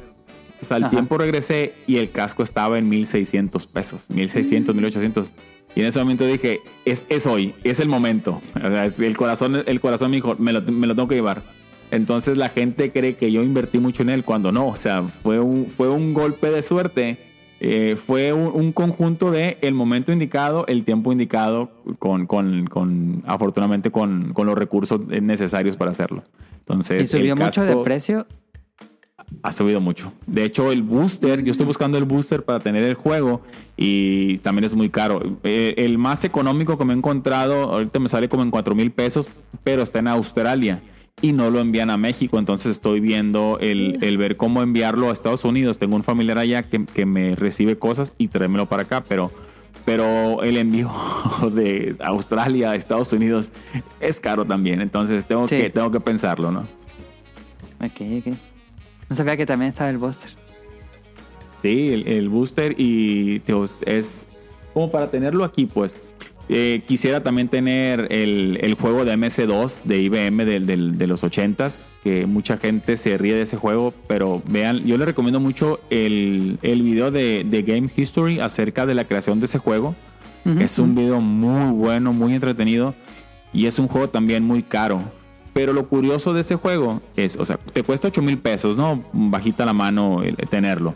[0.61, 0.91] Pues al Ajá.
[0.91, 5.33] tiempo regresé y el casco estaba en 1600 pesos, 1600, 1800.
[5.77, 8.41] Y en ese momento dije, es, es hoy, es el momento.
[8.57, 11.17] O sea, es- el, corazón, el corazón me dijo, me lo, me lo tengo que
[11.17, 11.43] llevar.
[11.91, 14.69] Entonces la gente cree que yo invertí mucho en él cuando no.
[14.69, 17.19] O sea, fue un, fue un golpe de suerte.
[17.61, 23.23] Eh, fue un, un conjunto de el momento indicado, el tiempo indicado, con, con, con
[23.27, 26.25] afortunadamente con, con los recursos necesarios para hacerlo.
[26.61, 28.27] Entonces, ¿Y subió mucho de precio?
[29.43, 30.13] Ha subido mucho.
[30.27, 33.41] De hecho, el booster, yo estoy buscando el booster para tener el juego
[33.77, 35.21] y también es muy caro.
[35.43, 38.91] Eh, el más económico que me he encontrado, ahorita me sale como en 4 mil
[38.91, 39.29] pesos,
[39.63, 40.83] pero está en Australia
[41.23, 42.39] y no lo envían a México.
[42.39, 45.79] Entonces estoy viendo el, el ver cómo enviarlo a Estados Unidos.
[45.79, 49.31] Tengo un familiar allá que, que me recibe cosas y tráemelo para acá, pero...
[49.85, 50.91] Pero el envío
[51.53, 53.51] de Australia a Estados Unidos
[54.01, 54.81] es caro también.
[54.81, 55.59] Entonces tengo, Sí.
[55.59, 56.61] que, tengo que pensarlo, ¿no?
[57.81, 58.35] Ok, ok.
[59.09, 60.31] No sabía que también estaba el Buster.
[61.63, 64.27] Sí, el, el booster y Dios, es
[64.75, 65.97] como para tenerlo aquí, pues.
[66.51, 71.87] Eh, quisiera también tener el, el juego de MS2 de IBM del- de los 80s,
[72.03, 76.59] que mucha gente se ríe de ese juego, pero vean, yo les recomiendo mucho el,
[76.61, 79.95] el video de, de Game History acerca de la creación de ese juego.
[80.61, 82.95] Es un video muy bueno, muy entretenido
[83.55, 85.01] y es un juego también muy caro.
[85.55, 89.03] Pero lo curioso de ese juego es, o sea, te cuesta 8 mil pesos, ¿no?
[89.15, 90.95] Bajita la mano el- tenerlo.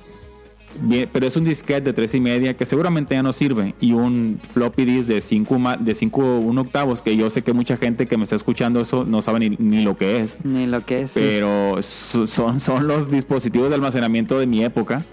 [0.81, 3.93] Bien, pero es un disquete de 3 y media que seguramente ya no sirve y
[3.95, 8.07] un floppy disk de 5 de 5 1 octavos que yo sé que mucha gente
[8.07, 11.01] que me está escuchando eso no sabe ni, ni lo que es Ni lo que
[11.03, 11.13] es.
[11.15, 15.05] pero son, son los dispositivos de almacenamiento de mi época.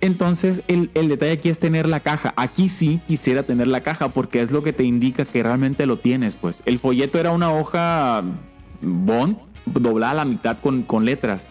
[0.00, 2.32] Entonces, el, el detalle aquí es tener la caja.
[2.36, 5.98] Aquí sí quisiera tener la caja porque es lo que te indica que realmente lo
[5.98, 6.36] tienes.
[6.36, 8.22] Pues el folleto era una hoja
[8.80, 9.36] bond
[9.66, 11.48] doblada a la mitad con, con letras.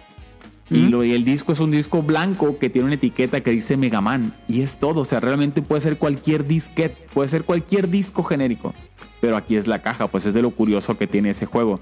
[0.72, 3.76] Y, lo- y el disco es un disco blanco que tiene una etiqueta que dice
[3.78, 4.34] Mega Man.
[4.48, 5.02] Y es todo.
[5.02, 8.74] O sea, realmente puede ser cualquier disquete, puede ser cualquier disco genérico.
[9.22, 11.80] Pero aquí es la caja, pues es de lo curioso que tiene ese juego.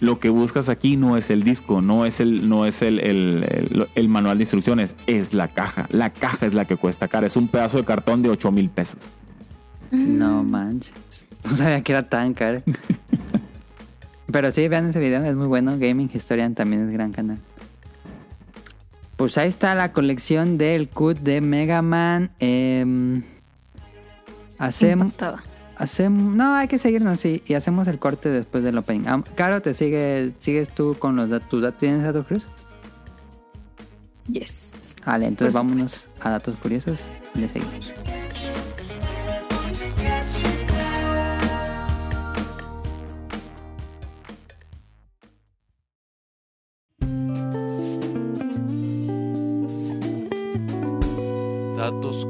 [0.00, 3.44] Lo que buscas aquí no es el disco, no es el, no es el, el-
[3.44, 5.86] el- el manual de instrucciones, es la caja.
[5.90, 7.26] La caja es la que cuesta cara.
[7.26, 8.98] Es un pedazo de cartón de 8 mil pesos.
[9.90, 10.92] No manches.
[11.48, 12.62] No sabía que era tan caro.
[14.32, 15.76] Pero sí, vean ese video, es muy bueno.
[15.78, 17.36] Gaming Historian también es gran canal.
[19.16, 22.30] Pues ahí está la colección del CUT de Mega Man.
[22.40, 23.22] Eh,
[24.58, 25.42] hacemos, Impactada.
[25.76, 26.34] Hacemos.
[26.34, 27.42] No, hay que seguirnos, sí.
[27.46, 29.06] Y hacemos el corte después del opening.
[29.06, 31.48] Ah, Caro, ¿te sigue, sigues tú con los datos?
[31.48, 32.50] ¿Tus datos tienes datos curiosos?
[34.28, 34.96] Yes.
[35.04, 37.04] Vale, entonces Por vámonos a datos curiosos
[37.34, 37.92] y le seguimos.
[51.76, 52.23] Datos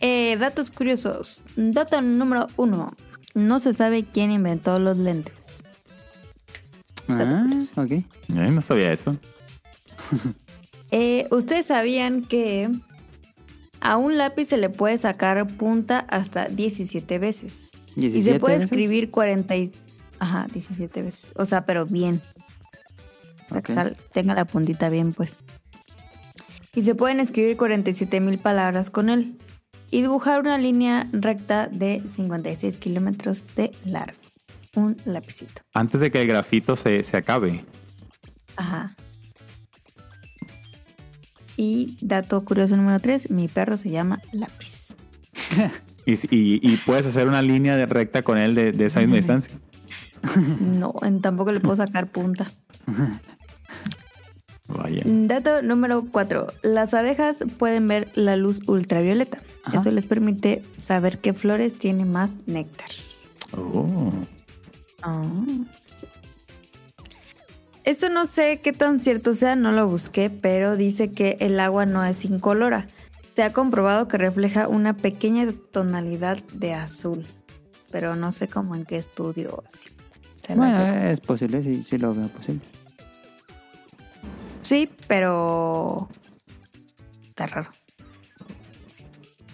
[0.00, 1.42] Eh, datos curiosos.
[1.56, 2.94] Dato número uno.
[3.34, 5.64] No se sabe quién inventó los lentes.
[7.08, 7.46] Ah,
[7.76, 7.90] ok.
[7.90, 9.16] Eh, no sabía eso.
[10.90, 12.70] Eh, ¿Ustedes sabían que
[13.82, 17.72] a un lápiz se le puede sacar punta hasta 17 veces?
[17.94, 18.70] Y se 17 puede veces.
[18.72, 19.72] escribir 40 y...
[20.18, 21.34] Ajá, 17 veces.
[21.36, 22.22] O sea, pero bien.
[23.50, 23.74] Para que
[24.12, 25.38] tenga la puntita bien, pues.
[26.74, 29.36] Y se pueden escribir 47 mil palabras con él.
[29.90, 34.18] Y dibujar una línea recta de 56 kilómetros de largo.
[34.74, 35.62] Un lapicito.
[35.74, 37.64] Antes de que el grafito se, se acabe.
[38.56, 38.94] Ajá.
[41.56, 44.94] Y dato curioso número 3, mi perro se llama Lápiz.
[46.06, 49.16] Y, y- y puedes hacer una línea de recta con él de, de esa misma
[49.16, 49.54] distancia.
[50.60, 52.50] No, en- tampoco le puedo sacar punta.
[54.68, 55.02] Vaya.
[55.04, 56.46] Dato número 4.
[56.62, 59.38] Las abejas pueden ver la luz ultravioleta.
[59.64, 59.78] Ajá.
[59.78, 62.90] Eso les permite saber qué flores tienen más néctar.
[63.56, 64.12] Oh.
[65.02, 65.24] Ah.
[67.84, 71.86] Esto no sé qué tan cierto sea, no lo busqué, pero dice que el agua
[71.86, 72.86] no es incolora.
[73.34, 77.24] Se ha comprobado que refleja una pequeña tonalidad de azul,
[77.90, 79.88] pero no sé cómo en qué estudio o así.
[80.54, 82.60] Bueno, es posible, sí, sí lo veo posible.
[84.62, 86.08] Sí, pero
[87.24, 87.70] está raro.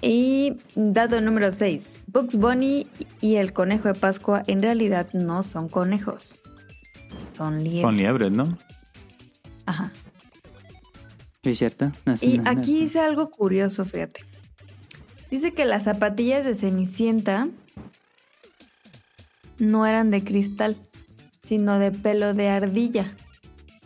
[0.00, 2.00] Y dato número 6.
[2.08, 2.86] Bugs Bunny
[3.20, 6.38] y el conejo de Pascua en realidad no son conejos.
[7.32, 7.82] Son liebres.
[7.82, 8.58] Son liebres, ¿no?
[9.66, 9.92] Ajá.
[11.42, 11.90] Sí, es cierto.
[12.04, 12.78] No, Y no, aquí no.
[12.80, 14.24] dice algo curioso, fíjate.
[15.30, 17.48] Dice que las zapatillas de Cenicienta
[19.58, 20.76] no eran de cristal,
[21.42, 23.14] sino de pelo de ardilla.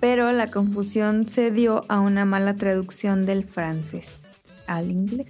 [0.01, 4.28] Pero la confusión se dio a una mala traducción del francés
[4.66, 5.26] al inglés.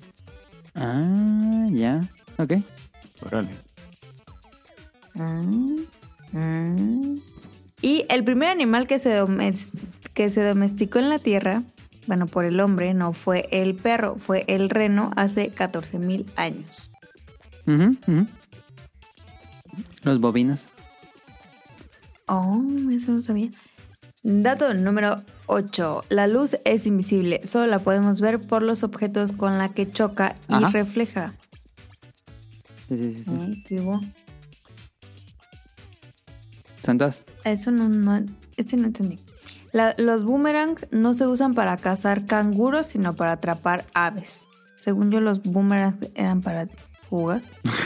[0.75, 2.07] Ah, ya.
[2.39, 2.55] Ok.
[3.25, 3.49] Órale.
[5.19, 5.43] Ah,
[6.35, 6.77] ah.
[7.81, 9.71] Y el primer animal que se, domes-
[10.15, 11.63] que se domesticó en la Tierra,
[12.07, 16.91] bueno, por el hombre, no fue el perro, fue el reno hace 14.000 años.
[17.67, 18.27] Ujú.
[20.03, 20.67] Los bovinos.
[22.27, 23.51] Oh, eso no sabía.
[24.23, 26.05] Dato número 8.
[26.11, 30.37] La luz es invisible, solo la podemos ver por los objetos con la que choca
[30.49, 30.71] y Ajá.
[30.71, 31.35] refleja.
[32.89, 33.31] Sí, sí, sí.
[37.45, 38.25] Eso no, no,
[38.57, 39.19] este no entendí.
[39.73, 44.45] La- los boomerang no se usan para cazar canguros, sino para atrapar aves.
[44.79, 46.67] Según yo, los boomerang eran para
[47.11, 47.43] jugar.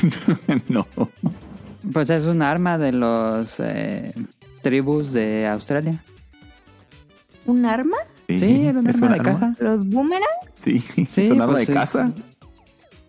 [0.69, 0.87] no.
[1.93, 4.15] Pues es un arma de los eh,
[4.63, 6.03] tribus de Australia.
[7.47, 7.97] ¿Un arma?
[8.29, 9.57] Sí, era un ¿Es arma un de caza.
[9.59, 10.23] ¿Los boomerang?
[10.57, 11.79] Sí, Sí, es un arma pues de sí.
[11.79, 12.13] caza.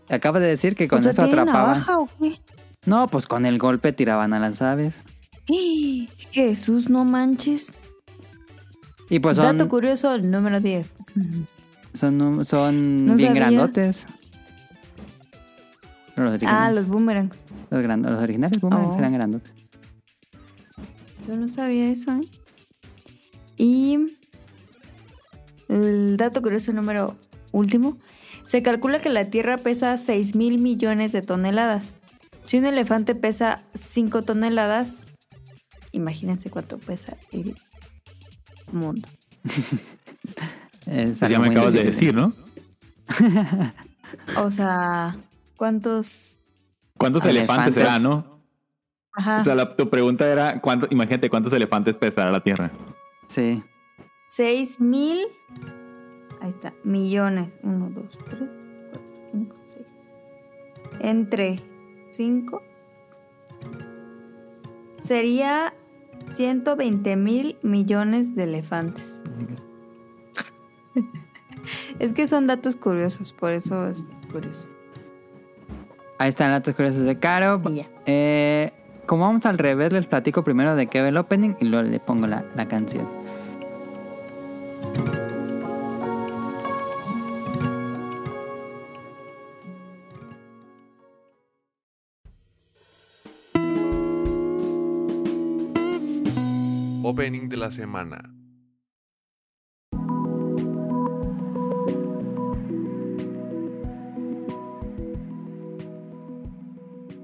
[0.09, 1.69] Acaba de decir que con o sea, eso ¿tienen atrapaban.
[1.79, 2.39] navaja o qué?
[2.85, 4.95] No, pues con el golpe tiraban a las aves.
[6.31, 7.73] Jesús, no manches.
[9.09, 10.91] Y pues son, Dato curioso, el número 10.
[11.93, 13.41] son, son No bien sabía.
[13.49, 14.05] grandotes.
[16.15, 17.43] Los Ah, los boomerangs.
[17.71, 18.99] los, gran- los originales boomerangs Oh.
[18.99, 19.51] eran grandotes.
[21.27, 22.27] Yo no sabía eso, ¿eh?
[23.57, 23.97] Y
[25.69, 27.15] el dato curioso número
[27.51, 27.97] último.
[28.47, 31.93] Se calcula que la Tierra pesa 6 mil millones de toneladas.
[32.43, 35.07] Si un elefante pesa 5 toneladas,
[35.91, 37.55] imagínense cuánto pesa el
[38.71, 39.07] mundo.
[40.85, 42.33] Es Pues ya me acabas de decir, ¿no?
[44.37, 45.15] O sea,
[45.55, 46.39] ¿cuántos?
[46.97, 47.75] ¿Cuántos Elefantes.
[47.75, 48.41] elefantes será, no?
[49.13, 52.71] Ajá, O sea, la- tu pregunta era, ¿cuánto, imagínate cuántos elefantes pesará la Tierra.
[53.29, 53.63] Sí.
[54.35, 55.27] 6 mil.
[56.41, 57.55] Ahí está, millones.
[57.61, 58.39] 1, 2, 3,
[58.89, 59.85] 4, 5, 6.
[61.01, 61.59] Entre
[62.09, 62.63] 5
[64.99, 65.75] sería
[66.33, 69.21] 120 mil millones de elefantes.
[71.99, 74.67] Es que son datos curiosos, por eso es curioso.
[76.17, 77.61] Ahí están los datos curiosos de Caro.
[78.07, 78.71] Eh,
[79.05, 81.99] como vamos al revés, les platico primero de qué va el opening y luego le
[81.99, 83.22] pongo la, la canción.
[97.63, 98.19] La semana.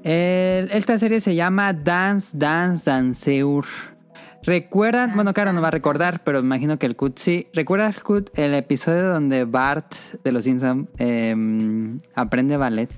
[0.03, 3.65] El- esta serie se llama Dance, Dance, Danceur.
[4.43, 5.13] ¿Recuerdan?
[5.15, 7.47] Bueno, Caro no va a recordar, pero me imagino que el Cut sí.
[7.53, 12.89] ¿Recuerdas, Cut, el episodio donde Bart de los Simpsons em, aprende ballet?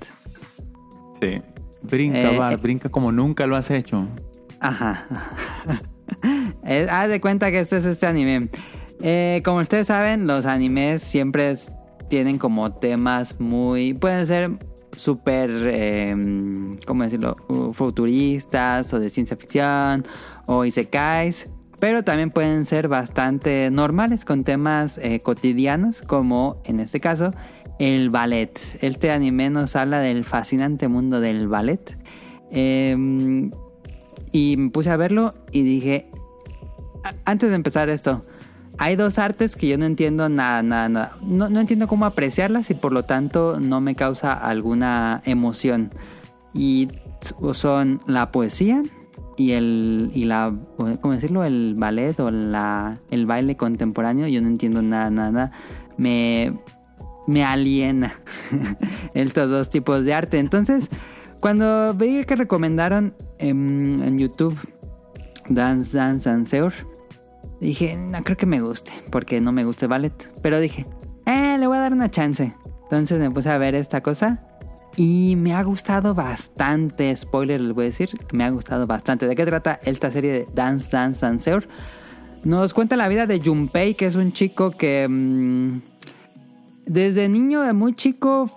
[1.20, 1.42] Sí.
[1.82, 2.56] Brinca, Eh, Bart, eh.
[2.62, 4.06] brinca como nunca lo has hecho.
[4.60, 5.04] Ajá.
[6.64, 8.48] Eh, Haz de cuenta que este es este anime.
[9.02, 11.72] Eh, como ustedes saben, los animes siempre es-
[12.08, 13.94] tienen como temas muy...
[13.94, 14.50] Pueden ser
[14.96, 16.14] súper, eh,
[16.86, 17.34] ¿cómo decirlo?
[17.48, 20.04] Uh, Futuristas o de ciencia ficción
[20.46, 21.48] o isekais.
[21.80, 27.30] Pero también pueden ser bastante normales con temas eh, cotidianos como en este caso
[27.80, 28.56] el ballet.
[28.82, 31.98] Este anime nos habla del fascinante mundo del ballet.
[32.52, 33.50] Em,
[34.30, 36.08] y me puse a verlo y dije,
[37.24, 38.22] antes de empezar esto,
[38.78, 41.16] hay dos artes que yo no entiendo nada, nada, nada.
[41.22, 45.90] No, no entiendo cómo apreciarlas y por lo tanto no me causa alguna emoción.
[46.54, 46.88] Y
[47.52, 48.82] son la poesía
[49.36, 51.44] y el y la ¿cómo decirlo?
[51.44, 54.26] el ballet o la el baile contemporáneo.
[54.26, 55.52] Yo no entiendo nada, nada.
[55.96, 56.52] Me
[57.26, 58.14] me aliena
[59.14, 60.38] estos dos tipos de arte.
[60.38, 60.88] Entonces,
[61.40, 64.58] cuando veí que recomendaron en, en YouTube
[65.48, 66.72] Dance Dance Danceur,
[67.68, 70.30] dije, no creo que me guste, porque no me gusta el ballet.
[70.42, 70.86] Pero dije,
[71.26, 72.54] eh, le voy a dar una chance.
[72.84, 74.42] Entonces me puse a ver esta cosa
[74.96, 77.16] y me ha gustado bastante.
[77.16, 79.26] Spoiler, les voy a decir, me ha gustado bastante.
[79.26, 81.66] ¿De qué trata esta serie de Dance Dance Danceur?
[82.44, 85.91] Nos cuenta la vida de Junpei, que es un chico que mm,
[86.86, 88.50] desde niño, de muy chico,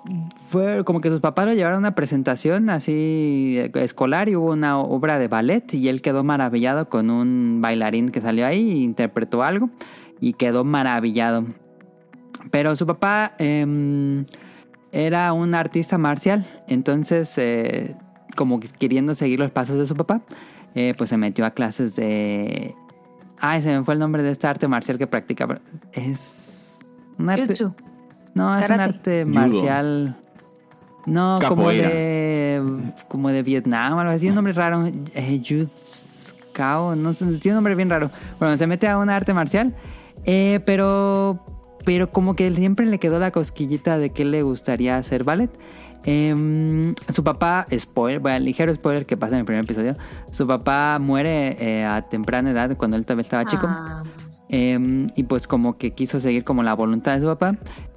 [0.50, 4.52] fue como que sus papás lo llevaron a una presentación así eh, escolar y hubo
[4.52, 8.76] una obra de ballet y él quedó maravillado con un bailarín que salió ahí e
[8.78, 9.70] interpretó algo
[10.20, 11.46] y quedó maravillado.
[12.50, 14.26] Pero su papá em,
[14.92, 17.96] era un artista marcial, entonces eh,
[18.36, 20.22] como que queriendo seguir los pasos de su papá,
[20.74, 22.76] eh, pues se metió a clases de...
[23.40, 25.62] Ay, se me fue el nombre de esta arte marcial que practica.
[25.94, 26.80] Es...
[27.20, 27.48] Un arte...
[27.48, 27.74] Jutsu.
[28.36, 30.16] No, es un arte marcial.
[31.08, 32.62] No, como de.
[33.08, 34.20] Como de Vietnam, algo así.
[34.22, 34.86] Tiene un nombre raro.
[34.86, 35.42] Eh,
[36.98, 38.10] no sé, tiene un nombre bien raro.
[38.40, 39.74] Bueno, se mete a un arte marcial.
[40.26, 41.40] eh, pero.
[41.86, 45.52] Pero como que siempre le quedó la cosquillita de que le gustaría hacer ballet.
[46.04, 49.94] Em, su papá, spoiler, bueno, ligero spoiler que pasa en el primer episodio.
[50.32, 53.68] Su papá muere eh, a temprana edad cuando él todavía estaba chico.
[53.70, 54.02] Ah,
[54.50, 57.56] Eh, y pues como que quiso seguir como la voluntad de su papá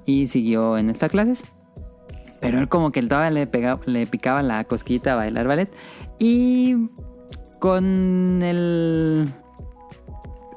[0.08, 1.42] y siguió en estas clases.
[2.40, 5.70] Pero él como que todavía le, pegaba, le picaba la cosquillita a bailar ballet.
[6.18, 6.88] Y
[7.60, 9.28] con el...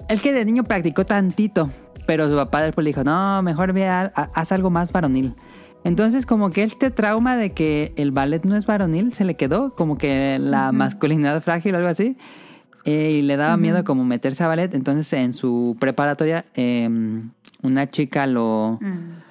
[0.07, 1.69] El que de niño practicó tantito.
[2.07, 5.35] Pero su papá después le dijo, no, mejor ve, a- a- haz algo más varonil.
[5.83, 9.73] Entonces como que este trauma de que el ballet no es varonil se le quedó.
[9.73, 12.15] Como que la masculinidad frágil o algo así.
[12.85, 14.73] Eh, y le daba miedo como meterse a ballet.
[14.75, 16.87] Entonces en su preparatoria eh,
[17.63, 18.87] una chica lo, mm.
[18.87, 19.30] lo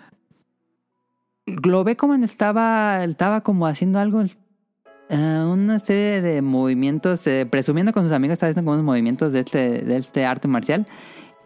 [1.85, 8.05] ve como estaba, estaba como haciendo algo, eh, una serie de movimientos, eh, presumiendo con
[8.05, 10.87] sus amigos, estaba haciendo como unos movimientos de este, de este arte marcial.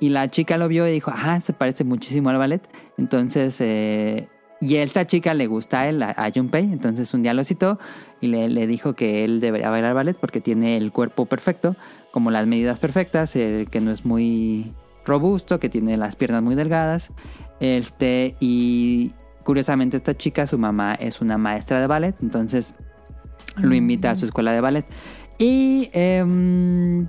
[0.00, 2.62] Y la chica lo vio y dijo, ah, se parece muchísimo al ballet.
[2.98, 4.28] Entonces, eh,
[4.60, 6.64] y a esta chica le gusta a él, a, Junpei.
[6.64, 7.78] Entonces un día lo citó
[8.20, 11.76] y le, dijo que él debería bailar ballet porque tiene el cuerpo perfecto,
[12.10, 14.72] como las medidas perfectas, que no es muy
[15.04, 17.10] robusto, que tiene las piernas muy delgadas.
[17.60, 19.12] Este, y
[19.44, 22.74] curiosamente esta chica, su mamá es una maestra de ballet, entonces
[23.56, 24.86] lo invita a su escuela de ballet.
[25.38, 27.06] Y em,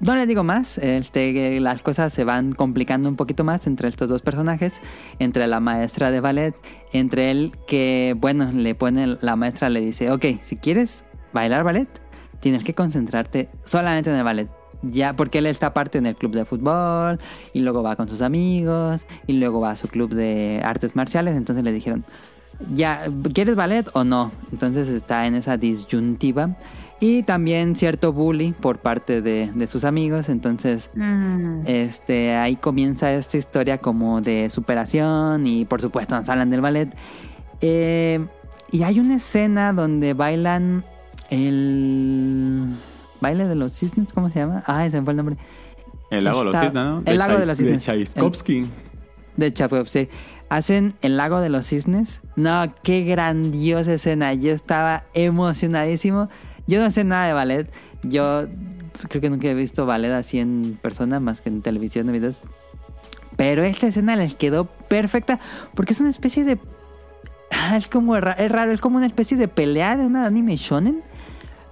[0.00, 4.08] no le digo más, este, las cosas se van complicando un poquito más entre estos
[4.08, 4.80] dos personajes,
[5.18, 6.54] entre la maestra de ballet,
[6.92, 11.88] entre él que, bueno, le pone, la maestra le dice, ok, si quieres bailar ballet,
[12.40, 14.57] tienes que concentrarte solamente en el ballet.
[14.82, 17.18] Ya, porque él está parte en el club de fútbol
[17.52, 21.36] y luego va con sus amigos y luego va a su club de artes marciales.
[21.36, 22.04] Entonces le dijeron,
[22.74, 23.02] ya,
[23.34, 24.30] ¿quieres ballet o no?
[24.52, 26.56] Entonces está en esa disyuntiva.
[27.00, 30.28] Y también cierto bully por parte de, de sus amigos.
[30.28, 31.60] Entonces Mm.
[31.66, 36.92] este, ahí comienza esta historia como de superación y por supuesto nos hablan del ballet.
[37.60, 38.24] Eh,
[38.72, 40.84] y hay una escena donde bailan
[41.30, 42.74] el
[43.20, 44.62] baile de los cisnes, ¿cómo se llama?
[44.66, 45.36] Ah, se me fue el nombre.
[46.10, 47.02] El lago de los cisnes, ¿no?
[47.04, 47.86] el lago de los cisnes.
[47.86, 50.06] De Tchaikovsky.
[50.06, 50.10] De.
[50.48, 52.20] Hacen el lago de los cisnes.
[52.36, 54.32] No, qué grandiosa escena.
[54.32, 56.28] Yo estaba emocionadísimo.
[56.66, 57.70] Yo no sé nada de ballet.
[58.02, 58.46] Yo
[59.08, 62.42] creo que nunca he visto ballet así en persona, más que en televisión de videos.
[63.36, 65.38] Pero esta escena les quedó perfecta
[65.74, 66.58] porque es una especie de...
[67.50, 71.02] Ah, Es como es raro, es como una especie de pelea de una anime shonen.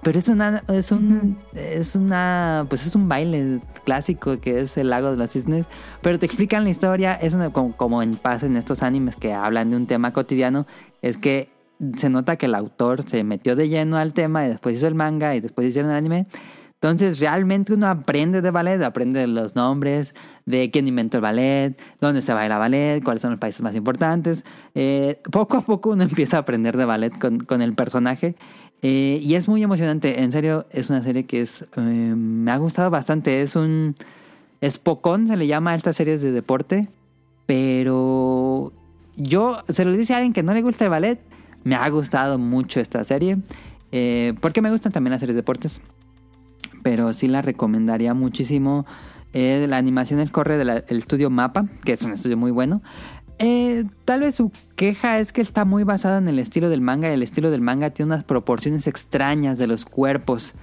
[0.03, 4.89] Pero es una es un es una pues es un baile clásico que es el
[4.89, 5.65] lago de los cisnes,
[6.01, 9.33] pero te explican la historia, es una, como, como en paz en estos animes que
[9.33, 10.67] hablan de un tema cotidiano,
[11.01, 11.49] es que
[11.95, 14.95] se nota que el autor se metió de lleno al tema y después hizo el
[14.95, 16.27] manga y después hicieron el anime.
[16.73, 20.13] Entonces realmente uno aprende de ballet, aprende los nombres,
[20.47, 24.43] de quién inventó el ballet, dónde se baila ballet, cuáles son los países más importantes.
[24.73, 28.35] Eh, poco a poco uno empieza a aprender de ballet con, con el personaje.
[28.81, 32.57] Eh, y es muy emocionante, en serio, es una serie que es eh, me ha
[32.57, 33.41] gustado bastante.
[33.41, 33.95] Es un.
[34.61, 36.89] Es pocón, se le llama a estas series de deporte.
[37.45, 38.73] Pero
[39.15, 41.19] yo se lo dice a alguien que no le gusta el ballet.
[41.63, 43.37] Me ha gustado mucho esta serie.
[43.91, 45.81] Eh, porque me gustan también las series de deportes.
[46.83, 48.85] Pero sí la recomendaría muchísimo.
[49.33, 52.81] Eh, la animación es corre del estudio Mapa, que es un estudio muy bueno.
[53.39, 57.09] Eh, tal vez su queja es que está muy basada en el estilo del manga
[57.09, 60.53] y el estilo del manga tiene unas proporciones extrañas de los cuerpos.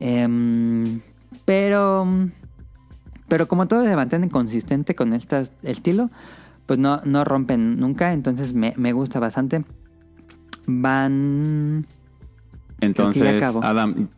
[0.00, 1.00] Em,
[1.44, 2.06] pero,
[3.28, 6.10] pero como todo se mantiene consistente con este estilo,
[6.66, 9.64] pues no, no rompen nunca, entonces me, me gusta bastante.
[10.66, 11.86] Van...
[12.80, 13.42] Ya Entonces.
[13.42, 14.08] Adam,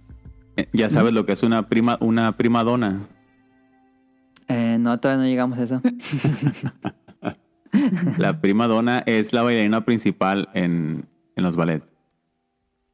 [0.57, 3.01] eh, ya sabes lo que es una prima, una prima dona.
[4.49, 5.81] Eh, no, todavía no llegamos a eso.
[8.19, 11.83] La prima dona es la bailarina principal en, en los ballet.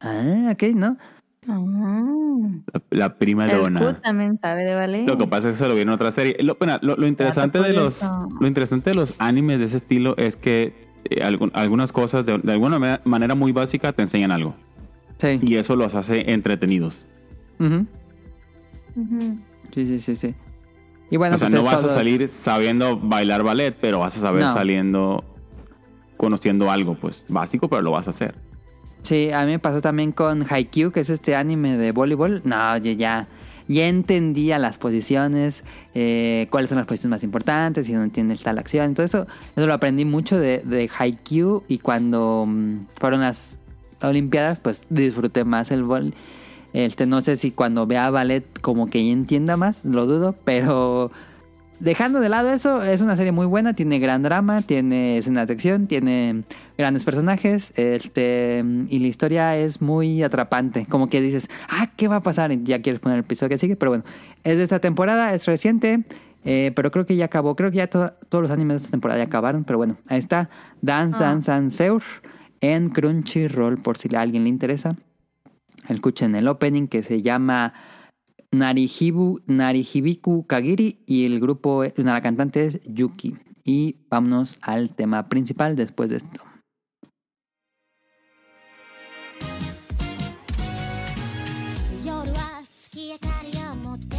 [0.00, 0.96] ah, ok, ¿no?
[1.46, 3.80] La, la prima El dona.
[3.80, 5.04] Q también sabe de ballet.
[5.06, 6.36] Lo que pasa es que se lo vieron en otra serie.
[6.42, 8.28] Lo, bueno, lo- lo interesante de los eso.
[8.38, 10.74] lo interesante de los animes de ese estilo es que
[11.10, 14.54] eh, algún- algunas cosas de, de alguna ma- manera muy básica te enseñan algo
[15.16, 15.40] Sí.
[15.42, 17.06] y eso los hace entretenidos.
[19.74, 20.34] Sí, sí, sí, sí.
[21.10, 21.90] Y bueno, o sea, pues no vas todo.
[21.90, 24.52] a salir sabiendo bailar ballet, pero vas a saber No.
[24.52, 25.24] saliendo
[26.16, 28.34] conociendo algo pues básico, pero lo vas a hacer.
[29.02, 32.42] Sí, a mí me pasó también con Haikyuu, que es este anime de voleibol.
[32.44, 33.28] No, yo ya,
[33.68, 35.62] ya entendía las posiciones,
[35.94, 38.94] eh, cuáles son las posiciones más importantes, y dónde tiene tal acción.
[38.94, 43.58] Todo eso, eso lo aprendí mucho de, de Haikyuu y cuando mm, fueron las
[44.00, 46.14] Olimpiadas, pues disfruté más el vol.
[46.72, 51.10] Este, no sé si cuando vea ballet como que ya entienda más, lo dudo, pero
[51.80, 55.54] dejando de lado eso, es una serie muy buena, tiene gran drama, tiene escenas de
[55.54, 56.42] acción, tiene
[56.76, 62.16] grandes personajes, este, y la historia es muy atrapante, como que dices, ah, ¿qué va
[62.16, 62.52] a pasar?
[62.52, 64.04] Y ya quieres poner el episodio que sigue, pero bueno,
[64.44, 66.02] es de esta temporada, es reciente,
[66.44, 68.90] eh, pero creo que ya acabó, creo que ya to- todos los animes de esta
[68.90, 70.50] temporada ya acabaron, pero bueno, ahí está,
[70.82, 71.28] Dance Ah.
[71.28, 72.02] Dance Dance Seur
[72.60, 74.96] en Crunchyroll, por si a alguien le interesa.
[75.89, 77.73] Escuchen el opening que se llama
[78.51, 83.35] Narihibu, Narihibiku Kagiri y el grupo, la cantante es Yuki.
[83.63, 86.41] Y vámonos al tema principal después de esto.
[92.05, 94.17] 夜は月明かりを持って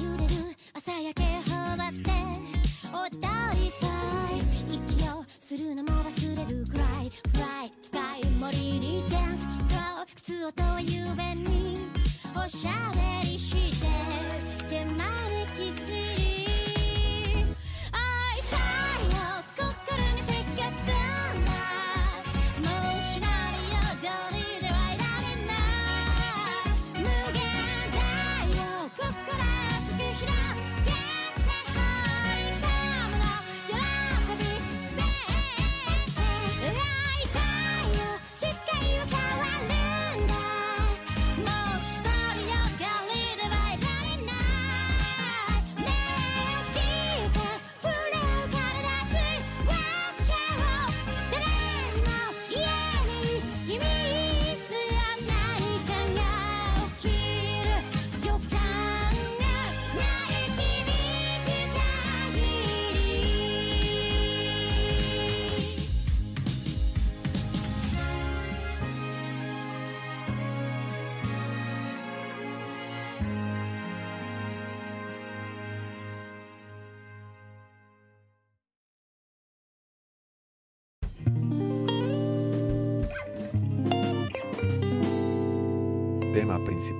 [0.00, 0.34] 揺れる
[0.72, 2.10] 朝焼け頬張って
[2.92, 3.18] 踊
[3.60, 3.86] りた
[4.30, 4.38] い
[4.72, 5.99] 息をするのも忘
[6.45, 11.77] れるくらいフライ深い森にダンスフロー靴音は夢に
[12.35, 12.91] おしゃ
[13.23, 13.87] べりして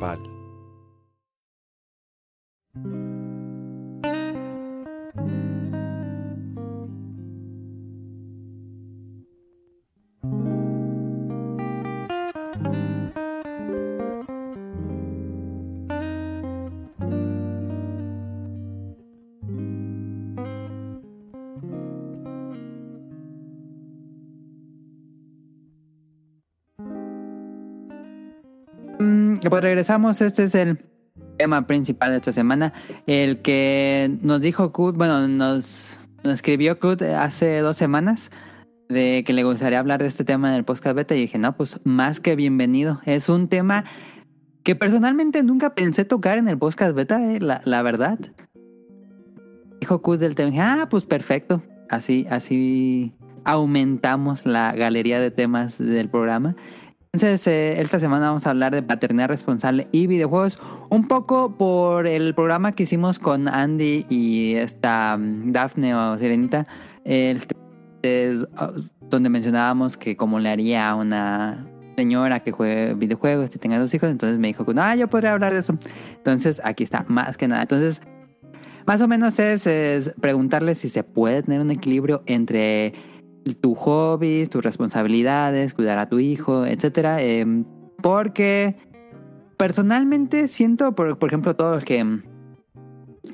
[0.01, 0.30] Tema
[29.51, 30.79] pues regresamos, este es el
[31.37, 32.71] tema principal de esta semana.
[33.05, 38.31] El que nos dijo Kut, bueno, nos, escribió Kut hace dos semanas
[38.87, 41.57] de que le gustaría hablar de este tema en el podcast beta y dije, no,
[41.57, 43.01] pues más que bienvenido.
[43.03, 43.83] Es un tema
[44.63, 48.19] que personalmente nunca pensé tocar en el podcast beta, eh, la, la verdad.
[49.81, 51.61] Dijo Kut del tema, dije, ah, pues perfecto.
[51.89, 56.55] Así, así aumentamos la galería de temas del programa.
[57.13, 60.57] Entonces, eh, esta semana vamos a hablar de paternidad responsable y videojuegos.
[60.89, 66.65] Un poco por el programa que hicimos con Andy y esta mm, Daphne o Sirenita.
[67.03, 67.41] El
[68.01, 68.71] es, ah,
[69.09, 73.93] donde mencionábamos que como le haría a una señora que juegue videojuegos y tenga dos
[73.93, 75.77] hijos, entonces me dijo que ah, yo podría hablar de eso.
[76.15, 77.63] Entonces aquí está, más que nada.
[77.63, 78.01] Entonces,
[78.85, 82.93] más o menos es, es preguntarle si se puede tener un equilibrio entre
[83.59, 87.21] tus hobbies, tus responsabilidades, cuidar a tu hijo, etcétera.
[87.21, 87.45] eh,
[88.01, 88.75] porque
[89.57, 92.23] personalmente siento, por, por ejemplo, todos los que mm,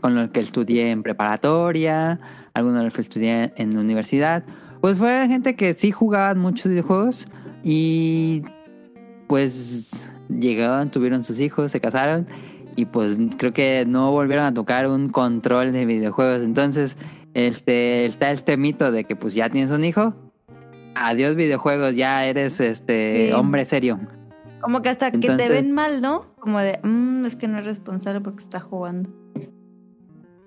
[0.02, 2.20] con los que estudié en preparatoria,
[2.54, 4.44] algunos de los que estudié en universidad,
[4.82, 7.28] pues fue gente que sí jugaban muchos videojuegos
[7.64, 8.44] y
[9.28, 9.92] pues
[10.30, 12.28] llegaron, tuvieron sus hijos, se casaron
[12.76, 16.44] y pues creo que no volvieron a tocar un control de videojuegos.
[16.44, 16.96] Entonces,
[17.46, 20.14] este está este mito de que pues ya tienes un hijo,
[20.96, 23.34] adiós videojuegos, ya eres este Sí.
[23.34, 24.00] hombre serio.
[24.62, 26.34] Como que hasta que te ven mal, ¿no?
[26.40, 29.10] Como de, "Mm, es que no es responsable porque está jugando.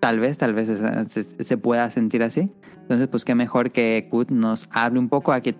[0.00, 0.68] Tal vez, tal vez
[1.08, 2.52] se, se pueda sentir así.
[2.82, 5.32] Entonces, pues qué mejor que Kut nos hable un poco.
[5.32, 5.54] Aquí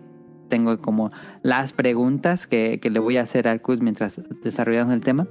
[0.49, 1.11] tengo como
[1.43, 5.29] las preguntas que, que le voy a hacer al Kut mientras desarrollamos el tema.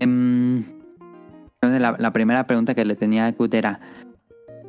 [0.00, 0.64] Em,
[1.60, 4.05] entonces, la, la primera pregunta que le tenía a Kut era, ¿qué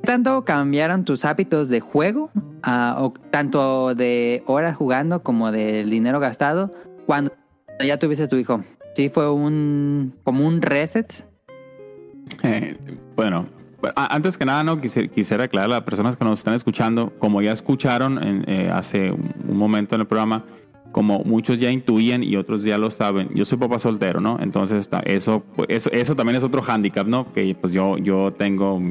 [0.03, 2.31] tanto cambiaron tus hábitos de juego?
[2.63, 6.71] Ah, o tanto de horas jugando como del dinero gastado
[7.05, 7.31] cuando
[7.85, 8.63] ya tuviste tu hijo.
[8.95, 11.13] ¿Sí fue un como un reset?
[12.43, 12.77] Eh,
[13.15, 13.47] bueno,
[13.95, 17.41] antes que nada, no quisiera, quisiera aclarar a las personas que nos están escuchando, como
[17.41, 20.45] ya escucharon eh, hace un momento en el programa,
[20.91, 24.39] como muchos ya intuían y otros ya lo saben, yo soy papá soltero, ¿no?
[24.41, 27.31] Entonces eso, pues, eso, eso también es otro hándicap, ¿no?
[27.33, 28.81] Que pues yo, yo tengo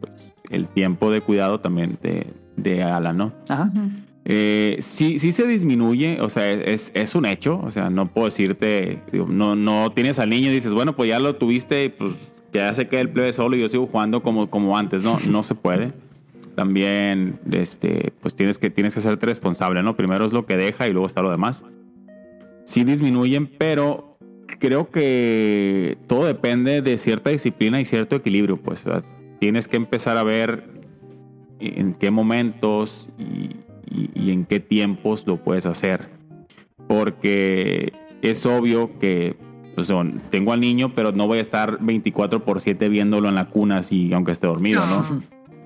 [0.00, 2.26] pues, el tiempo de cuidado también de,
[2.56, 3.32] de Alan, ¿no?
[3.48, 3.70] Ajá.
[4.26, 8.26] Eh, sí, sí se disminuye, o sea, es, es un hecho, o sea, no puedo
[8.26, 12.12] decirte, digo, no, no tienes al niño y dices, bueno, pues ya lo tuviste, pues
[12.52, 15.42] ya se queda el plebe solo y yo sigo jugando como, como antes, no, no
[15.42, 15.92] se puede.
[16.54, 19.96] También, este, pues tienes que, tienes que hacerte responsable, ¿no?
[19.96, 21.64] Primero es lo que deja y luego está lo demás.
[22.64, 24.16] Sí disminuyen, pero
[24.60, 29.02] creo que todo depende de cierta disciplina y cierto equilibrio, pues o sea,
[29.38, 30.82] tienes que empezar a ver
[31.60, 33.56] en qué momentos y,
[33.90, 36.08] y- y en qué tiempos lo puedes hacer.
[36.88, 39.36] Porque es obvio que
[39.74, 39.92] pues,
[40.30, 43.78] tengo al niño, pero no voy a estar 24 por 7 viéndolo en la cuna
[43.78, 45.20] así, aunque esté dormido, ¿no?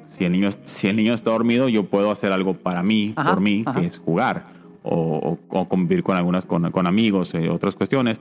[0.06, 3.30] Si el, niño, si el niño está dormido, yo puedo hacer algo para mí, Ajá,
[3.30, 3.78] por mí, ajá.
[3.80, 4.44] que es jugar
[4.82, 8.18] o, o- o convivir con algunas, con, con amigos, eh, otras cuestiones.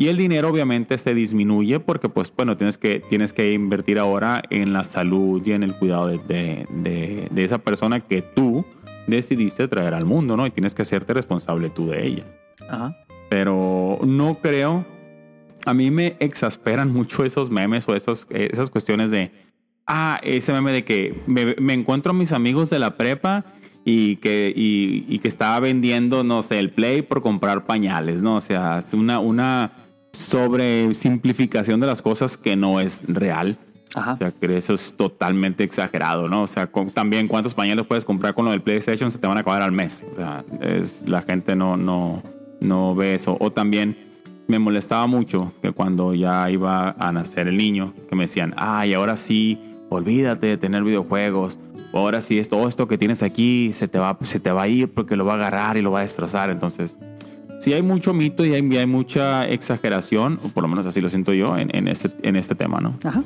[0.00, 4.42] Y el dinero obviamente se disminuye porque, pues, bueno, tienes que, tienes que invertir ahora
[4.48, 8.64] en la salud y en el cuidado de, de- de- de esa persona que tú
[9.08, 10.46] decidiste traer al mundo, ¿no?
[10.46, 12.24] Y tienes que hacerte responsable tú de ella.
[12.70, 12.96] Ajá.
[13.28, 14.86] Pero no creo.
[15.66, 19.32] A mí me exasperan mucho esos memes o esos, esas cuestiones de.
[19.88, 23.44] Ah, ese meme de que me, me encuentro a mis amigos de la prepa
[23.84, 28.36] y que, y, y que estaba vendiendo, no sé, el Play por comprar pañales, ¿no?
[28.36, 29.72] O sea, es una, una
[30.18, 33.56] sobresimplificación de las cosas que no es real.
[33.94, 34.12] Ajá.
[34.12, 36.42] O sea, que eso es totalmente exagerado, ¿no?
[36.42, 39.38] O sea, con- también cuántos pañales puedes comprar con lo del PlayStation se te van
[39.38, 40.04] a acabar al mes.
[40.12, 42.22] O sea, es, la gente no, no,
[42.60, 43.36] no ve eso.
[43.40, 43.96] O también
[44.46, 48.92] me molestaba mucho que cuando ya iba a nacer el niño, que me decían, ay,
[48.92, 51.58] ahora sí, olvídate de tener videojuegos.
[51.92, 54.68] O ahora sí, todo esto que tienes aquí se te, va, se te va a
[54.68, 56.50] ir porque lo va a agarrar y lo va a destrozar.
[56.50, 56.98] Entonces,
[57.60, 61.00] sí hay mucho mito y hay, y hay mucha exageración, o por lo menos así
[61.00, 62.96] lo siento yo, en, en este, en este tema, ¿no?
[63.04, 63.22] Ajá.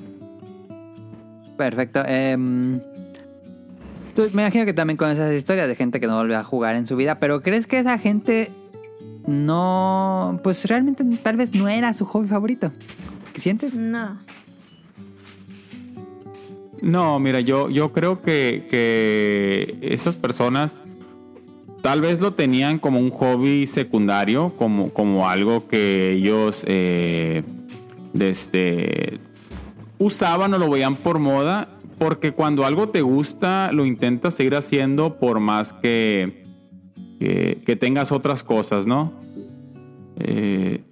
[1.56, 2.02] Perfecto.
[4.14, 6.76] Tú- me imagino que también con esas historias de gente que no vuelve a jugar
[6.76, 8.50] en su vida, pero ¿crees que esa gente
[9.26, 12.72] no, pues realmente tal vez no era su hobby favorito?
[13.32, 13.74] ¿Qué sientes?
[13.74, 14.18] No.
[16.82, 20.82] No, mira, yo, yo creo que, que esas personas
[21.82, 27.42] tal vez lo tenían como un hobby secundario, como, como algo que ellos eh,
[28.12, 29.18] desde,
[29.98, 31.68] usaban o lo veían por moda,
[31.98, 36.44] porque cuando algo te gusta, lo intentas seguir haciendo por más que,
[37.18, 39.12] que, que tengas otras cosas, ¿no?
[40.20, 40.82] Eh,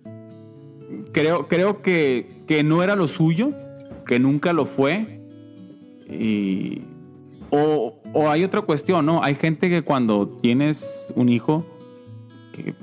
[1.13, 3.51] creo, creo que, que no era lo suyo,
[4.07, 5.21] que nunca lo fue.
[6.09, 6.83] Y,
[7.51, 9.23] o, o hay otra cuestión, ¿no?
[9.23, 11.67] Hay gente que cuando tienes un hijo,
[12.53, 12.75] que,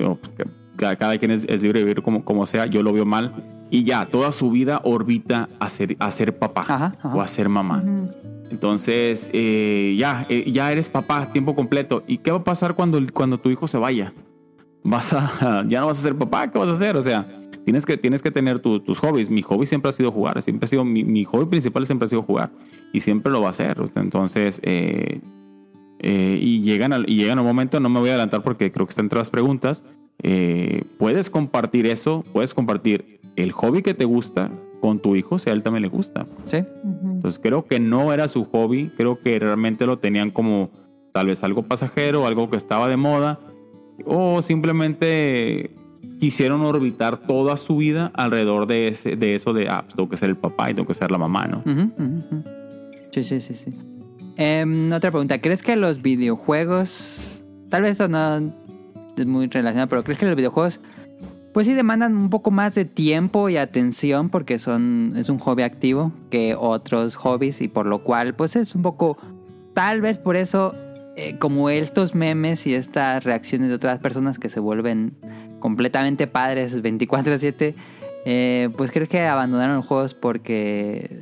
[0.77, 3.33] cada, quien es, es libre de vivir como, como sea, yo lo veo mal,
[3.69, 7.15] y ya, toda su vida orbita a ser, a ser papá Ajá, ajá.
[7.15, 7.83] o a ser mamá.
[8.49, 12.03] Entonces, eh, ya, eh, ya eres papá tiempo completo.
[12.07, 14.13] ¿Y qué va a pasar cuando, cuando tu hijo se vaya?
[14.83, 16.95] Vas a, ya no vas a ser papá, ¿qué vas a hacer?
[16.95, 17.25] O sea,
[17.68, 19.30] tienes que, tienes que tener tu- tus hobbies.
[19.30, 22.10] Mi hobby siempre ha sido jugar, siempre ha sido, mi, mi hobby principal siempre ha
[22.10, 22.49] sido jugar
[22.94, 23.76] y siempre lo va a hacer.
[23.95, 25.19] Entonces, eh,
[25.99, 28.85] eh, y, llegan al, y llegan un momento, no me voy a adelantar porque creo
[28.85, 29.84] que está entre las preguntas.
[30.23, 34.49] eh, puedes compartir eso, puedes compartir el hobby que te gusta
[34.80, 36.26] con tu hijo si a él también le gusta.
[36.45, 36.64] Sí.
[37.03, 40.69] Entonces creo que no era su hobby, creo que realmente lo tenían como
[41.14, 43.39] tal vez algo pasajero, algo que estaba de moda,
[44.06, 45.72] o simplemente
[46.19, 50.17] quisieron orbitar toda su vida alrededor de, ese, de eso de, ah, pues tengo que
[50.17, 51.63] ser el papá y tengo que ser la mamá, ¿no?
[53.11, 53.73] Sí, sí, sí, sí.
[54.35, 55.39] Em, otra pregunta.
[55.41, 57.43] ¿Crees que los videojuegos...
[57.69, 58.53] Tal vez eso no
[59.17, 60.79] es muy relacionado, pero ¿crees que los videojuegos...
[61.53, 65.63] Pues sí demandan un poco más de tiempo y atención porque son es un hobby
[65.63, 69.17] activo que otros hobbies y por lo cual pues es un poco
[69.73, 70.75] tal vez por eso
[71.18, 75.18] eh, como estos memes y estas reacciones de otras personas que se vuelven
[75.60, 77.76] completamente padres 24/7
[78.30, 81.22] eh, pues creo que abandonaron los juegos porque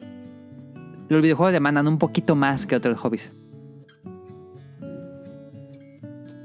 [1.08, 3.32] los videojuegos demandan un poquito más que otros hobbies.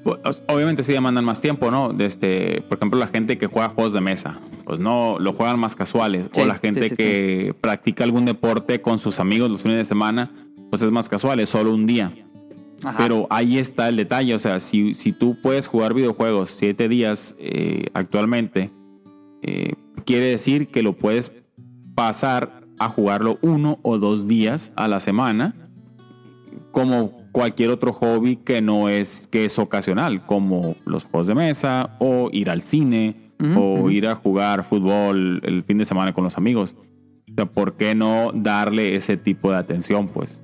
[0.04, 1.94] Pues, Obviamente sí demandan más tiempo, ¿no?
[1.94, 5.74] Desde, por ejemplo, la gente que juega juegos de mesa, pues no, lo juegan más
[5.76, 6.28] casuales.
[6.30, 9.78] Sí, o la gente sí, sí, que practica algún deporte con sus amigos los fines
[9.78, 10.30] de semana,
[10.70, 12.12] pues es más casual, es solo un día.
[12.82, 12.98] Ajá.
[12.98, 17.36] Pero ahí está el detalle, o sea, si, si tú puedes jugar videojuegos siete días
[17.38, 18.70] eh, actualmente,
[19.42, 19.74] eh,
[20.04, 21.32] quiere decir que lo puedes
[21.94, 25.54] pasar a jugarlo uno o dos días a la semana,
[26.72, 31.96] como cualquier otro hobby que no es que es ocasional, como los juegos de mesa
[31.98, 36.36] o ir al cine o ir a jugar fútbol el fin de semana con los
[36.36, 36.76] amigos.
[37.30, 40.42] O sea, ¿por qué no darle ese tipo de atención, pues?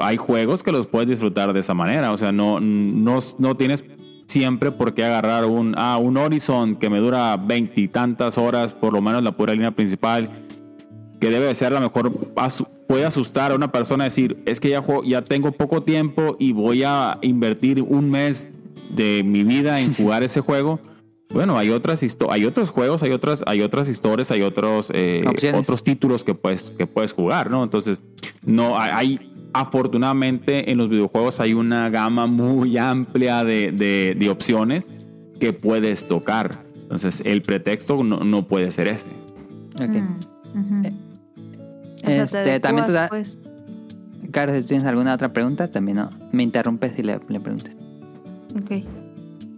[0.00, 2.12] Hay juegos que los puedes disfrutar de esa manera.
[2.12, 3.84] O sea, no, no, no tienes
[4.26, 9.02] siempre por qué agarrar un, ah, un Horizon que me dura veintitantas horas, por lo
[9.02, 10.28] menos la pura línea principal,
[11.20, 12.10] que debe de ser a lo mejor
[12.88, 16.52] puede asustar a una persona decir, es que ya, juego- ya tengo poco tiempo y
[16.52, 18.48] voy a invertir un mes
[18.90, 20.80] de mi vida en jugar ese juego.
[21.32, 25.82] Bueno, hay otras hay otros juegos, hay otras, hay otras historias, hay otros, eh, otros
[25.82, 27.64] títulos que puedes, que puedes jugar, ¿no?
[27.64, 28.00] Entonces,
[28.44, 34.30] no hay, hay- afortunadamente en los videojuegos hay una gama muy amplia de, de- de
[34.30, 34.88] opciones
[35.40, 36.64] que puedes tocar.
[36.82, 39.08] Entonces, el pretexto no, no puede ser ese.
[39.76, 39.88] Ok.
[40.54, 40.88] Mm, ujú.
[42.04, 43.38] O sea, te Este, también tú da- pues.
[44.30, 46.10] Carlos, si tienes alguna otra pregunta, también no.
[46.32, 47.74] me interrumpes y le, le preguntes.
[48.56, 48.84] Ok.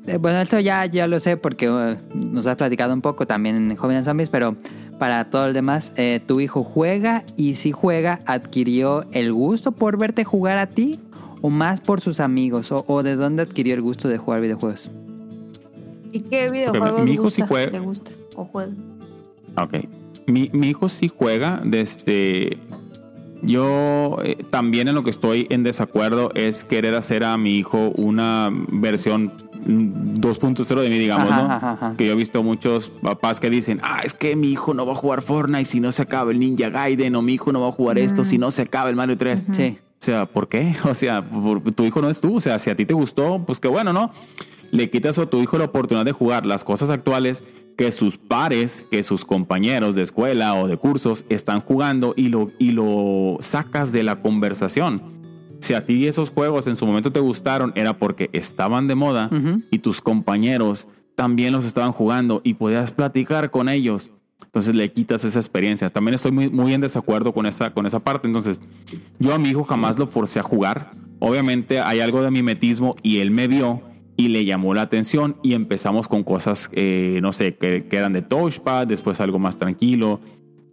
[0.07, 3.57] Eh, bueno, esto ya, ya lo sé porque eh, nos has platicado un poco también
[3.57, 4.55] en Jóvenes Zombies, pero
[4.99, 7.25] para todo el demás, eh, ¿tu hijo juega?
[7.37, 11.01] Y si juega, ¿adquirió el gusto por verte jugar a ti?
[11.41, 12.71] ¿O más por sus amigos?
[12.73, 14.91] ¿O, o de dónde adquirió el gusto de jugar videojuegos?
[16.13, 17.47] ¿Y qué videojuegos mi hijo sí gusta?
[17.49, 18.73] juega- le gusta o juega?
[19.61, 19.75] Ok.
[20.27, 21.61] Mi, mi hijo sí juega.
[21.65, 22.57] Desde.
[23.45, 27.91] Yo eh, también en lo que estoy en desacuerdo es querer hacer a mi hijo
[27.97, 29.33] una versión
[29.67, 31.53] mm, 2.0 de mí, digamos, Ajá, ¿no?
[31.53, 31.95] ajá, ajá.
[31.97, 34.93] Que yo he visto muchos papás que dicen, ah, es que mi hijo no va
[34.93, 37.69] a jugar Fortnite si no se acaba el Ninja Gaiden, o mi hijo no va
[37.69, 39.45] a jugar esto si no se acaba el Mario 3.
[39.53, 39.79] Sí.
[40.01, 40.75] O sea, ¿por qué?
[40.89, 42.37] O sea, por- tu hijo no es tú.
[42.37, 44.11] O sea, si a ti te gustó, pues qué bueno, ¿no?
[44.75, 47.45] Le quitas a tu hijo la oportunidad de jugar las cosas actuales
[47.79, 52.51] que sus pares, que sus compañeros de escuela o de cursos están jugando y lo,
[52.59, 55.01] y lo sacas de la conversación.
[55.61, 59.31] Si a ti esos juegos en su momento te gustaron, era porque estaban de moda
[59.71, 64.11] y tus compañeros también los estaban jugando y podías platicar con ellos.
[64.45, 65.89] Entonces le quitas esa experiencia.
[65.89, 68.27] También estoy muy, muy en desacuerdo con esa, con esa parte.
[68.27, 68.61] Entonces,
[69.21, 70.91] yo a mi hijo jamás lo forcé a jugar.
[71.21, 75.55] Obviamente hay algo de mimetismo y él me vio y le llamó la atención y
[75.55, 80.21] empezamos con cosas, eh, no sé, que, que eran de touchpad, después algo más tranquilo.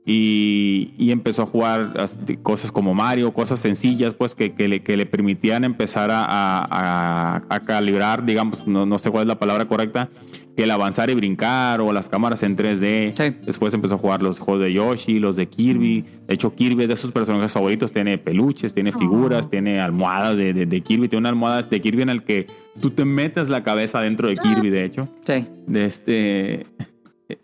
[0.04, 1.94] Y, y empezó a jugar
[2.42, 7.44] cosas como Mario, cosas sencillas, pues que, que le, que le permitían empezar a- a-
[7.48, 10.10] a calibrar, digamos, no, no sé cuál es la palabra correcta,
[10.56, 13.14] que el avanzar y brincar o las cámaras en 3D.
[13.16, 13.38] Sí.
[13.46, 16.04] Después empezó a jugar los juegos de Yoshi, los de Kirby.
[16.28, 17.94] De hecho, Kirby es de sus personajes favoritos.
[17.94, 21.08] Tiene peluches, tiene figuras, tiene almohadas de, de- de Kirby.
[21.08, 22.48] Tiene una almohada de Kirby en el que
[22.82, 25.46] tú te metes la cabeza dentro de Kirby, de hecho Sí.
[25.68, 26.66] de este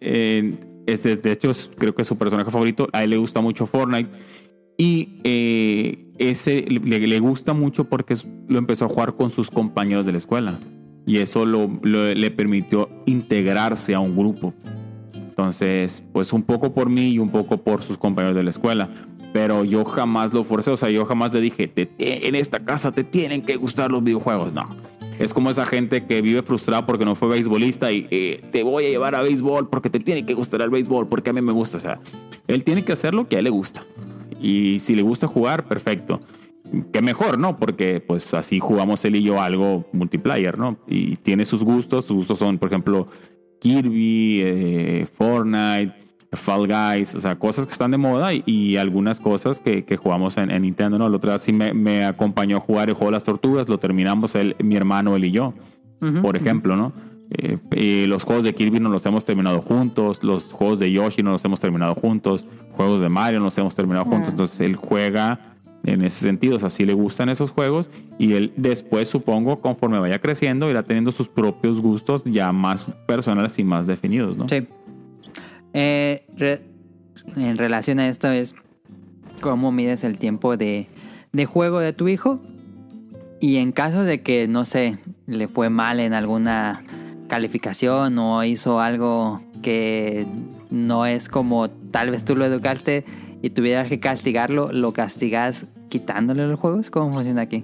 [0.02, 0.54] eh,
[0.86, 2.88] Ese, de hecho, es- creo que es su personaje favorito.
[2.94, 4.10] A él le gusta mucho Fortnite.
[4.78, 8.16] Y eh, ese le, le gusta mucho porque
[8.48, 10.60] lo empezó a jugar con sus compañeros de la escuela.
[11.08, 14.54] Y eso lo, lo- le permitió integrarse a un grupo.
[15.16, 18.90] Entonces, pues un poco por mí y un poco por sus compañeros de la escuela.
[19.34, 21.90] Pero yo jamás lo forcé, o sea, yo jamás le dije, "Te-
[22.28, 24.54] en esta casa te tienen que gustar los videojuegos.
[24.54, 24.68] No.
[25.20, 28.86] Es como esa gente que vive frustrada porque no fue beisbolista y eh, te voy
[28.86, 31.54] a llevar a béisbol porque te tiene que gustar el béisbol, porque a mí me
[31.54, 31.78] gusta.
[31.78, 32.00] O sea,
[32.48, 33.84] él tiene que hacer lo que a él le gusta.
[34.40, 36.20] Y si le gusta jugar, perfecto.
[36.92, 37.58] Que mejor, ¿no?
[37.58, 40.78] Porque pues así jugamos él y yo algo multiplayer, ¿no?
[40.88, 42.06] Y tiene sus gustos.
[42.06, 43.08] Sus gustos son, por ejemplo,
[43.60, 45.94] Kirby, eh, Fortnite,
[46.34, 49.98] Fall Guys, o sea, cosas que están de moda y, y algunas cosas que, que
[49.98, 51.08] jugamos en, en Nintendo, ¿no?
[51.08, 53.78] El otro día sí me, me acompañó a jugar el juego de las tortugas, lo
[53.78, 55.54] terminamos él, mi hermano, él y yo,
[56.22, 56.94] por ejemplo, ¿no?
[57.32, 61.24] Eh, eh, los juegos de Kirby nos los hemos terminado juntos, los juegos de Yoshi
[61.24, 64.76] nos los hemos terminado juntos, juegos de Mario nos los hemos terminado juntos, entonces él
[64.76, 65.57] juega
[65.88, 67.90] en ese sentido, o sea, sí le gustan esos juegos
[68.20, 73.58] y él después, supongo, conforme vaya creciendo, irá teniendo sus propios gustos ya más personales
[73.58, 74.50] y más definidos, ¿no?
[74.50, 74.68] Sí.
[75.74, 76.26] Eh,
[77.38, 78.54] en relación a esto es
[79.40, 80.88] cómo mides el tiempo de,
[81.32, 82.42] de juego de tu hijo.
[83.40, 86.82] Y en caso de que, no sé, le fue mal en alguna
[87.30, 90.26] calificación o hizo algo que
[90.70, 93.06] no es como tal vez tú lo educaste
[93.42, 96.90] y tuvieras que castigarlo, ¿lo castigas quitándole los juegos?
[96.90, 97.64] ¿Cómo funciona aquí?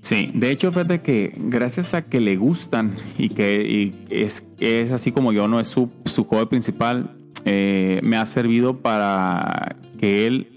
[0.00, 5.32] Sí, de hecho, fíjate que gracias a que le gustan y que es, así como
[5.32, 10.56] yo, no es su, su juego principal, eh, me ha servido para que él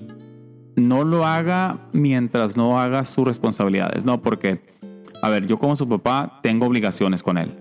[0.76, 4.22] no lo haga mientras no haga sus responsabilidades, ¿no?
[4.22, 4.62] Porque,
[5.22, 7.52] a ver, yo como su papá tengo obligaciones con él,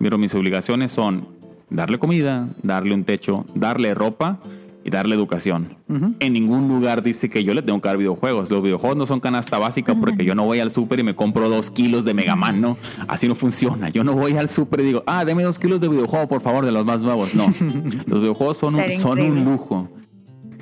[0.00, 1.28] pero mis obligaciones son
[1.70, 4.40] darle comida, darle un techo, darle ropa
[4.88, 5.76] y darle educación.
[6.18, 8.50] En ningún lugar dice que yo le tengo que dar videojuegos.
[8.50, 11.50] Los videojuegos no son canasta básica porque yo no voy al súper y me compro
[11.50, 12.78] dos kilos de Mega Man, ¿no?
[13.06, 13.90] Así no funciona.
[13.90, 16.64] Yo no voy al súper y digo, ah, deme dos kilos de videojuego, por favor,
[16.64, 17.34] de los más nuevos.
[17.34, 17.46] No.
[18.06, 19.90] los videojuegos son un, son un lujo.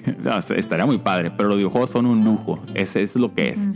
[0.56, 2.58] Estaría muy padre, pero los videojuegos son un lujo.
[2.74, 3.70] Ese es lo que es.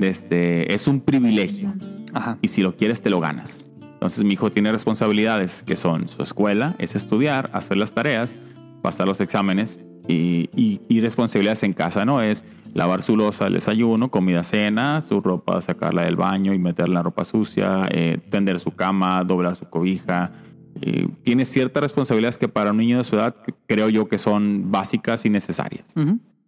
[0.00, 1.74] Este, es un privilegio
[2.14, 2.38] Ajá.
[2.40, 3.66] y si lo quieres te lo ganas.
[3.94, 8.38] Entonces mi hijo tiene responsabilidades que son su escuela, es estudiar, hacer las tareas,
[8.80, 12.20] pasar los exámenes y, y- y responsabilidades en casa, ¿no?
[12.22, 12.44] Es
[12.74, 16.94] lavar su losa, el desayuno, comida, cena, su ropa, sacarla del baño y meterla en
[16.94, 20.32] la ropa sucia, eh, tender su cama, doblar su cobija.
[20.80, 23.34] Eh, tiene ciertas responsabilidades que para un niño de su edad
[23.66, 25.92] creo yo que son básicas y necesarias.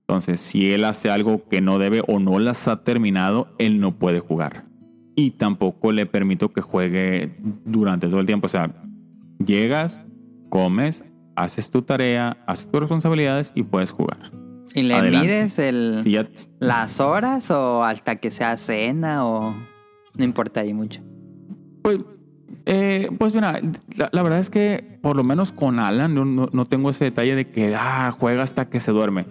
[0.03, 3.93] Entonces, si él hace algo que no debe o no las ha terminado, él no
[3.99, 4.65] puede jugar.
[5.17, 8.47] Y tampoco le permito que juegue durante todo el tiempo.
[8.47, 8.73] O sea,
[9.45, 10.05] llegas,
[10.49, 11.05] comes,
[11.43, 14.31] haces tu tarea, haces tus responsabilidades y puedes jugar.
[14.75, 15.27] ¿Y le Adelante.
[15.27, 16.29] mides el, Si ya
[16.61, 19.53] las horas o hasta que sea cena o
[20.15, 21.03] no importa ahí mucho?
[21.83, 21.99] Pues,
[22.67, 23.61] eh, pues mira,
[23.97, 27.05] la, la verdad es que por lo menos con Alan no, no- no tengo ese
[27.05, 29.25] detalle de que ah, juega hasta que se duerme.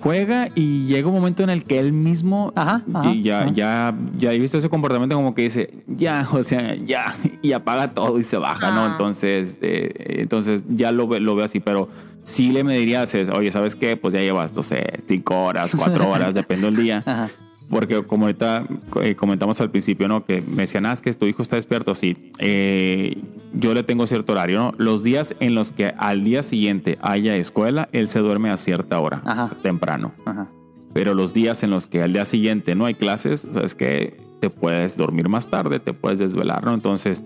[0.00, 3.52] Juega y llega un momento en el que él mismo Ajá, ajá, y ya, ajá.
[3.52, 7.92] ya, ya he visto ese comportamiento como que dice, ya, o sea, ya, y apaga
[7.94, 8.84] todo y se baja, ¿no?
[8.84, 8.88] Ah.
[8.92, 11.88] Entonces, eh, entonces ya lo, ve- lo veo así, pero
[12.22, 13.96] sí le me dirías, es, oye, ¿sabes qué?
[13.96, 17.02] Pues ya llevas, no sé, cinco horas, cuatro horas, depende del día.
[17.06, 17.30] Ajá.
[17.68, 18.64] Porque como ahorita
[19.02, 20.24] eh, comentamos al principio, ¿no?
[20.24, 21.94] Que me decían, ah, es que tu hijo está despierto.
[21.94, 23.16] Sí, Eh,
[23.54, 24.74] yo le tengo cierto horario, ¿no?
[24.78, 29.00] Los días en los que al día siguiente haya escuela, él se duerme a cierta
[29.00, 29.50] hora, Ajá.
[29.62, 30.12] temprano.
[30.24, 30.46] Ajá.
[30.92, 34.48] Pero los días en los que al día siguiente no hay clases, sabes que te
[34.50, 36.72] puedes dormir más tarde, te puedes desvelar, ¿no?
[36.74, 37.22] Entonces,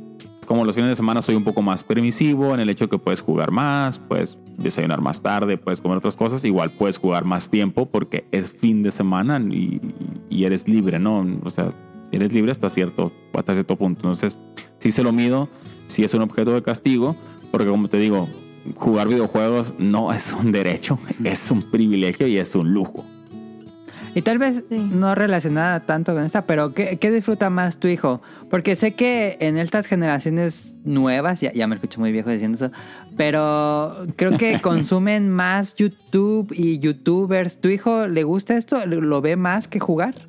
[0.51, 3.21] como los fines de semana soy un poco más permisivo en el hecho que puedes
[3.21, 7.87] jugar más, puedes desayunar más tarde, puedes comer otras cosas, igual puedes jugar más tiempo
[7.87, 9.81] porque es fin de semana y,
[10.29, 11.25] y eres libre, ¿no?
[11.45, 11.73] O sea,
[12.11, 14.01] eres libre hasta cierto, hasta cierto punto.
[14.01, 14.39] Entonces,
[14.81, 15.49] sí se lo mido,
[15.87, 17.15] sí es un objeto de castigo,
[17.53, 18.29] porque como te digo,
[18.75, 23.05] jugar videojuegos no es un derecho, es un privilegio y es un lujo.
[24.15, 24.79] Y tal vez Sí.
[24.93, 28.21] no relacionada tanto con esta, pero ¿qué, qué disfruta más tu hijo?
[28.51, 32.73] Porque sé que en estas generaciones nuevas, ya, ya me escucho muy viejo diciendo eso,
[33.17, 37.61] pero creo que consumen más YouTube y YouTubers.
[37.61, 38.85] ¿Tu hijo le gusta esto?
[38.87, 40.29] ¿Lo ve más que jugar?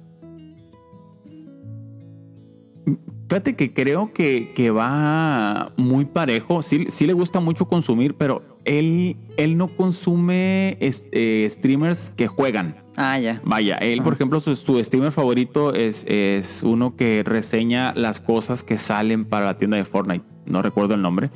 [3.30, 6.62] Fíjate que creo que, que va muy parejo.
[6.62, 12.28] Sí, sí le gusta mucho consumir, pero él, él no consume es- eh, streamers que
[12.28, 12.81] juegan.
[12.98, 13.42] Ah, ya.
[13.46, 18.64] Vaya, él, por ejemplo, su, su streamer favorito es, es uno que reseña las cosas
[18.64, 20.26] que salen para la tienda de Fortnite.
[20.46, 21.30] No recuerdo el nombre.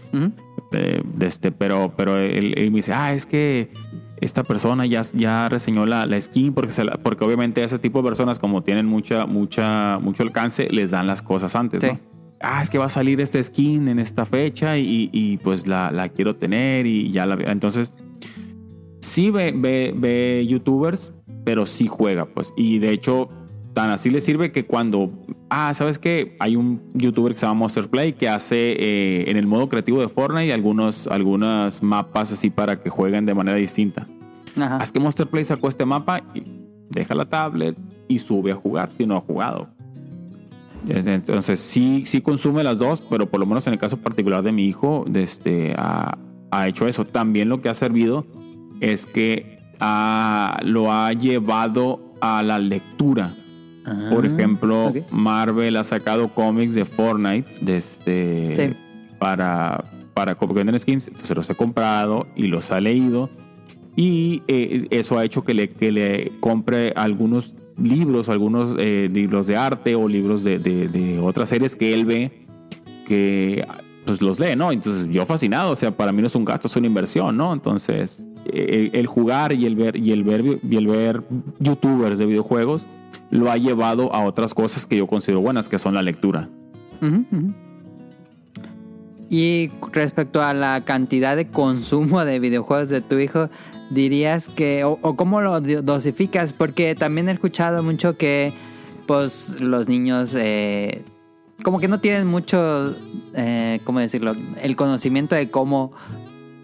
[0.73, 3.69] Eh, de este, pero, pero él, él me dice, ah, es que
[4.19, 8.01] esta persona ya, ya reseñó la, la skin porque, se la- porque obviamente ese tipo
[8.01, 11.87] de personas como tienen mucha, mucha, mucho alcance, les dan las cosas antes, Sí.
[11.87, 11.99] ¿no?
[12.41, 15.89] Ah, es que va a salir esta skin en esta fecha y, y, pues la,
[15.91, 17.93] la quiero tener y ya la Entonces,
[19.05, 21.13] sí ve, ve, ve youtubers,
[21.43, 22.53] pero sí juega, pues.
[22.57, 23.29] Y de hecho,
[23.73, 25.11] tan así le sirve que cuando,
[25.49, 26.35] ah, ¿sabes qué?
[26.39, 30.01] Hay un youtuber que se llama Monster Play que hace eh, en el modo creativo
[30.01, 34.07] de Fortnite algunos, algunos mapas así para que jueguen de manera distinta.
[34.57, 34.77] Ajá.
[34.77, 36.43] Haz que Monster Play sacó este mapa y
[36.89, 37.77] deja la tablet
[38.07, 39.67] y sube a jugar si no ha jugado.
[40.87, 44.51] Entonces sí, sí consume las dos, pero por lo menos en el caso particular de
[44.51, 46.17] mi hijo, este, ha,
[46.51, 47.05] ha hecho eso.
[47.05, 48.25] También lo que ha servido
[48.81, 53.33] es que ha- lo ha llevado a la lectura.
[54.09, 54.97] Por Ah, ejemplo, ok.
[55.11, 58.77] Marvel ha sacado cómics de Fortnite de este, Sí.
[59.19, 59.83] para,
[60.15, 61.07] para venden skins.
[61.07, 63.29] Entonces los he comprado y los ha leído.
[63.95, 69.45] Y eh, eso ha hecho que le, que le compre algunos libros, algunos eh, libros
[69.47, 72.31] de arte o libros de, de- de otras series que él ve
[73.07, 73.63] que
[74.05, 74.71] pues los lee, ¿no?
[74.71, 77.51] Entonces yo fascinado, o sea, para mí no es un gasto, es una inversión, ¿no?
[77.53, 81.23] Entonces el jugar y el ver y el ver y el ver
[81.59, 82.85] youtubers de videojuegos
[83.31, 86.47] lo ha llevado a otras cosas que yo considero buenas, que son la lectura.
[89.29, 93.49] Y respecto a la cantidad de consumo de videojuegos de tu hijo,
[93.89, 98.53] dirías que, o, cómo lo do- dosificas, porque también he escuchado mucho que,
[99.07, 101.01] pues, los niños, eh,
[101.63, 102.95] como que no tienen mucho,
[103.33, 104.35] eh, ¿cómo decirlo?
[104.61, 105.93] El conocimiento de cómo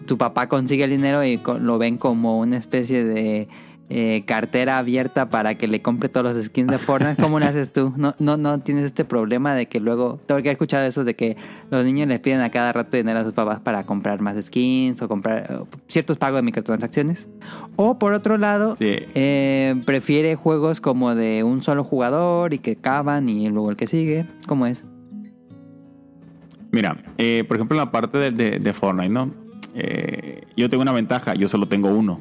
[0.05, 3.47] tu papá consigue el dinero y lo ven como una especie de
[3.93, 7.22] eh, cartera abierta para que le compre todos los skins de Fortnite.
[7.22, 7.93] ¿Cómo lo haces tú?
[7.97, 11.13] No, no, no tienes este problema de que luego, tengo que he escuchado eso de
[11.15, 11.35] que
[11.69, 15.01] los niños les piden a cada rato dinero a sus papás para comprar más skins
[15.01, 17.27] o comprar eh, ciertos pagos de microtransacciones.
[17.76, 18.95] O por otro lado, Sí.
[19.13, 23.88] eh, prefiere juegos como de un solo jugador y que acaban y luego el que
[23.88, 24.26] sigue.
[24.47, 24.85] ¿Cómo es?
[26.72, 29.31] Mira, eh, por ejemplo, en la parte de, de- de Fortnite, ¿no?
[29.76, 32.19] Eh, yo tengo una ventaja, yo solo tengo uno.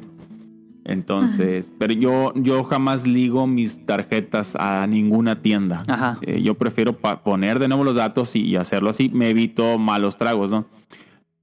[0.85, 5.83] Entonces, pero yo, yo jamás ligo mis tarjetas a ninguna tienda.
[5.87, 6.17] Ajá.
[6.21, 9.09] Eh, yo prefiero poner de nuevo los datos y, y hacerlo así.
[9.13, 10.65] Me evito malos tragos, ¿no?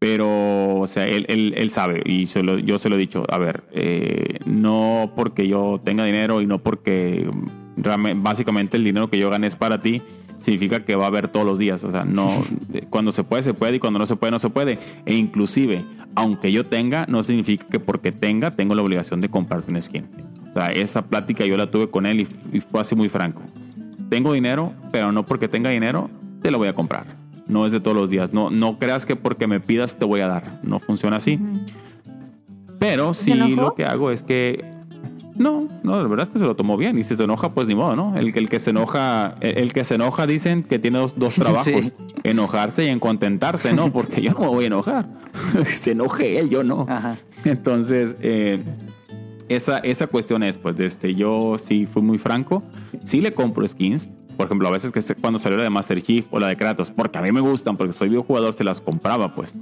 [0.00, 3.24] Pero, o sea, él, él- él sabe y se lo- yo se lo he dicho.
[3.28, 7.28] A ver, eh, no porque yo tenga dinero y no porque
[8.16, 10.02] básicamente el dinero que yo gane es para ti,
[10.38, 11.84] significa que va a haber todos los días.
[11.84, 12.30] O sea, no,
[12.72, 14.78] eh, cuando se puede, se puede y cuando no se puede, no se puede.
[15.06, 15.84] E inclusive,
[16.14, 20.06] aunque yo tenga, no significa que porque tenga, tengo la obligación de comprarte un skin.
[20.50, 23.42] O sea, esa plática yo la tuve con él y, y fue así muy franco.
[24.08, 26.10] Tengo dinero, pero no porque tenga dinero,
[26.42, 27.18] te lo voy a comprar.
[27.46, 28.32] No es de todos los días.
[28.32, 30.60] No, no creas que porque me pidas te voy a dar.
[30.62, 31.38] No funciona así.
[32.78, 34.77] Pero sí lo que hago es que
[35.38, 36.98] no, no, la verdad es que se lo tomó bien.
[36.98, 38.16] Y si se enoja, pues ni modo, ¿no?
[38.18, 41.14] El, que- el que se enoja, el, el que se enoja dicen que tiene dos,
[41.18, 41.66] dos trabajos.
[41.66, 41.92] Sí.
[42.24, 43.92] Enojarse y en contentarse, ¿no?
[43.92, 45.08] Porque yo no me voy a enojar.
[45.76, 46.84] se enoje él, yo no.
[46.88, 47.16] Ajá.
[47.44, 48.62] Entonces, eh,
[49.48, 52.62] esa, esa cuestión es, pues, este, yo sí fui muy franco.
[53.04, 54.08] Sí le compro skins.
[54.36, 56.90] Por ejemplo, a veces que cuando salió la de Master Chief o la de Kratos,
[56.92, 59.54] porque a mí me gustan, porque soy videojugador, se las compraba, pues.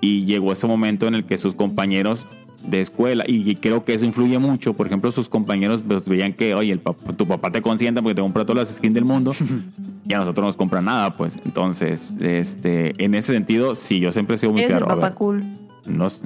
[0.00, 2.26] Y llegó ese momento en el que sus compañeros
[2.64, 6.54] de escuela, y creo que eso influye mucho, por ejemplo, sus compañeros pues, veían que,
[6.54, 9.32] oye, el pap- tu papá te consienta porque te compra todas las skins del mundo,
[10.08, 11.38] y a nosotros no nos compra nada, pues.
[11.44, 14.86] Entonces, este, en ese sentido, sí, yo siempre he sido muy el claro.
[14.86, 15.44] papá cool.
[15.88, 16.20] no Sí.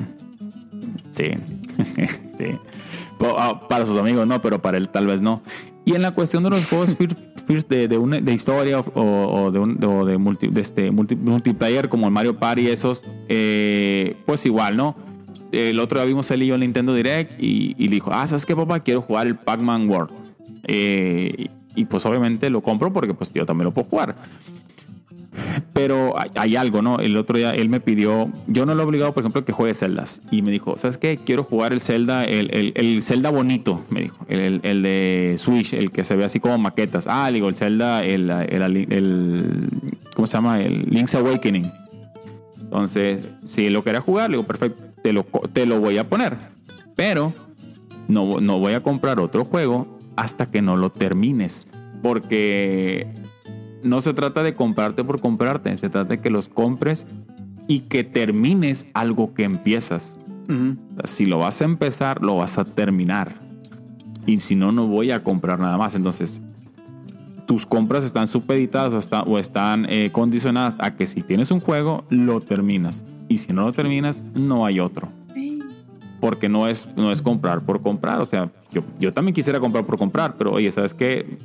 [2.39, 2.44] sí.
[3.36, 5.43] Ah, Para sus amigos no, pero para él tal vez no.
[5.85, 6.97] Y en la cuestión de los juegos
[7.69, 11.16] de, de, una- de historia o, o de, un, o de, multi- de este multi-
[11.16, 14.94] multiplayer como el Mario Party, esos, eh, pues igual, ¿no?
[15.52, 18.55] El otro día vimos él y yo el Nintendo Direct y, dijo, ah, ¿sabes qué,
[18.55, 18.81] papá?
[18.81, 20.10] Quiero jugar el Pac-Man World.
[20.66, 24.16] Eh, y pues obviamente lo compro porque pues yo también lo puedo jugar.
[25.72, 26.98] Pero hay, algo, ¿no?
[26.98, 29.74] El otro día él me pidió, yo no lo he obligado, por ejemplo, que juegue
[29.74, 30.20] Zeldas.
[30.31, 31.16] Y me dijo, ¿sabes qué?
[31.16, 34.27] Quiero jugar el Zelda, el, el, el Zelda bonito, me dijo.
[34.28, 37.06] El, el- de Switch, el que se ve así como maquetas.
[37.09, 39.68] Ah, le digo, el Zelda, el, el, el-
[40.14, 40.60] ¿cómo se llama?
[40.60, 41.70] El Link's Awakening.
[42.60, 46.36] Entonces, si lo quería jugar, le digo, perfecto, te lo, te lo voy a poner.
[46.97, 47.32] Pero
[48.09, 51.66] no, no voy a comprar otro juego hasta que no lo termines.
[52.02, 53.09] Porque
[53.82, 57.06] no se trata de comprarte por comprarte, se trata de que los compres
[57.68, 60.16] y que termines algo que empiezas.
[61.05, 63.35] Si lo vas a empezar, lo vas a terminar.
[64.27, 65.94] Y si no, no voy a comprar nada más.
[65.94, 66.43] Entonces,
[67.47, 71.60] tus compras están supeditadas o, está- o están eh, condicionadas a que si tienes un
[71.60, 73.05] juego, lo terminas.
[73.31, 75.09] Y si no lo terminas, no hay otro.
[76.20, 78.20] Porque no es, no es comprar por comprar.
[78.20, 81.39] O sea, yo, yo también quisiera comprar por comprar, pero oye, ¿sabes qué?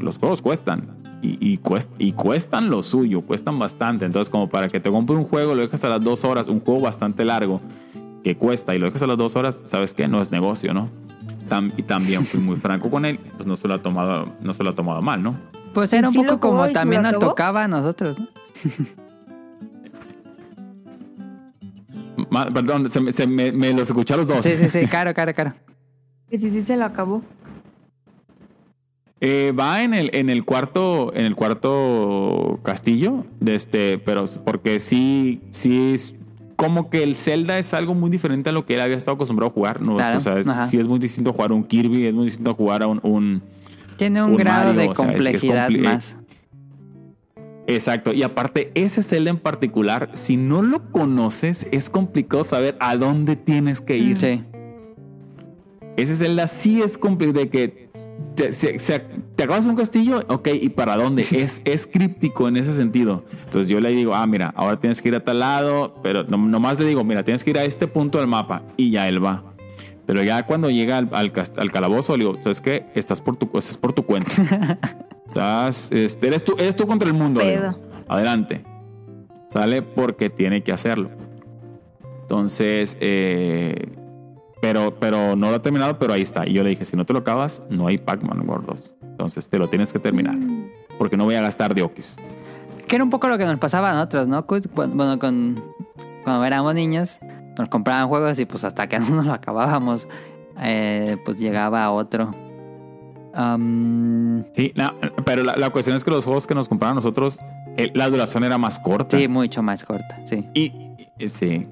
[0.00, 0.88] Los juegos cuestan.
[1.22, 4.04] Y, y, cuest- y cuestan lo suyo, cuestan bastante.
[4.04, 6.58] Entonces, como para que te compre un juego, lo dejas a las dos horas, un
[6.58, 7.60] juego bastante largo
[8.24, 10.08] que cuesta y lo dejas a las dos horas, ¿sabes qué?
[10.08, 10.88] No es negocio, ¿no?
[11.48, 14.52] Tam- y también fui muy franco con él, pues no se lo ha tomado, no
[14.52, 15.36] se lo ha tomado mal, ¿no?
[15.74, 18.26] Pues ¿Y era un sí poco como también nos tocaba a nosotros, ¿no?
[22.30, 24.44] Perdón, se, me- se me, me los escuché a los dos.
[24.44, 25.54] Sí, sí, sí, caro, caro, caro.
[26.30, 27.22] Que sí, sí se lo acabó.
[29.20, 34.80] Eh, va en el, en el cuarto, en el cuarto castillo, de este, pero porque
[34.80, 36.16] sí, sí es
[36.56, 39.50] como que el Zelda es algo muy diferente a lo que él había estado acostumbrado
[39.50, 39.96] a jugar, ¿no?
[39.96, 42.82] Claro, O sea, es- sí es muy distinto jugar un Kirby, es muy distinto jugar
[42.82, 43.42] a un, un-
[43.96, 46.16] Tiene un, Un grado Mario, de o sea, es- es complejidad más.
[47.66, 52.96] Exacto, y aparte ese Zelda en particular, si no lo conoces, es complicado saber a
[52.96, 54.18] dónde tienes que ir.
[54.20, 54.42] Sí.
[55.96, 57.88] Ese Zelda sí es complicado de que
[58.34, 59.00] te, se- se-
[59.36, 61.22] te acabas un castillo, ok, ¿y para dónde?
[61.32, 63.24] Es, es críptico en ese sentido.
[63.44, 66.38] Entonces yo le digo, ah, mira, ahora tienes que ir a tal lado, pero no-
[66.38, 69.24] nomás le digo, mira, tienes que ir a este punto del mapa y ya él
[69.24, 69.44] va.
[70.04, 72.86] Pero ya cuando llega al, al calabozo, le digo, ¿sabes qué?
[72.96, 74.32] Estás por tu, estás por tu cuenta.
[75.32, 77.40] Estás, este, eres, tú, eres tú contra el mundo.
[77.40, 77.74] Pedo.
[78.06, 78.62] Adelante.
[79.48, 81.08] Sale porque tiene que hacerlo.
[82.20, 83.96] Entonces, eh,
[84.60, 86.46] pero, pero no lo ha terminado, pero ahí está.
[86.46, 88.94] Y yo le dije, si no te lo acabas, no hay Pac-Man World 2.
[89.04, 90.36] Entonces te lo tienes que terminar.
[90.98, 92.16] Porque no voy a gastar diokis.
[92.86, 94.44] Que era un poco lo que nos pasaba a nosotros, ¿no?
[94.94, 95.64] Bueno, con,
[96.24, 97.18] cuando éramos niños,
[97.58, 100.06] nos compraban juegos y pues hasta que no nos lo acabábamos,
[100.60, 102.34] eh, pues llegaba otro.
[104.52, 104.92] Sí, no,
[105.24, 107.38] pero la, la cuestión es que los juegos que nos compraron nosotros,
[107.76, 109.18] eh, la duración era más corta.
[109.18, 110.46] sí, mucho más corta, sí.
[110.54, 110.72] Y,
[111.18, 111.66] y- sí.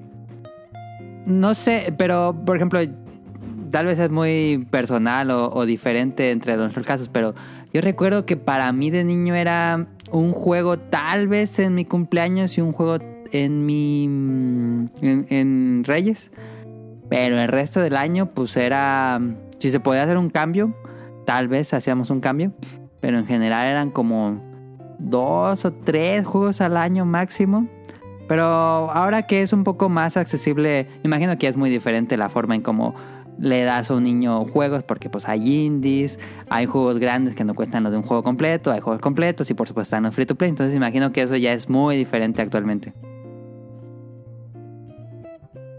[1.25, 2.79] No sé, pero por ejemplo,
[3.69, 7.35] tal vez es muy personal o, o diferente entre los casos, pero
[7.73, 12.57] yo recuerdo que para mí de niño era un juego tal vez en mi cumpleaños
[12.57, 12.97] y un juego
[13.31, 16.31] en mi mm, en, en Reyes,
[17.07, 19.21] pero el resto del año pues era
[19.59, 20.75] si se podía hacer un cambio,
[21.31, 22.51] tal vez hacíamos un cambio,
[22.99, 24.41] pero en general eran como
[24.99, 27.69] dos o tres juegos al año máximo.
[28.27, 32.53] Pero ahora que es un poco más accesible, imagino que es muy diferente la forma
[32.53, 32.95] en cómo
[33.39, 37.55] le das a un niño juegos, porque pues hay indies, hay juegos grandes que no
[37.55, 40.25] cuestan lo de un juego completo, hay juegos completos y por supuesto están los free
[40.25, 42.91] to play, entonces imagino que eso ya es muy diferente actualmente.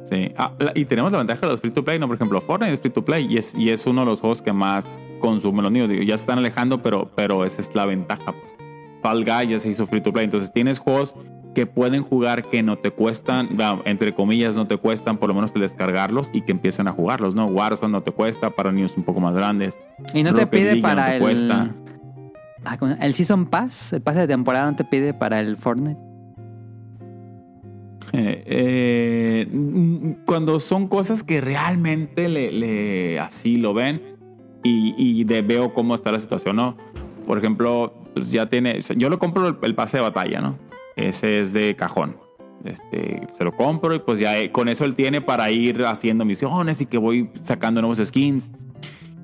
[0.04, 0.32] Sí.
[0.38, 2.06] Ah, y tenemos la ventaja de los free to play, ¿no?
[2.06, 4.40] Por ejemplo, Fortnite es free to play y es, y es uno de los juegos
[4.40, 4.86] que más
[5.22, 5.88] consumen los niños.
[5.88, 8.32] Digo, ya se están alejando, pero, pero esa es la ventaja.
[8.32, 8.54] Pues.
[9.00, 10.24] Fall Guy ya se hizo free to play.
[10.24, 11.16] Entonces tienes juegos
[11.54, 13.48] que pueden jugar que no te cuestan,
[13.84, 17.46] entre comillas, no te cuestan, por lo menos descargarlos y que empiecen a jugarlos, ¿no?
[17.46, 19.78] Warzone no te cuesta para niños un poco más grandes.
[20.14, 21.22] Y no te pide League no para te el...
[21.22, 21.74] cuesta.
[22.64, 25.98] Ah, el Season Pass, el pase de temporada no te pide para el Fortnite.
[28.14, 28.44] Eh,
[29.46, 34.02] eh, cuando son cosas que realmente le, le- así lo ven
[34.62, 36.76] y, y de- veo cómo está la situación, ¿no?
[37.26, 40.58] Por ejemplo, pues ya tiene, yo lo compro el, el pase de batalla, ¿no?
[40.96, 42.16] Ese es de cajón.
[42.64, 46.24] Este, se lo compro y pues ya eh, con eso él tiene para ir haciendo
[46.24, 48.50] misiones y que voy sacando nuevos skins.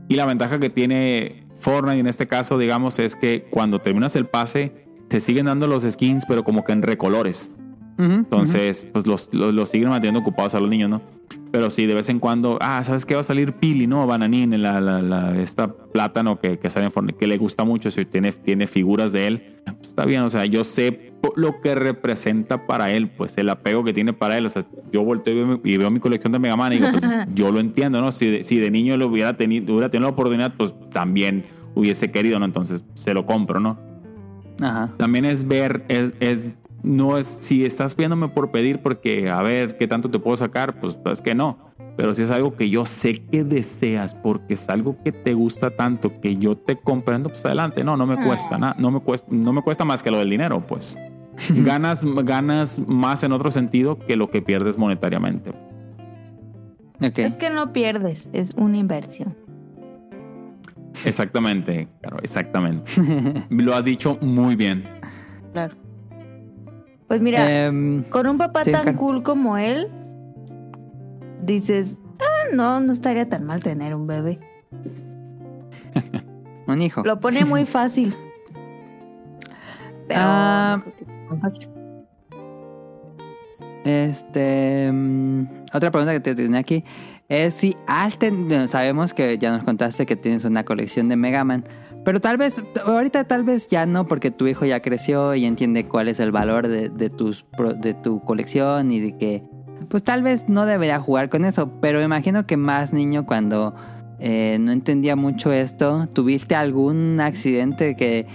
[0.09, 4.27] Y la ventaja que tiene Fortnite en este caso, digamos, es que cuando terminas el
[4.27, 7.52] pase, te siguen dando los skins, pero como que en recolores.
[7.98, 11.02] Ujú, Entonces, pues los, los, los siguen manteniendo ocupados a los niños, ¿no?
[11.51, 13.15] Pero sí, de vez en cuando, ah, ¿sabes qué?
[13.15, 14.07] Va a salir Pili, ¿no?
[14.07, 17.91] Bananín, la, la, la- esta plátano que, que sale en Fortnite, que le gusta mucho,
[17.91, 19.57] si tiene, tiene figuras de él.
[19.65, 23.83] Pues, está bien, o sea, yo sé lo que representa para él, pues el apego
[23.83, 24.45] que tiene para él.
[24.47, 26.77] O sea, yo volteo y veo, mi- y veo mi colección de Mega Man y
[26.77, 27.03] digo, pues
[27.35, 28.12] yo lo entiendo, ¿no?
[28.12, 32.11] Si de, si de niño lo hubiera tenido, hubiera tenido la oportunidad, pues también hubiese
[32.11, 32.45] querido, ¿no?
[32.45, 33.79] Entonces se lo compro, ¿no?
[34.61, 34.91] Ajá.
[34.99, 36.49] También es ver, es, es-
[36.83, 40.81] no es si estás pidiéndome por pedir porque a ver qué tanto te puedo sacar,
[40.81, 41.69] pues es que no.
[41.97, 45.71] Pero si es algo que yo sé que deseas porque es algo que te gusta
[45.71, 47.83] tanto que yo te comprendo, pues adelante.
[47.83, 50.31] No, no me cuesta nada, no me cuesta, no me cuesta más que lo del
[50.31, 50.97] dinero, pues.
[51.51, 55.53] ganas, ganas más en otro sentido que lo que pierdes monetariamente.
[57.01, 59.37] Es que no pierdes, es una inversión.
[61.05, 62.91] Exactamente, claro, exactamente.
[63.51, 64.85] Lo has dicho muy bien.
[65.53, 65.77] Claro.
[67.09, 69.89] Pues mira, Em, con un papá sí, tan cool como él,
[71.43, 74.39] dices, ah, no, no estaría tan mal tener un bebé.
[76.66, 77.02] un hijo.
[77.05, 78.14] Lo pone muy fácil.
[80.06, 80.82] Pero Ah.
[81.30, 81.68] no fácil.
[83.85, 84.90] Este.
[84.93, 86.85] mm, otra pregunta que te tenía aquí
[87.28, 91.16] es si has ten- bueno, Sabemos que ya nos contaste que tienes una colección de
[91.16, 91.64] Mega Man.
[92.05, 95.87] Pero tal vez, ahorita tal vez ya no, porque tu hijo ya creció y entiende
[95.87, 97.45] cuál es el valor de, de tus,
[97.77, 99.43] de tu colección y de que,
[99.89, 101.70] pues tal vez no debería jugar con eso.
[101.81, 103.75] Pero imagino que más niño cuando
[104.20, 108.27] eh, no entendía mucho esto, ¿tuviste algún accidente que,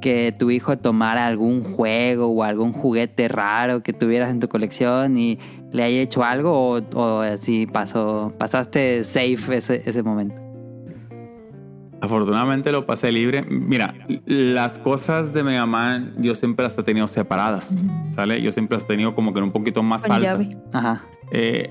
[0.00, 5.16] que tu hijo tomara algún juego o algún juguete raro que tuvieras en tu colección
[5.16, 5.38] y
[5.72, 10.43] le haya hecho algo o, o así pasó, pasaste safe ese, ese momento?
[12.04, 13.42] Afortunadamente lo pasé libre.
[13.48, 13.94] Mira,
[14.26, 17.76] las cosas de Mega Man yo siempre las he tenido separadas,
[18.14, 18.40] ¿sale?
[18.42, 20.48] Yo siempre las he tenido como que un poquito más Con altas.
[20.48, 20.62] llave.
[20.72, 21.02] Ajá.
[21.30, 21.70] Eh,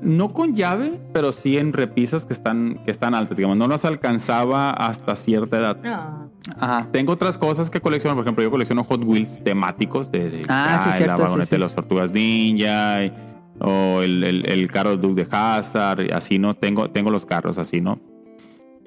[0.00, 3.58] no con llave, pero sí en repisas que están, que están altas, digamos.
[3.58, 5.76] No las alcanzaba hasta cierta edad.
[5.82, 6.30] No.
[6.58, 6.88] Ajá.
[6.92, 8.14] Tengo otras cosas que colecciono.
[8.16, 11.46] Por ejemplo, yo colecciono Hot Wheels temáticos de, de Ah, sí, la cierto, sí, vagoneta
[11.46, 11.54] sí.
[11.56, 13.12] de las tortugas ninja y-
[13.58, 16.14] o el, el, el carro Duke de Hazard.
[16.14, 16.54] Así, ¿no?
[16.54, 17.98] Tengo, tengo los carros así, ¿no?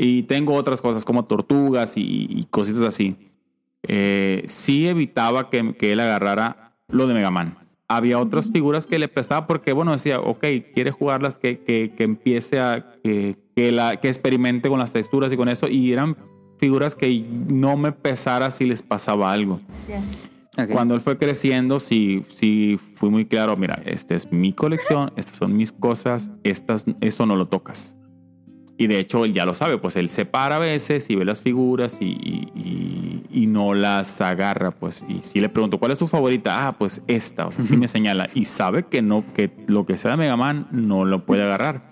[0.01, 3.17] Y tengo otras cosas como tortugas y, y cositas así.
[3.83, 7.57] Eh, sí evitaba que, que él agarrara lo de Mega Man.
[7.89, 12.03] Había otras figuras que le prestaba porque, bueno, decía, ok, quiere jugarlas, que, que, que
[12.05, 15.67] empiece a, que, que, la, que experimente con las texturas y con eso.
[15.67, 16.15] Y eran
[16.59, 19.55] figuras que no me pesara si les pasaba algo.
[20.55, 20.71] Ok.
[20.71, 25.37] Cuando él fue creciendo, sí, sí fui muy claro, mira, esta es mi colección, estas
[25.37, 27.98] son mis cosas, estas, eso no lo tocas.
[28.79, 31.25] Y de hecho él ya lo sabe, pues él se para a veces y ve
[31.25, 35.03] las figuras y, y- y- y no las agarra, pues.
[35.07, 36.65] Y si le pregunto, ¿cuál es tu favorita?
[36.65, 38.27] Ah, pues esta, o sea, sí me señala.
[38.33, 41.83] Y sabe que no, que lo que sea de Mega Man no lo puede agarrar.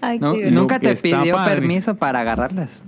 [0.00, 0.34] Ay, No-.
[0.50, 1.56] ¿Nunca te pidió padre.
[1.56, 2.82] permiso para agarrarlas?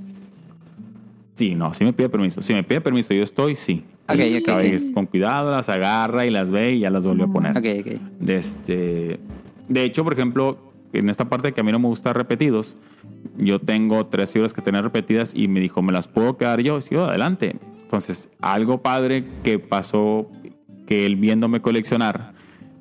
[1.35, 2.41] Sí, no, sí me pide permiso.
[2.41, 3.85] Si me pide permiso, yo estoy, sí.
[4.09, 4.65] Ok, Y ok, cada ok.
[4.65, 7.51] vez Con cuidado las agarra y las ve y ya las vuelve a poner.
[7.59, 8.01] Ok, ok.
[8.21, 9.21] De, este,
[9.69, 10.59] de hecho, por ejemplo,
[10.95, 12.77] en esta parte que a mí no me gusta repetidos,
[13.39, 16.81] yo tengo tres figuras que tenía repetidas y me dijo, ¿me las puedo quedar yo?
[16.81, 17.57] Sí, adelante.
[17.83, 20.31] Entonces, algo padre que pasó,
[20.87, 22.33] que él viéndome coleccionar,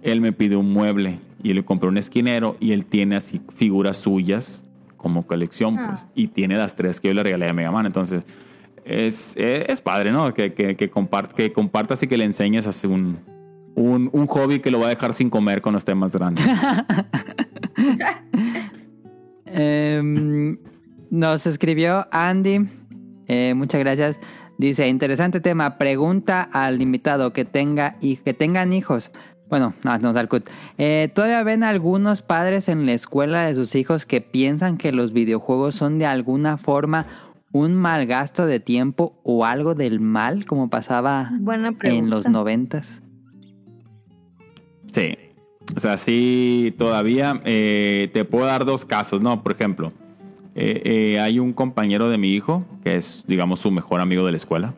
[0.01, 3.97] él me pidió un mueble y le compré un esquinero y él tiene así figuras
[3.97, 4.63] suyas
[4.97, 7.85] como colección, pues, y tiene las tres que yo le regalé a Mega Man.
[7.85, 8.25] Entonces,
[8.83, 10.33] es, es, es padre, ¿no?
[10.33, 13.17] Que, que, que, compart- que compartas y que le enseñes así un,
[13.75, 16.45] un, un hobby que lo va a dejar sin comer con los temas grandes.
[19.45, 20.57] Em,
[21.09, 22.67] nos escribió Andy.
[23.27, 24.19] Eh, muchas gracias.
[24.57, 25.77] Dice, interesante tema.
[25.77, 29.11] Pregunta al invitado que tenga y que tengan hijos.
[29.49, 30.47] Bueno, no, no, Darkut.
[30.77, 35.13] Eh, ¿Todavía ven algunos padres en la escuela de sus hijos que piensan que los
[35.13, 37.07] videojuegos son de alguna forma
[37.51, 41.31] un mal gasto de tiempo o algo del mal, como pasaba
[41.84, 43.01] en los noventas?
[44.91, 45.15] Sí.
[45.75, 49.41] O sea, sí, todavía eh, te puedo dar dos casos, ¿no?
[49.41, 49.91] Por ejemplo,
[50.53, 54.31] eh, eh, hay un compañero de mi hijo, que es, digamos, su mejor amigo de
[54.31, 54.73] la escuela,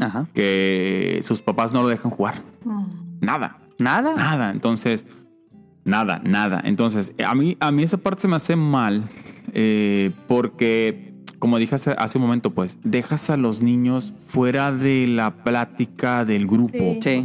[0.00, 0.26] Ajá.
[0.34, 2.42] que sus papás no lo dejan jugar.
[3.20, 3.58] Nada.
[3.78, 4.14] ¿Nada?
[4.14, 4.50] Nada.
[4.50, 5.06] Entonces,
[5.84, 6.60] nada, nada.
[6.64, 9.04] Entonces, a mí, a mí esa parte se me hace mal
[9.54, 15.06] eh, porque, como dije hace, hace un momento, pues, dejas a los niños fuera de
[15.06, 16.96] la plática del grupo.
[17.00, 17.24] Sí.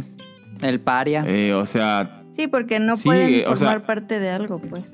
[0.62, 1.24] El paria.
[1.26, 4.90] Eh, o sea, Sí, porque no Sí, pueden o sea- formar parte de algo, pues.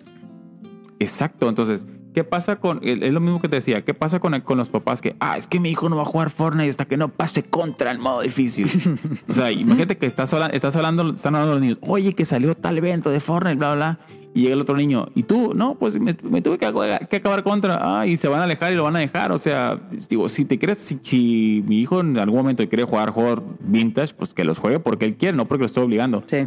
[0.98, 1.48] exacto.
[1.48, 1.84] Entonces,
[2.14, 2.80] ¿qué pasa con...
[2.82, 3.82] Es lo mismo que te decía.
[3.84, 5.16] ¿Qué pasa con, con los papás que...
[5.20, 7.90] Ah, es que mi hijo no va a jugar Fortnite hasta que no pase contra
[7.90, 8.66] el modo difícil.
[9.28, 11.10] o sea, imagínate que estás, habla- estás hablando...
[11.14, 11.78] Están hablando los niños.
[11.82, 14.16] Oye, que salió tal evento de Fortnite, bla, bla, bla.
[14.32, 15.08] Y llega el otro niño.
[15.16, 16.72] Y tú, no, pues me, me tuve que,
[17.08, 18.00] que acabar contra.
[18.00, 19.32] Ah, y se van a alejar y lo van a dejar.
[19.32, 20.78] O sea, digo, si te crees...
[20.78, 24.78] Si, si mi hijo en algún momento quiere jugar juegos vintage, pues que los juegue
[24.78, 26.46] porque él quiere, no porque lo estoy obligando Sí.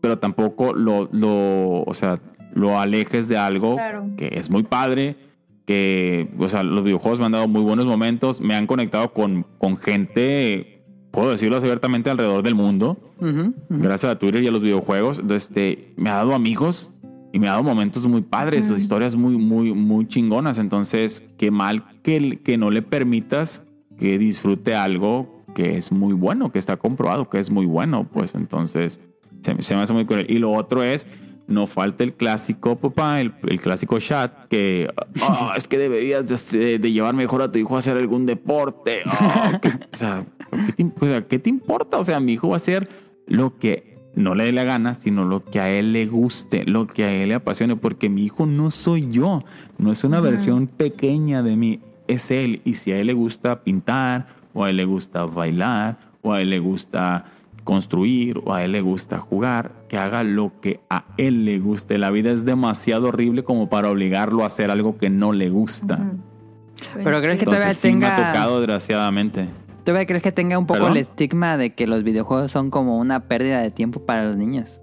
[0.00, 2.18] Pero tampoco lo, lo, o sea,
[2.54, 4.06] lo alejes de algo Claro.
[4.16, 5.16] que es muy padre,
[5.66, 9.46] que, o sea, los videojuegos me han dado muy buenos momentos, me han conectado con,
[9.58, 13.54] con gente, puedo decirlo abiertamente, alrededor del mundo, Ujú, ujú.
[13.68, 16.90] gracias a Twitter y a los videojuegos, este, me ha dado amigos
[17.32, 21.84] y me ha dado momentos muy padres, historias muy, muy, muy chingonas, entonces, qué mal
[22.02, 23.62] que, que no le permitas
[23.98, 28.34] que disfrute algo que es muy bueno, que está comprobado, que es muy bueno, pues
[28.34, 28.98] entonces
[29.42, 30.26] se, se me hace muy cruel.
[30.28, 31.06] Y lo otro es,
[31.46, 34.88] no falta el clásico, papá, el, el clásico chat, que
[35.22, 39.00] "Ah, es que deberías de, de llevar mejor a tu hijo a hacer algún deporte.
[39.06, 40.24] Ah, que- o, sea,
[40.66, 41.98] ¿qué te, o sea, ¿qué te importa?
[41.98, 42.88] O sea, mi hijo va a hacer
[43.26, 46.86] lo que no le dé la gana, sino lo que a él le guste, lo
[46.88, 49.44] que a él le apasione, porque mi hijo no soy yo,
[49.78, 52.60] no es una versión pequeña de mí, es él.
[52.64, 56.40] Y si a él le gusta pintar, o a él le gusta bailar, o a
[56.42, 57.24] él le gusta
[57.64, 61.98] construir o a él le gusta jugar, que haga lo que a él le guste.
[61.98, 65.98] La vida es demasiado horrible como para obligarlo a hacer algo que no le gusta.
[66.94, 69.48] Pero crees que todavía Entonces sí me ha tenga- tocado desgraciadamente.
[69.84, 70.92] ¿Todavía crees que tenga un poco ¿Perdón?
[70.92, 74.80] el estigma de que los videojuegos son como una pérdida de tiempo para los niños?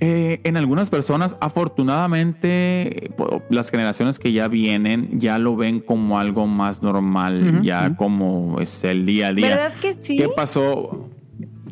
[0.00, 3.10] Eh, en algunas personas, afortunadamente,
[3.50, 8.82] las generaciones que ya vienen ya lo ven como algo más normal, ya como es
[8.84, 9.48] el día a día.
[9.48, 10.16] ¿Verdad que sí?
[10.16, 11.08] ¿Qué pasó?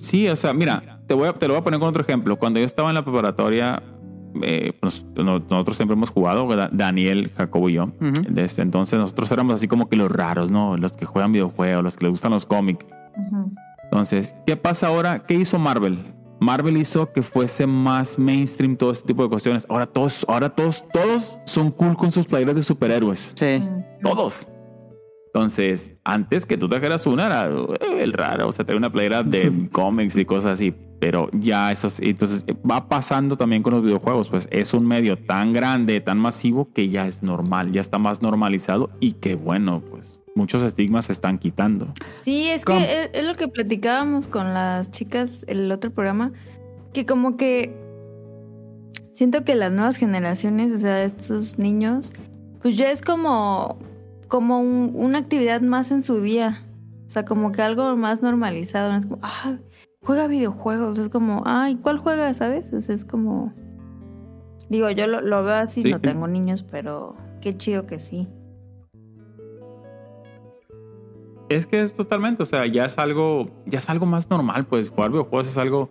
[0.00, 2.36] Sí, o sea, mira, te, voy a, te lo voy a poner con otro ejemplo.
[2.36, 3.82] Cuando yo estaba en la preparatoria,
[4.42, 6.46] eh, pues, no- nosotros siempre hemos jugado.
[6.72, 7.92] Daniel, Jacobo y yo.
[8.28, 10.76] Desde entonces nosotros éramos así como que los raros, ¿no?
[10.76, 12.84] Los que juegan videojuegos, los que les gustan los cómics.
[13.84, 15.20] Entonces, ¿qué pasa ahora?
[15.26, 16.14] ¿Qué hizo Marvel?
[16.40, 19.66] Marvel hizo que fuese más mainstream todo este tipo de cuestiones.
[19.68, 23.32] Ahora todos, ahora todos, todos son cool con sus playeras de superhéroes.
[23.36, 23.62] Sí.
[24.02, 24.48] Todos.
[25.26, 29.22] Entonces, antes que tú trajeras una, era eh, el raro, o sea, tener una playera
[29.22, 30.74] de cómics y cosas así.
[30.98, 34.86] Pero ya eso, es- entonces eh, va pasando también con los videojuegos, pues es un
[34.86, 39.34] medio tan grande, tan masivo que ya es normal, ya está más normalizado y que
[39.34, 41.92] bueno, pues muchos estigmas se están quitando.
[42.18, 42.78] Sí, es ¿Cómo?
[42.78, 46.32] que es, es lo que platicábamos con las chicas el otro programa,
[46.94, 47.74] que como que
[49.12, 52.12] siento que las nuevas generaciones, o sea, estos niños,
[52.62, 53.78] pues ya es como,
[54.28, 56.62] como un- una actividad más en su día.
[57.06, 58.92] O sea, como que algo más normalizado.
[58.92, 58.98] ¿no?
[58.98, 59.56] Es como, ah,
[60.06, 60.98] juega videojuegos.
[60.98, 62.32] Es como, ay, ¿cuál juega?
[62.34, 62.72] ¿Sabes?
[62.72, 63.52] O sea, es como...
[64.68, 65.90] Digo, yo lo, lo veo así, Sí.
[65.90, 68.28] no tengo niños, pero qué chido que sí.
[71.48, 74.90] Es que es totalmente, o sea, ya es algo, ya es algo más normal, pues
[74.90, 75.90] jugar videojuegos es algo.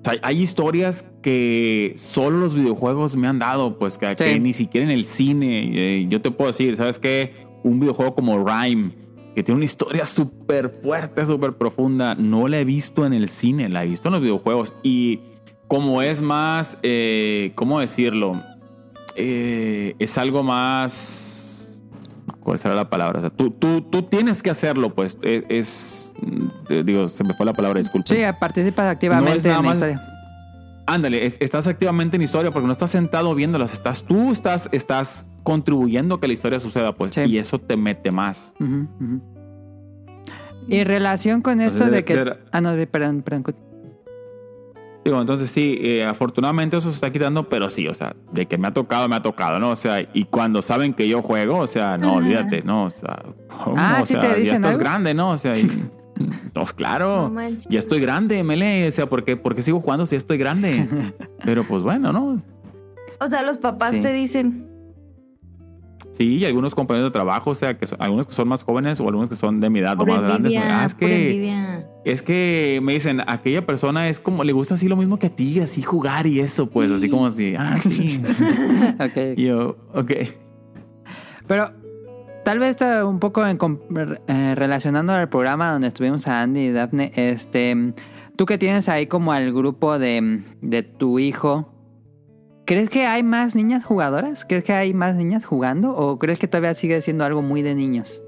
[0.00, 4.86] o sea, hay historias que solo los videojuegos me han dado, pues que, ni siquiera
[4.86, 5.72] en el cine.
[6.00, 7.46] eh, yo te puedo decir, ¿sabes qué?
[7.62, 8.92] Un videojuego como Rhyme,
[9.34, 13.68] que tiene una historia súper fuerte, súper profunda, no la he visto en el cine,
[13.68, 14.74] la he visto en los videojuegos.
[14.82, 15.20] Y
[15.68, 18.40] como es más, eh, ¿cómo decirlo?
[19.16, 21.30] Eh, es algo más
[22.40, 23.18] ¿Cuál será la palabra?
[23.18, 25.16] O sea, tú, tú, tú tienes que hacerlo, pues.
[25.22, 25.44] Es.
[25.48, 26.14] es-
[26.68, 28.14] eh, digo, se me fue la palabra, disculpe.
[28.14, 30.13] Sí, participas activamente No es nada en la más- historia.
[30.86, 33.72] Ándale, es- estás activamente en historia porque no estás sentado viéndolas.
[33.72, 37.12] Estás tú, estás, estás contribuyendo a que la historia suceda, pues.
[37.12, 37.20] Sí.
[37.22, 38.52] Y eso te mete más.
[40.68, 42.36] Y en relación con esto Entonces, de que...
[42.52, 43.44] Ah, no, perdón, perdón.
[45.04, 48.56] Digo, entonces sí, eh, afortunadamente eso se está quitando, pero sí, o sea, de que
[48.56, 49.68] me ha tocado, me ha tocado, ¿no?
[49.70, 52.84] O sea, y cuando saben que yo juego, o sea, no, olvídate, ¿no?
[52.84, 53.22] O sea,
[53.62, 53.76] ¿cómo?
[53.78, 54.80] Ah, o ¿sí sea, te ya dicen estás algo?
[54.80, 55.28] grande, ¿no?
[55.30, 55.68] O sea, y-
[56.52, 57.28] pues claro.
[57.28, 60.18] No ya estoy grande, mele, o sea, ¿por qué, por qué sigo jugando si ya
[60.18, 60.88] estoy grande?
[61.44, 62.42] Pero pues bueno, ¿no?
[63.20, 64.00] O sea, los papás Sí.
[64.00, 64.68] te dicen,
[66.12, 69.00] Sí, y algunos compañeros de trabajo, o sea, que son- algunos que son más jóvenes
[69.00, 70.52] o algunos que son de mi edad o más grandes.
[70.56, 74.94] Ah, es que, es que me dicen, aquella persona es como, le gusta así lo
[74.94, 78.22] mismo que a ti, así jugar y eso, pues, así como así, ah, sí.
[79.00, 79.36] Ok.
[79.36, 80.12] Y yo, ok.
[81.48, 81.72] Pero
[82.44, 83.58] tal vez está un poco en
[84.28, 87.94] eh, relacionando al programa donde estuvimos a Andy y Daphne, este,
[88.36, 91.72] tú que tienes ahí como al grupo de, de tu hijo,
[92.66, 94.44] ¿crees que hay más niñas jugadoras?
[94.44, 95.94] ¿Crees que hay más niñas jugando?
[95.94, 98.22] ¿O crees que todavía sigue siendo algo muy de niños?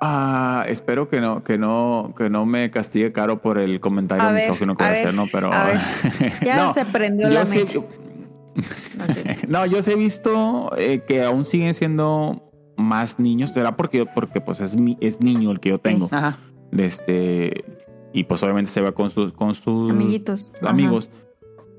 [0.00, 4.76] Ah, espero que no, que no, que no me castigue caro por el comentario misógino
[4.76, 5.26] que voy a hacer, ¿no?
[5.32, 5.78] Pero a ver.
[6.44, 7.80] Ya No, se prendió la sí- mecha.
[8.98, 9.38] No sé.
[9.48, 13.52] No, yo sí he visto eh, que aún siguen siendo más niños.
[13.52, 16.08] ¿Será porque, porque pues es, mi, es niño el que yo tengo?
[16.10, 16.38] Ajá.
[16.76, 17.64] Este,
[18.12, 20.52] y pues obviamente se va con sus, con sus Amiguitos.
[20.60, 20.70] Ajá.
[20.70, 21.10] amigos.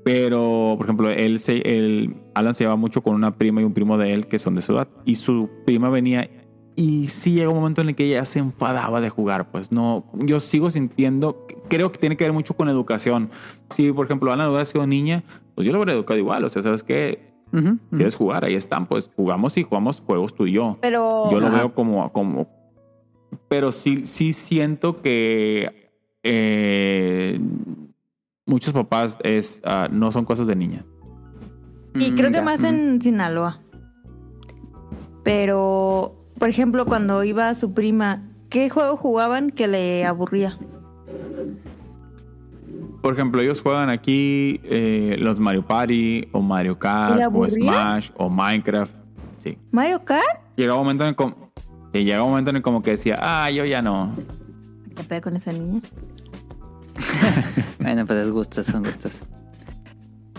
[0.02, 3.74] Pero, por ejemplo, él se, él, Alan se lleva mucho con una prima y un
[3.74, 4.88] primo de él que son de su edad.
[5.04, 6.28] Y su prima venía
[6.76, 9.50] y sí llega un momento en el que ella se enfadaba de jugar.
[9.50, 13.30] Pues no, yo sigo sintiendo, creo que tiene que ver mucho con educación.
[13.74, 15.22] Si, por ejemplo, Alan hubiera sido niña,
[15.60, 16.42] pues yo lo hubiera educado igual.
[16.42, 17.34] O sea, ¿sabes qué?
[17.90, 18.46] ¿Quieres jugar?
[18.46, 20.78] Ahí están, pues jugamos y jugamos juegos tú y yo.
[20.80, 21.56] Pero Yo lo Ajá.
[21.58, 22.48] veo como, como.
[23.48, 25.92] Pero sí, sí siento que
[26.22, 27.38] eh,
[28.46, 30.86] muchos papás es, ah, no son cosas de niña.
[31.94, 32.66] Y Mm, creo que más mm.
[32.66, 33.60] en Sinaloa.
[35.22, 40.56] Pero, por ejemplo, cuando iba su prima, ¿qué juego jugaban que le aburría?
[43.00, 47.48] Por ejemplo, ellos juegan aquí eh, los Mario Party o Mario ¿Y Kart o?
[47.48, 48.92] Smash o Minecraft.
[49.38, 49.56] Sí.
[49.70, 50.40] ¿Mario Kart?
[50.56, 51.34] Llega un momento en el com-
[51.92, 54.14] sí, llega un momento en el como que decía, ah, yo ya no.
[54.94, 55.80] ¿Qué pedo con esa niña?
[57.80, 59.22] Bueno, pues es gustos, son gustos.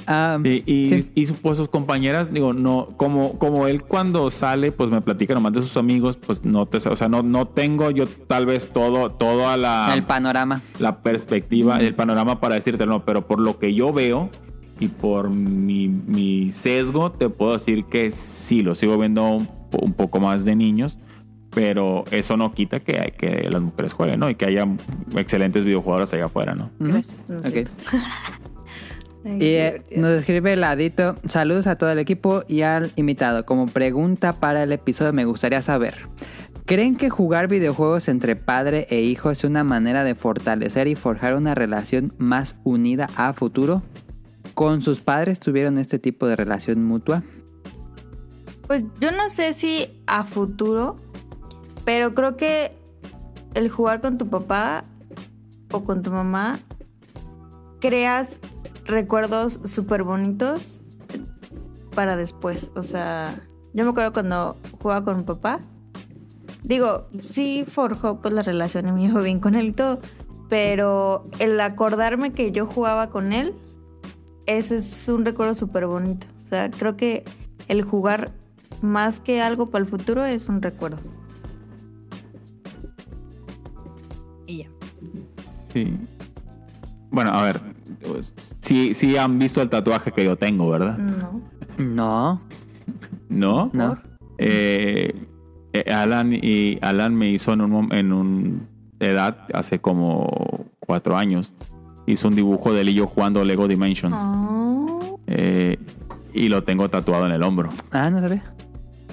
[0.08, 1.12] Ah, Y, y, sí.
[1.16, 5.54] y pues sus compañeras, digo, no, como, como él cuando sale, pues me platica nomás
[5.54, 9.12] de sus amigos, pues no te, o sea, no, no tengo yo tal vez todo,
[9.12, 10.62] todo a la, El panorama.
[10.80, 14.30] la perspectiva, el panorama para decirte no, pero por lo que yo veo
[14.80, 19.48] y por mi, mi sesgo, te puedo decir que sí, lo sigo viendo un,
[19.80, 20.98] un poco más de niños,
[21.52, 24.30] pero eso no quita que, hay- que las mujeres jueguen, ¿no?
[24.30, 24.66] Y que haya
[25.18, 26.72] excelentes videojuegos allá afuera, ¿no?
[26.80, 26.92] Ujú.
[26.94, 27.26] Gracias.
[27.28, 27.52] no es Ok.
[27.54, 27.72] cierto.
[29.24, 33.46] Ay, Y eh, nos escribe Ladito, saludos a todo el equipo y al invitado.
[33.46, 36.08] Como pregunta para el episodio me gustaría saber,
[36.66, 41.36] ¿creen que jugar videojuegos entre padre e hijo es una manera de fortalecer y forjar
[41.36, 43.84] una relación más unida a futuro?
[44.54, 47.24] ¿Con sus padres tuvieron este tipo de relación mutua?
[48.68, 50.98] Pues yo no sé si a futuro,
[51.86, 52.72] pero creo que
[53.54, 54.84] el jugar con tu papá
[55.72, 56.60] o con tu mamá
[57.80, 58.40] creas
[58.86, 60.82] recuerdos súper bonitos
[61.96, 62.72] para después.
[62.76, 63.42] O sea,
[63.74, 65.60] yo me acuerdo cuando jugaba con mi papá.
[66.64, 70.00] Digo, sí forjó pues la relación y me llevo bien con él y todo.
[70.50, 73.54] Pero el acordarme que yo jugaba con él,
[74.46, 76.28] eso es un recuerdo súper bonito.
[76.44, 77.24] O sea, creo que
[77.68, 78.32] el jugar
[78.82, 81.00] más que algo para el futuro es un recuerdo.
[84.46, 84.70] Y ya.
[85.72, 85.98] Sí.
[87.12, 87.62] Bueno, a ver,
[88.60, 90.98] sí, sí han visto el tatuaje que yo tengo, ¿verdad?
[90.98, 91.42] No.
[91.78, 92.42] No,
[93.30, 93.70] ¿No?
[93.74, 93.98] no.
[94.38, 95.14] Eh,
[95.74, 98.68] eh, Alan y Alan me hizo en un en un
[99.00, 101.56] edad hace como cuatro años.
[102.08, 104.18] Hizo un dibujo de él y yo jugando Lego Dimensions.
[104.20, 104.98] Ah.
[105.28, 105.78] Eh,
[106.34, 107.70] y lo tengo tatuado en el hombro.
[107.92, 108.44] Ah, no sabía.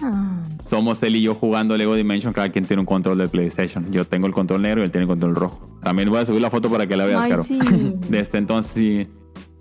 [0.03, 0.39] Ah.
[0.65, 2.33] Somos él y yo jugando Lego Dimension.
[2.33, 3.91] Cada quien tiene un control de PlayStation.
[3.91, 5.68] Yo tengo el control negro y él tiene el control rojo.
[5.83, 7.45] También voy a subir la foto para que la veas, Ay, Caro.
[7.45, 7.59] sí.
[8.09, 9.07] Desde entonces sí,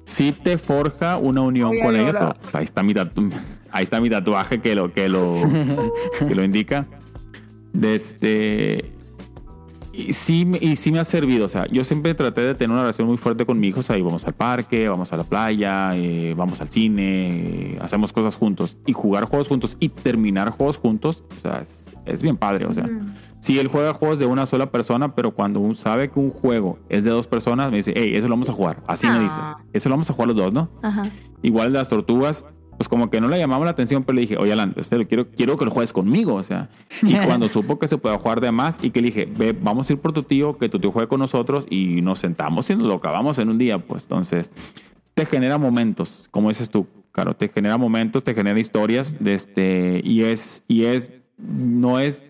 [0.06, 2.16] sí te forja una unión Voy con ellos.
[2.54, 3.32] Ahí está mi tatu-
[3.72, 5.36] ahí está mi tatuaje que lo que lo
[6.28, 6.88] que lo indica.
[7.74, 8.92] Desde
[9.94, 11.46] y sí, me- y sí me ha servido.
[11.46, 13.80] O sea, yo siempre traté de tener una relación muy fuerte con mi hijo.
[13.80, 18.36] O sea, al parque, vamos a la playa, eh, vamos al cine, eh, hacemos cosas
[18.36, 18.78] juntos.
[18.86, 22.66] Y jugar juegos juntos y terminar juegos juntos, o sea, es, es bien padre.
[22.66, 22.86] O sea.
[23.40, 26.80] Sí, él juega juegos de una sola persona, pero cuando un- sabe que un juego
[26.90, 28.82] es de dos personas, me dice, hey, eso lo vamos a jugar.
[28.88, 29.36] Así me dice.
[29.38, 29.58] Ah.
[29.74, 30.70] Eso lo vamos a jugar los dos, ¿no?
[30.82, 31.04] Ajá.
[31.44, 32.46] Igual las tortugas,
[32.78, 35.30] pues como que no le llamaba la atención, pero le dije, oye, Alan, este, quiero,
[35.30, 36.70] quiero que lo juegues conmigo, o sea.
[37.04, 39.90] Y cuando supo que se puede jugar de más y que le dije, ve, vamos
[39.90, 42.76] a ir por tu tío, que tu tío juegue con nosotros y nos sentamos y
[42.76, 44.52] nos lo acabamos en un día, pues entonces
[45.14, 50.02] te genera momentos, como dices tú, claro, te genera momentos, te genera historias, de este,
[50.04, 52.26] y es, y es, no es,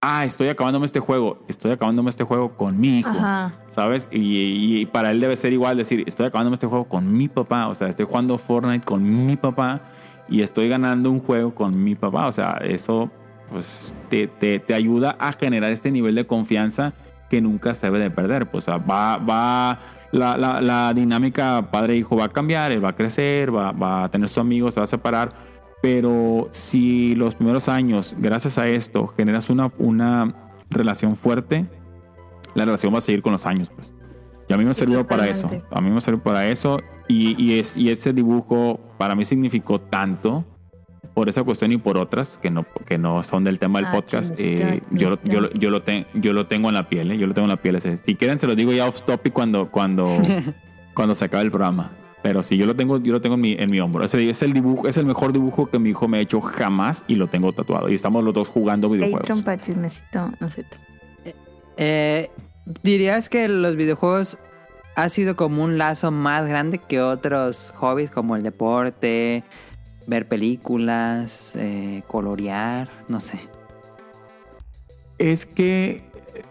[0.00, 3.10] ah, estoy acabándome este juego, estoy acabándome este juego con mi hijo.
[3.10, 3.54] Ajá.
[3.68, 4.08] ¿Sabes?
[4.10, 7.68] Y, y para él debe ser igual decir, estoy acabándome este juego con mi papá,
[7.68, 9.82] o sea, estoy jugando Fortnite con mi papá
[10.28, 13.10] y estoy ganando un juego con mi papá, o sea, eso
[13.50, 16.92] pues te, te, te ayuda a generar este nivel de confianza
[17.28, 19.78] que nunca se debe de perder, pues o sea, va, va,
[20.12, 24.08] la, la, la dinámica padre-hijo va a cambiar, él va a crecer, va, va a
[24.08, 25.32] tener sus amigos, se va a separar,
[25.82, 30.34] pero si los primeros años, gracias a esto, generas una, una
[30.70, 31.66] relación fuerte,
[32.54, 33.92] la relación va a seguir con los años, pues.
[34.48, 35.48] Y a mí me sirvió para eso.
[35.70, 36.80] A mí me sirvió para eso.
[37.06, 40.44] Y, y, es, y ese dibujo para mí significó tanto
[41.14, 43.92] por esa cuestión y por otras que no, que no son del tema del Ah,
[43.92, 44.34] podcast.
[44.38, 47.18] eh, yo, lo- yo, lo- yo, lo ten- yo lo tengo en la piel, eh,
[47.18, 47.76] yo lo tengo en la piel.
[47.76, 47.96] ese.
[47.98, 50.06] Si quieren, se lo digo ya off topic cuando, cuando,
[50.94, 51.92] cuando se acabe el programa.
[52.22, 54.04] Pero sí, yo lo tengo, yo lo tengo en mi, en mi hombro.
[54.04, 57.04] Ese es el dibujo, es el mejor dibujo que mi hijo me ha hecho jamás
[57.08, 57.88] y lo tengo tatuado.
[57.88, 59.42] Y estamos los dos jugando videojuegos.
[59.42, 60.76] Para chismecito, no es cierto.
[61.78, 62.30] Eh,
[62.82, 64.36] ¿Dirías que los videojuegos
[64.96, 69.42] ha sido como un lazo más grande que otros hobbies como el deporte,
[70.06, 73.40] ver películas, eh, colorear, no sé?
[75.16, 76.02] Es que
[76.34, 76.42] eh,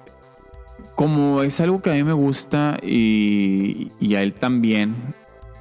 [0.95, 4.95] como es algo que a mí me gusta y, y a él también,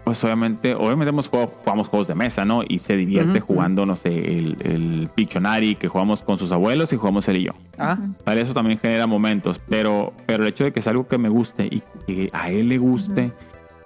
[0.09, 2.63] pues obviamente, obviamente hemos jugado- jugamos juegos de mesa, ¿no?
[2.67, 4.09] Y se divierte Ujú, jugando, no sé,
[4.39, 7.53] el, el Pictionary que jugamos con sus abuelos y jugamos él y yo.
[7.79, 11.19] Ah, Tal, Eso también genera momentos, pero, pero el hecho de que es algo que
[11.19, 13.33] me guste y que a él le guste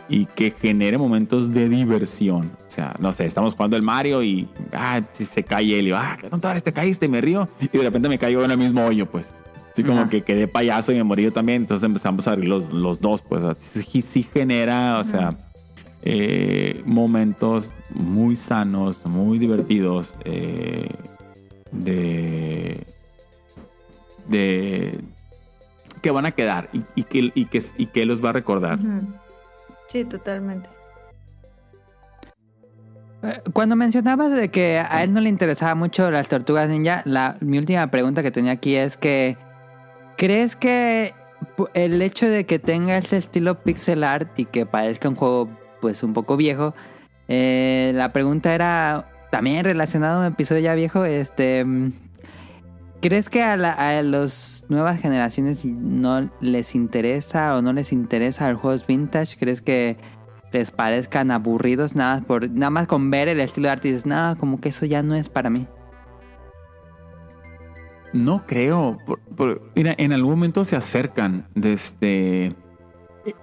[0.08, 2.52] y que genere momentos de diversión.
[2.68, 5.96] O sea, no sé, estamos jugando el Mario y ah, se cae él y yo,
[5.96, 8.50] ah, qué tonto eres, te caíste y me río y de repente me caigo en
[8.52, 9.32] el mismo hoyo, pues.
[9.72, 10.08] Así como Ajá.
[10.10, 13.22] que quedé payaso y me morí yo también, entonces empezamos a reír los, los dos,
[13.22, 13.42] pues.
[13.58, 15.34] Sí, sí genera, o sea,
[16.02, 20.88] eh, momentos muy sanos, muy divertidos, eh,
[21.70, 22.84] de
[24.28, 24.98] de
[26.00, 28.78] que van a quedar y, y que, y, que, y que los va a recordar.
[29.88, 30.68] Sí, totalmente.
[33.52, 37.56] Cuando mencionabas de que a él no le interesaba mucho las tortugas ninja, la, mi
[37.58, 39.36] última pregunta que tenía aquí es que
[40.16, 41.14] ¿crees que
[41.74, 45.48] el hecho de que tenga ese estilo pixel art y que parezca un juego
[45.82, 46.74] pues un poco viejo,
[47.28, 51.66] eh, la pregunta era también relacionado a un episodio ya viejo, este
[53.02, 58.50] ¿crees que a, la- a las nuevas generaciones no les interesa o no les interesa
[58.50, 59.36] los juegos vintage?
[59.38, 59.96] ¿Crees que
[60.52, 63.92] les parezcan aburridos nada más por nada más con ver el estilo de arte y
[63.92, 65.66] dices, no, como que eso ya no es para mí.
[68.12, 68.98] No creo.
[69.36, 71.48] por- mira, en algún momento se acercan.
[71.54, 72.52] Desde,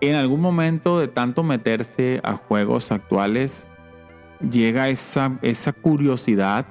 [0.02, 3.72] en algún momento de tanto meterse a juegos actuales,
[4.50, 6.66] llega esa, esa curiosidad.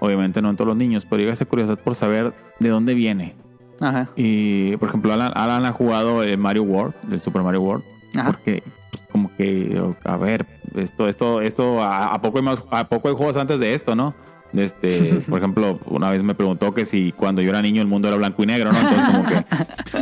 [0.00, 3.34] Obviamente no en todos los niños, pero llega esa curiosidad por saber de dónde viene.
[3.80, 4.08] Ajá.
[4.16, 7.84] Y, por ejemplo, Alan, Alan ha jugado el Mario World, el Super Mario World.
[8.14, 8.26] Ajá.
[8.32, 8.62] Porque,
[9.10, 10.46] como que, a ver,
[10.76, 13.94] esto, esto, esto, a, a poco hay más, a poco hay juegos antes de esto,
[13.94, 14.14] ¿no?
[14.52, 18.08] Este, por ejemplo, una vez me preguntó que si cuando yo era niño el mundo
[18.08, 18.78] era blanco y negro, ¿no?
[18.78, 19.44] Entonces, como que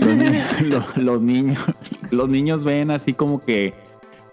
[0.61, 1.59] los, los- los niños,
[2.11, 3.75] los niños ven así como que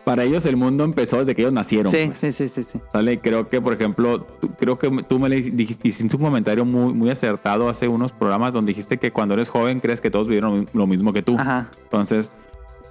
[0.04, 1.90] para ellos el mundo empezó desde que ellos nacieron.
[1.92, 2.18] Sí, pues.
[2.18, 2.80] sí, sí, sí, sí.
[2.92, 3.20] ¿Sale?
[3.20, 6.94] Creo que, por ejemplo, tú- creo que tú me le dijiste, hiciste un comentario muy,
[6.94, 10.70] muy acertado hace unos programas donde dijiste que cuando eres joven crees que todos vivieron
[10.74, 11.38] lo mismo que tú.
[11.40, 11.70] Ajá.
[11.84, 12.34] Entonces,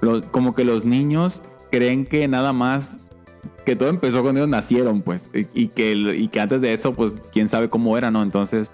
[0.01, 2.99] lo- como que los niños creen que nada más
[3.67, 6.95] que todo empezó cuando ellos nacieron, pues, y, y que, y que antes de eso,
[6.95, 8.23] pues, quién sabe cómo era, ¿no?
[8.23, 8.73] Entonces,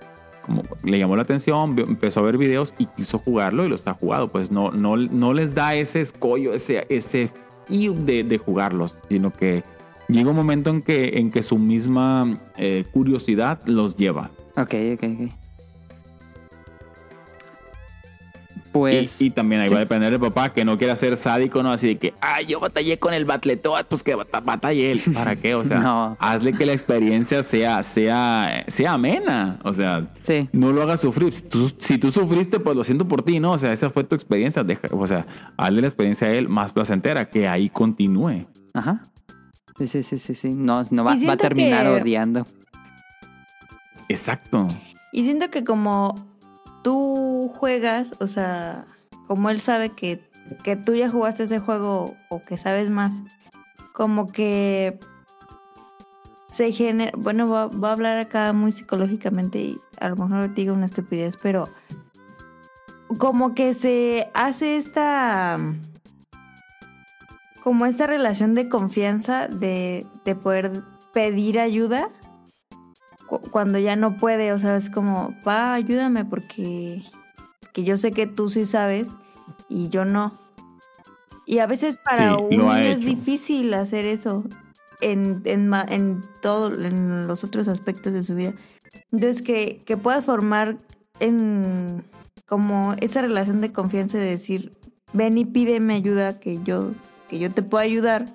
[0.84, 4.28] le llamó la atención, empezó a ver videos y quiso jugarlo y los ha jugado,
[4.28, 7.30] pues, no, no, no les da ese escollo, ese, ese
[7.68, 9.62] de, de jugarlos, sino que
[10.08, 14.30] llega un momento en que, en que su misma eh, curiosidad los lleva.
[14.56, 15.47] Ok, ok, ok.
[18.78, 19.20] Pues.
[19.20, 19.74] y, y también ahí sí.
[19.74, 21.72] va a depender del papá que no quiera ser sádico, ¿no?
[21.72, 25.02] Así de que, ay, yo batallé con el Batletoad, pues que bat- batallé él.
[25.14, 25.54] ¿Para qué?
[25.54, 26.16] O sea, No.
[26.20, 29.58] hazle que la experiencia sea, sea, sea amena.
[29.64, 30.48] O sea, Sí.
[30.52, 31.34] no lo hagas sufrir.
[31.34, 33.52] Si tú, si tú sufriste, pues lo siento por ti, ¿no?
[33.52, 34.62] O sea, esa fue tu experiencia.
[34.64, 35.26] Deja- o sea,
[35.56, 38.46] hazle la experiencia a él más placentera, que ahí continúe.
[38.74, 39.02] Ajá.
[39.78, 40.48] Sí, sí, sí, sí, sí.
[40.50, 42.46] No, no va, a terminar que- odiando.
[44.08, 44.66] Exacto.
[45.12, 46.27] Y siento que como
[46.88, 48.86] tú juegas, o sea,
[49.26, 50.26] como él sabe que,
[50.64, 53.20] que tú ya jugaste ese juego o que sabes más,
[53.92, 54.98] como que
[56.50, 60.86] se genera, bueno, voy a, hablar acá muy psicológicamente y a lo mejor digo una
[60.86, 61.68] estupidez, pero
[63.18, 65.58] como que se hace esta
[67.62, 72.08] como esta relación de confianza de, de poder pedir ayuda
[73.28, 77.04] cu- cuando ya no puede, o sea, es como, pa, ayúdame porque
[77.72, 79.10] que yo sé que tú sí sabes
[79.68, 80.32] y yo no.
[81.46, 84.44] Y a veces para Sí, un niño es difícil hacer eso
[85.00, 88.52] en, en, ma- en todo, en los otros aspectos de su vida.
[89.12, 90.76] Entonces, que, que puedas formar
[91.20, 92.04] en
[92.46, 94.76] como esa relación de confianza de decir,
[95.12, 96.90] ven y pídeme ayuda, que yo,
[97.28, 98.26] que yo te puedo ayudar,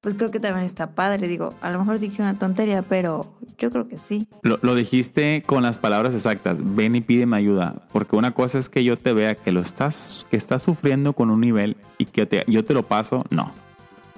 [0.00, 1.28] pues creo que también está padre.
[1.28, 4.26] Digo, a lo mejor dije una tontería, pero yo creo que sí.
[4.42, 6.58] Lo, lo dijiste con las palabras exactas.
[6.74, 7.82] Ven y pídeme ayuda.
[7.92, 11.30] Porque una cosa es que yo te vea que lo estás, que estás sufriendo con
[11.30, 13.24] un nivel y que te- yo te lo paso.
[13.30, 13.50] No.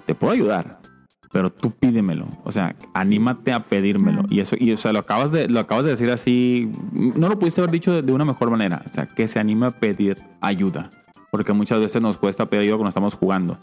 [0.06, 0.78] Te puedo ayudar.
[1.32, 2.26] Pero tú pídemelo.
[2.44, 4.24] O sea, anímate a pedírmelo.
[4.28, 6.70] Y eso, y o sea, lo acabas de, lo acabas de decir así.
[6.92, 8.82] No lo pudiste haber dicho de, de una mejor manera.
[8.84, 10.90] O sea, que se anime a pedir ayuda.
[11.30, 13.56] Porque muchas veces nos cuesta pedir ayuda cuando estamos jugando.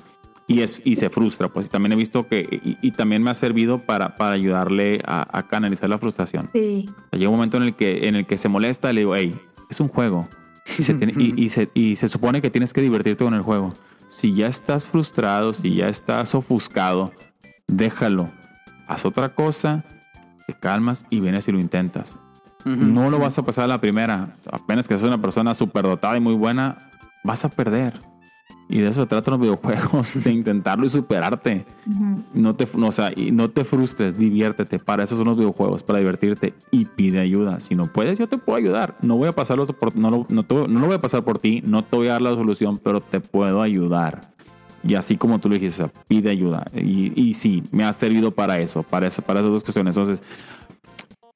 [0.49, 3.35] Y, es, y se frustra, pues también he visto que, y, y también me ha
[3.35, 6.49] servido para, para ayudarle a, a canalizar la frustración.
[6.53, 6.87] Sí.
[6.89, 9.15] O sea, llega un momento en el que, en el que se molesta, le digo,
[9.15, 9.39] hey,
[9.69, 10.27] es un juego.
[10.77, 13.41] Y se, tiene- y, y se, y se supone que tienes que divertirte con el
[13.43, 13.73] juego.
[14.09, 17.11] Si ya estás frustrado, si ya estás ofuscado,
[17.67, 18.31] déjalo.
[18.87, 19.85] Haz otra cosa,
[20.47, 22.17] te calmas y vienes y lo intentas.
[22.65, 24.35] No lo vas a pasar a la primera.
[24.51, 26.89] Apenas que seas una persona súper dotada y muy buena,
[27.23, 27.99] vas a perder.
[28.71, 31.65] Y de eso se tratan los videojuegos, de intentarlo y superarte.
[32.35, 34.77] No te, no, o sea, y no te frustres, diviértete.
[34.77, 37.59] Para eso son los videojuegos, para divertirte y pide ayuda.
[37.61, 38.95] Si no puedes, yo te puedo ayudar.
[39.01, 41.39] No voy a pasarlo por, no, lo, no, te- no lo voy a pasar por
[41.39, 44.21] ti, no te voy a dar la solución, pero te puedo ayudar.
[44.83, 46.65] Y así como tú lo dijiste, pide ayuda.
[46.75, 49.97] Y, y sí, me ha servido para eso, para, eso, para esas dos cuestiones.
[49.97, 50.23] Entonces,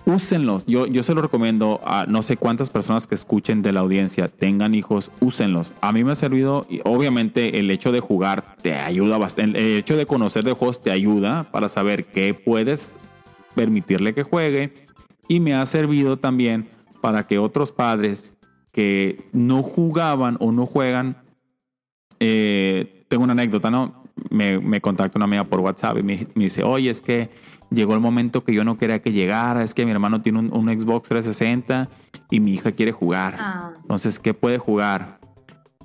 [0.06, 0.66] úsenlos.
[0.66, 4.28] Yo, yo se lo recomiendo a no sé cuántas personas que escuchen de la audiencia,
[4.28, 5.74] tengan hijos, úsenlos.
[5.82, 9.80] A mí me ha servido, y obviamente el hecho de jugar te ayuda bastante, el
[9.80, 12.96] hecho de conocer de juegos te ayuda para saber qué puedes
[13.56, 14.74] permitirle que juegue
[15.28, 16.68] y me ha servido también
[17.02, 18.34] para que otros padres
[18.72, 21.18] que no jugaban o no juegan,
[22.20, 24.04] eh, tengo una anécdota, ¿no?
[24.30, 27.30] Me, me contacta una amiga por WhatsApp y me, me dice, oye, es que
[27.74, 30.54] llegó el momento que yo no quería que llegara, es que mi hermano tiene un,
[30.54, 31.90] un Xbox 360
[32.30, 33.36] y mi hija quiere jugar.
[33.40, 33.72] Ah.
[33.82, 35.20] Entonces, ¿qué puede jugar?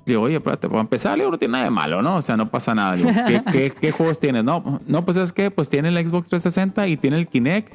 [0.05, 2.15] Digo, oye, espérate, para empezar, le digo, no tiene nada de malo, ¿no?
[2.15, 2.95] O sea, no pasa nada.
[2.95, 4.43] Digo, ¿qué, qué, qué juegos tienes?
[4.43, 7.73] No, no, pues es que pues tiene el Xbox 360 y tiene el Kinect.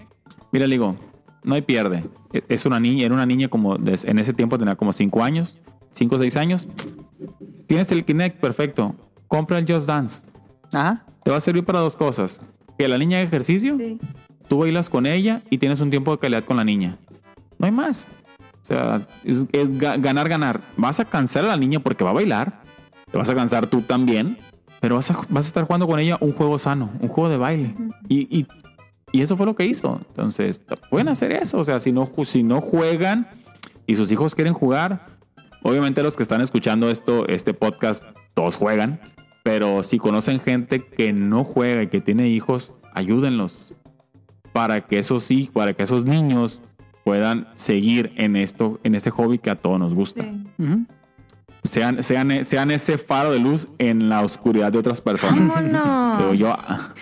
[0.51, 0.97] Mira, le digo,
[1.45, 2.05] no hay pierde.
[2.33, 5.59] E- Es una niña, era una niña como, en ese tiempo tenía como 5 años,
[5.93, 6.67] 5 o 6 años.
[7.69, 8.95] Tienes el Kinect, perfecto.
[9.29, 10.23] Compra el Just Dance.
[10.73, 11.05] Ajá.
[11.23, 12.41] Te va a servir para dos cosas.
[12.79, 13.99] Que la niña haga ejercicio, Sí.
[14.49, 16.99] tú bailas con ella y tienes un tiempo de calidad con la niña.
[17.59, 18.09] No hay más.
[18.63, 20.61] O sea, es, es ga- ganar, ganar.
[20.77, 22.63] Vas a cansar a la niña porque va a bailar.
[23.11, 24.39] Te vas a cansar tú también.
[24.81, 27.37] Pero vas a, vas a estar jugando con ella un juego sano, un juego de
[27.37, 27.75] baile.
[28.09, 28.47] Y, y-
[29.13, 30.01] y eso fue lo que hizo.
[30.09, 30.61] Entonces,
[30.91, 31.59] pueden hacer eso.
[31.59, 33.29] O sea, si no, si no juegan
[33.87, 35.07] y sus hijos quieren jugar,
[35.63, 38.03] obviamente los que están escuchando esto, este podcast,
[38.35, 39.01] todos juegan.
[39.45, 43.75] Pero si conocen gente que no juega y que tiene hijos, ayúdenlos
[44.53, 46.63] para que esos sí, para que esos niños
[47.05, 50.25] puedan seguir en esto, en este hobby que a todos nos gusta.
[50.25, 50.87] Sí.
[51.65, 55.53] Sean, sean, sean ese faro de luz en la oscuridad de otras personas.
[56.19, 56.93] Digo, yo, a,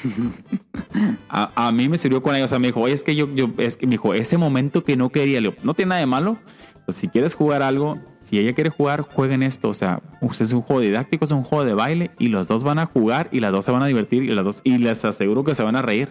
[1.67, 2.47] a mí me sirvió con ellos.
[2.47, 4.85] O sea, me dijo, oye, es que yo, yo, es que me dijo, ese momento
[4.85, 6.39] que no quería, no tiene nada de malo.
[6.87, 9.69] Pues si quieres jugar algo, si ella quiere jugar, jueguen esto.
[9.69, 12.65] O sea, usted es un juego didáctico, es un juego de baile y los dos
[12.65, 15.05] van a jugar y las dos se van a divertir y las dos, y les
[15.05, 16.09] aseguro que se van a reír.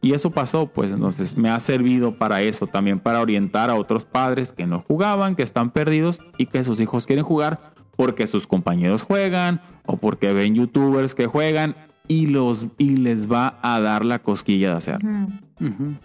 [0.00, 4.04] Y eso pasó, pues entonces me ha servido para eso, también para orientar a otros
[4.04, 8.46] padres que no jugaban, que están perdidos y que sus hijos quieren jugar porque sus
[8.46, 11.74] compañeros juegan o porque ven youtubers que juegan
[12.06, 14.98] y, los, y les va a dar la cosquilla de hacer.
[15.60, 15.96] Ujú.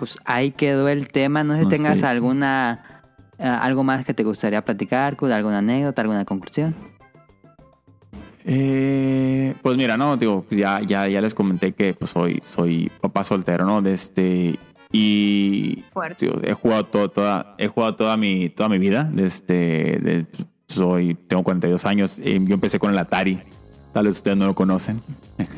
[0.00, 1.44] Pues ahí quedó el tema.
[1.44, 2.06] No sé si No tengas sé.
[2.06, 3.02] alguna
[3.38, 6.74] eh, algo más que te gustaría platicar, alguna anécdota, alguna conclusión.
[8.44, 13.22] Eh, pues mira, no, digo, ya, ya, ya les comenté que pues soy, soy papá
[13.22, 13.82] soltero, ¿no?
[13.82, 14.58] De este,
[14.90, 16.26] y Fuerte.
[16.26, 19.04] digo, he jugado todo, toda, he jugado toda mi, toda mi vida.
[19.04, 20.26] De este, de-
[20.66, 22.18] soy, tengo 42 años.
[22.20, 23.38] eh, yo empecé con el Atari.
[23.92, 25.00] Tal vez ustedes no lo conocen.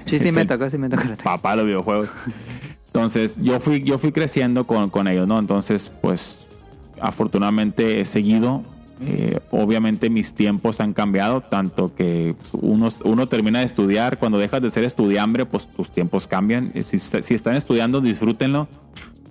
[0.06, 1.02] Sí, sí, me tocó, sí me tocó.
[1.22, 2.10] Papá de los videojuegos.
[2.94, 5.38] Entonces, yo fui, yo fui creciendo con, con ellos, ¿no?
[5.38, 6.46] Entonces, pues,
[7.00, 8.62] afortunadamente he seguido.
[9.04, 14.62] Eh, obviamente mis tiempos han cambiado, tanto que uno, uno termina de estudiar, cuando dejas
[14.62, 16.70] de ser estudiambre, pues tus tiempos cambian.
[16.74, 18.68] Eh, Si, si están estudiando, disfrútenlo,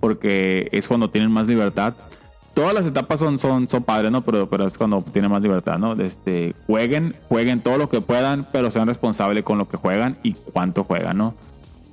[0.00, 1.94] porque es cuando tienen más libertad.
[2.54, 4.20] Todas las etapas son, son, son padres, ¿no?
[4.22, 5.92] Pero, pero es cuando tienen más libertad, ¿no?
[5.94, 10.32] Este, jueguen, jueguen todo lo que puedan, pero sean responsables con lo que juegan y
[10.32, 11.34] cuánto juegan, ¿no?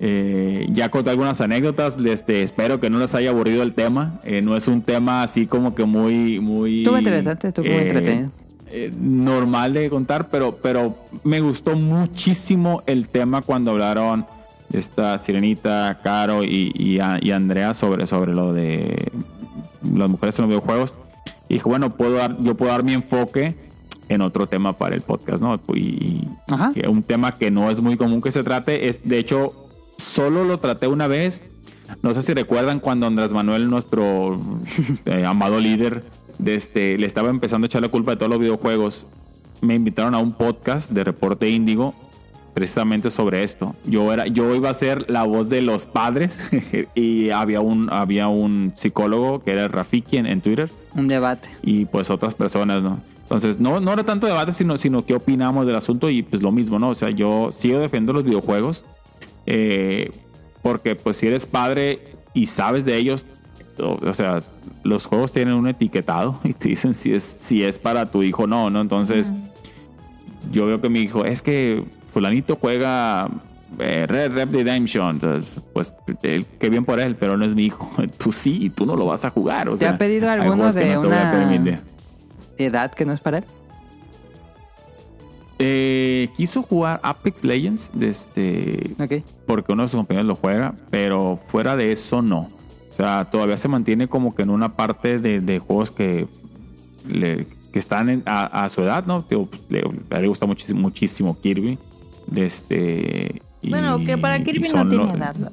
[0.01, 1.97] Eh, ya conté algunas anécdotas.
[1.97, 4.19] Este, espero que no les haya aburrido el tema.
[4.23, 6.79] Eh, no es un tema así como que muy, muy.
[6.79, 8.29] Estuvo interesante, estuvo muy entretenido.
[8.71, 14.25] eh, normal de contar, pero, pero me gustó muchísimo el tema cuando hablaron
[14.71, 19.11] esta Sirenita, Caro y, y, Andrea sobre, sobre lo de
[19.95, 20.95] las mujeres en los videojuegos.
[21.49, 23.55] Y dije, bueno, puedo dar, yo puedo dar mi enfoque
[24.07, 25.59] en otro tema para el podcast, ¿no?
[25.73, 26.71] Y, y Ajá.
[26.73, 28.87] que un tema que no es muy común que se trate.
[28.87, 29.68] Es, de hecho,
[29.99, 31.43] solo lo traté una vez.
[32.01, 34.39] No sé si recuerdan cuando Andrés Manuel, nuestro
[35.05, 36.03] eh, amado líder,
[36.37, 39.07] de este, le estaba empezando a echar la culpa de todos los videojuegos.
[39.61, 41.93] Me invitaron a un podcast de Reporte Índigo
[42.53, 43.75] precisamente sobre esto.
[43.85, 46.39] Yo era, yo iba a ser la voz de los padres
[46.95, 51.49] y había un, había un psicólogo que era Rafiki en, en Twitter Un debate.
[51.61, 52.99] y pues otras personas, ¿no?
[53.23, 56.51] Entonces, no, no era tanto debate, sino, sino qué opinamos del asunto y pues lo
[56.51, 56.89] mismo, ¿no?
[56.89, 58.85] O sea, yo sigo defendiendo los videojuegos
[59.49, 60.11] eh,
[60.61, 62.03] porque pues si eres padre
[62.33, 63.25] y sabes de ellos,
[63.79, 64.43] o, o sea,
[64.83, 68.43] los juegos tienen un etiquetado y te dicen si es, si es para tu hijo
[68.43, 68.79] o no, ¿no?
[68.79, 69.33] Entonces,
[70.51, 73.29] yo veo que mi hijo, es que fulanito juega
[73.79, 77.65] eh, Red Red Redemption, entonces, pues él, qué bien por él, pero no es mi
[77.65, 77.89] hijo.
[78.17, 79.69] Tú sí, y tú no lo vas a jugar.
[79.69, 81.81] O ¿Te sea, ha pedido alguno de no una-.
[82.57, 83.43] Edad que no es para él.
[85.61, 89.23] Eh, quiso jugar Apex Legends este, Ok.
[89.45, 92.47] porque uno de sus compañeros lo juega, pero fuera de eso no.
[92.89, 96.27] O sea, todavía se mantiene como que en una parte de, de juegos que,
[97.07, 99.25] le- que están en- a, a su edad, ¿no?
[99.27, 101.77] Pues, le, gusta muchísimo, muchísimo Kirby.
[102.27, 105.51] De este, y- Bueno, que para Kirby no tiene lo- edad, la verdad.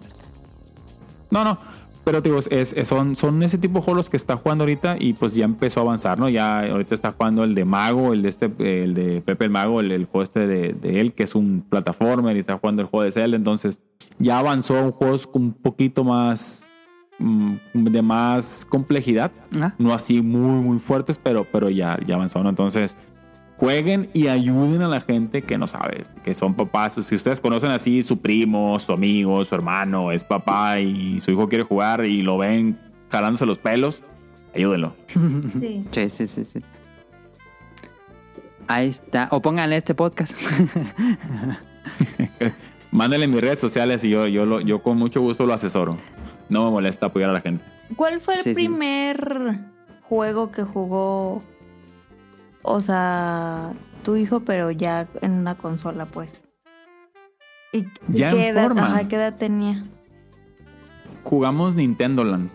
[1.30, 1.58] No, no.
[2.06, 5.12] Pero digo, es, es- son, son ese tipo de juegos que está jugando ahorita y
[5.14, 6.28] pues ya empezó a avanzar, ¿no?
[6.28, 8.46] Ya ahorita está jugando el de Mago, el de este,
[8.84, 11.64] el de Pepe el Mago, el, el juego este de, de él, que es un
[11.68, 13.36] plataformer y está jugando el juego de Zelda.
[13.36, 13.80] Entonces
[14.20, 16.68] ya avanzó a un juego un poquito más
[17.18, 19.32] mm, de más complejidad.
[19.60, 19.74] Ah.
[19.76, 22.50] No así muy, muy fuertes, pero, pero ya, ya avanzó, ¿no?
[22.50, 22.96] Entonces,
[23.56, 26.94] jueguen y ayuden a la gente que no sabe, que son papás.
[26.94, 31.48] Si ustedes conocen así su primo, su amigo, su hermano, es papá y su hijo
[31.48, 32.78] quiere jugar y lo ven
[33.10, 34.02] jalándose los pelos,
[34.54, 34.94] ayúdenlo.
[35.08, 35.84] Sí.
[35.90, 36.60] Sí, sí, sí, sí.
[38.68, 39.28] Ahí está.
[39.30, 40.32] O pónganle este podcast.
[42.90, 45.96] Mándenle mis redes sociales y yo, yo, lo- yo con mucho gusto lo asesoro.
[46.48, 47.64] No me molesta apoyar a la gente.
[47.96, 48.54] ¿Cuál fue el Sí, sí.
[48.54, 49.58] primer
[50.02, 51.42] juego que jugó?
[52.68, 53.72] O sea,
[54.04, 56.40] tu hijo, pero ya en una consola, pues.
[57.72, 58.86] ¿Y, Ya en qué edad, forma.
[58.86, 59.84] ajá, qué edad tenía?
[61.24, 62.50] Jugamos Nintendo Land,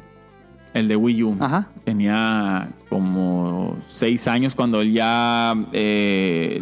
[0.73, 1.37] el de Wii U.
[1.39, 1.67] Ajá.
[1.83, 6.61] Tenía como seis años cuando él ya eh,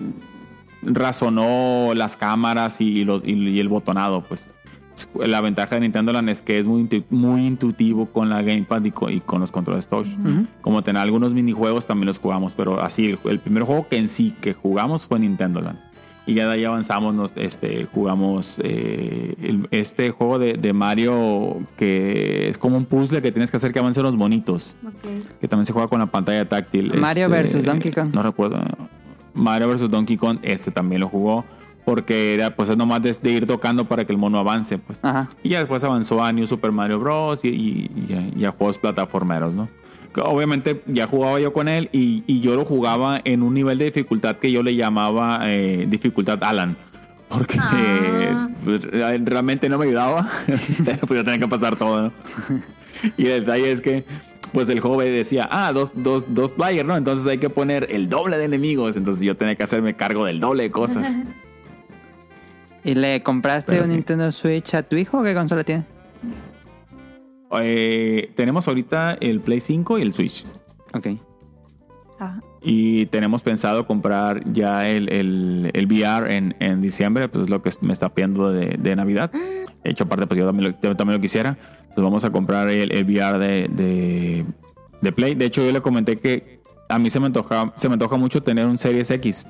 [0.82, 4.50] razonó las cámaras y, los- y- y el botonado, pues.
[5.26, 8.84] La ventaja de Nintendo Land es que es muy, intu- muy intuitivo con la Gamepad
[8.84, 10.08] y con, y con los controles touch.
[10.08, 10.46] Ujú.
[10.62, 14.08] Como tener algunos minijuegos también los jugamos, pero así, el, el primer juego que en
[14.08, 15.80] sí que jugamos fue Nintendo Land.
[16.26, 21.58] Y ya de ahí avanzamos, nos, este, jugamos eh, el- este juego de, de Mario
[21.76, 24.76] que es como un puzzle que tienes que hacer que avancen los bonitos,
[25.42, 26.94] que también se juega con la pantalla táctil.
[27.00, 28.10] Mario Este, versus Donkey Kong.
[28.14, 28.60] No recuerdo.
[29.34, 31.46] Mario versus Donkey Kong, este también lo jugó
[31.90, 34.99] porque era, pues es nomás de, de ir tocando para que el mono avance, pues.
[35.03, 35.28] Ajá.
[35.41, 37.44] Y ya después avanzó a New Super Mario Bros.
[37.44, 39.68] y, y- y a, y a juegos plataformeros, ¿no?
[40.14, 43.80] Que Obviamente ya jugaba yo con él y, y yo lo jugaba en un nivel
[43.80, 46.78] de dificultad que yo le llamaba eh, dificultad Alan.
[47.28, 48.49] Porque Ah.
[48.64, 50.30] pues, realmente no me ayudaba,
[50.86, 52.11] pero pues yo tenía que pasar todo, ¿no?
[53.18, 54.03] y el detalle es que
[54.52, 56.98] pues el joven decía, ah, dos, dos, dos players, ¿no?
[56.98, 58.95] Entonces hay que poner el doble de enemigos.
[58.98, 61.20] Entonces yo tenía que hacerme cargo del doble de cosas.
[62.84, 63.96] ¿Y le compraste Pero un sí.
[63.96, 65.24] Nintendo Switch a tu hijo?
[65.24, 65.86] ¿Qué consola tiene?
[67.62, 70.46] Eh, tenemos ahorita el Play 5 y el Switch.
[70.94, 71.08] Ok.
[72.20, 72.40] Ajá.
[72.62, 77.62] Y tenemos pensado comprar ya el, el, el VR en, en diciembre, pues es lo
[77.62, 79.32] que me está pidiendo de, de Navidad.
[79.32, 81.58] De hecho, aparte, pues yo también lo, también lo quisiera.
[81.82, 84.46] Entonces vamos a comprar el, el VR de, de,
[85.02, 85.36] de Play.
[85.36, 88.44] De hecho, yo le comenté que a mí se me antoja, se me antoja mucho
[88.44, 89.46] tener un Series X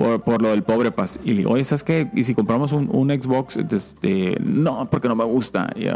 [0.00, 1.20] por, por lo del pobre Paz.
[1.24, 2.08] Y le digo, oye, ¿sabes qué?
[2.14, 5.68] Y si compramos un, un Xbox, este, no, porque no me gusta.
[5.76, 5.92] Yo,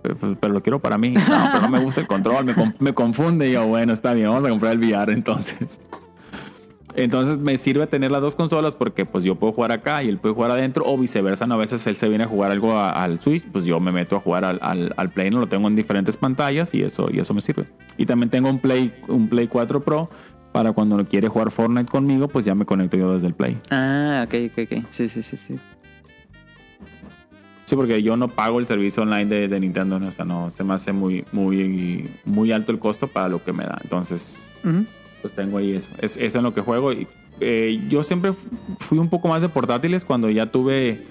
[0.00, 1.10] pero, pero lo quiero para mí.
[1.10, 1.20] No,
[1.50, 3.48] pero no me gusta el control, me, me confunde.
[3.48, 5.80] Y yo, bueno, está bien, vamos a comprar el VR entonces.
[6.94, 10.18] Entonces me sirve tener las dos consolas porque pues yo puedo jugar acá y él
[10.18, 11.44] puede jugar adentro o viceversa.
[11.44, 14.16] A veces él se viene a jugar algo a- al Switch, pues yo me meto
[14.16, 17.20] a jugar al, al, al Play, no lo tengo en diferentes pantallas y eso, y
[17.20, 17.66] eso me sirve.
[17.98, 20.08] Y también tengo un Play, un Play 4 Pro
[20.52, 23.58] para cuando no quiere jugar Fortnite conmigo, pues ya me conecto yo desde el Play.
[23.70, 24.84] Ah, ok, ok, ok.
[24.90, 25.58] Sí, sí, sí, sí.
[27.68, 30.08] Sí, porque yo no pago el servicio online de, de Nintendo, ¿no?
[30.08, 33.52] o sea, no, se me hace muy, muy, muy alto el costo para lo que
[33.52, 33.78] me da.
[33.82, 34.50] Entonces,
[35.20, 35.90] pues tengo ahí eso.
[36.00, 36.94] Es, es en lo que juego.
[36.94, 37.06] Y,
[37.40, 38.32] eh, yo siempre
[38.78, 41.02] fui un poco más de portátiles cuando ya tuve.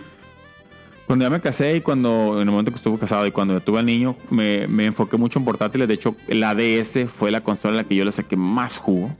[1.05, 3.63] Cuando ya me casé y cuando, en el momento que estuve casado y cuando ya
[3.63, 5.87] tuve al niño, me, me enfoqué mucho en portátiles.
[5.87, 9.15] De hecho, la DS fue la consola en la que yo le saqué más jugo.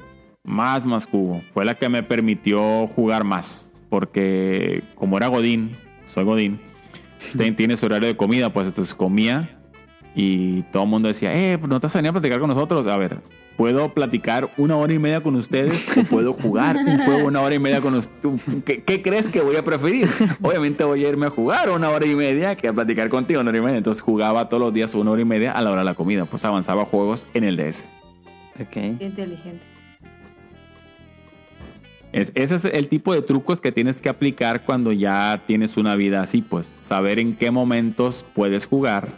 [0.48, 1.42] Más, más jugo.
[1.54, 3.70] Fue la que me permitió jugar más.
[3.90, 5.72] Porque como era Godín,
[6.08, 6.60] soy Godín,
[7.38, 9.60] ten- tiene su horario de comida, pues entonces comía
[10.16, 12.88] y todo el mundo decía, eh, pues no te vas a platicar con nosotros.
[12.88, 13.20] A ver,
[13.56, 17.54] ¿puedo platicar una hora y media con ustedes o puedo jugar un juego una hora
[17.56, 18.42] y media con ustedes?
[18.66, 20.10] ¿Qué, qué crees que voy a preferir?
[20.42, 23.50] Obviamente voy a irme a jugar una hora y media que a platicar contigo una
[23.50, 23.78] hora y media.
[23.78, 26.26] Entonces jugaba todos los días una hora y media a la hora de la comida.
[26.26, 27.86] Pues avanzaba juegos en el DS.
[28.60, 28.70] Ok.
[28.72, 29.62] Qué inteligente.
[32.12, 35.96] Es- ese es el tipo de trucos que tienes que aplicar cuando ya tienes una
[35.96, 39.10] vida así, pues saber en qué momentos puedes jugar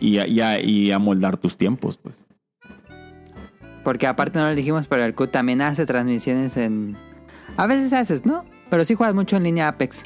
[0.00, 2.24] y, y, y amoldar tus tiempos, pues.
[3.84, 6.96] Porque aparte no lo dijimos, pero el Q también hace transmisiones en...
[7.56, 8.44] A veces haces, ¿no?
[8.70, 10.02] Pero sí juegas mucho en línea Apex.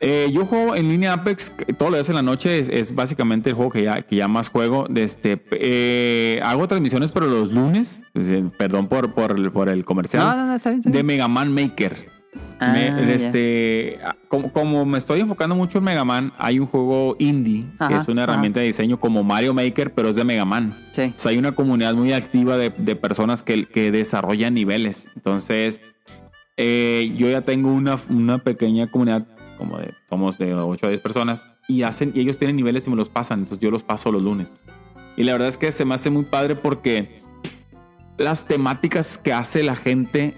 [0.00, 2.58] Eh, yo juego en línea Apex todos los días en la noche.
[2.60, 4.86] Es, es básicamente el juego que ya, que ya más juego.
[4.88, 8.04] De este, eh, hago transmisiones, pero los lunes.
[8.14, 10.22] es decir, Perdón por, por, por el comercial.
[10.22, 10.80] No, no, no, está bien.
[10.80, 11.02] está de.
[11.02, 12.16] Mega Man Maker.
[12.60, 13.98] Ah, Me- este,
[14.28, 18.08] como, como me estoy enfocando mucho en Mega Man, hay un juego indie que es
[18.08, 18.32] una ajá.
[18.32, 20.76] herramienta de diseño como Mario Maker, pero es de Mega Man.
[20.92, 21.12] Sí.
[21.16, 25.06] O sea, hay una comunidad muy activa de, de personas que, que desarrollan niveles.
[25.14, 25.82] Entonces,
[26.56, 29.26] eh, yo ya tengo una, una pequeña comunidad,
[29.58, 32.90] como de, somos de 8 a 10 personas, y hacen, y ellos tienen niveles y
[32.90, 33.40] me los pasan.
[33.40, 34.56] Entonces yo los paso los lunes.
[35.16, 37.22] Y la verdad es que se me hace muy padre porque
[38.16, 40.34] las temáticas que hace la gente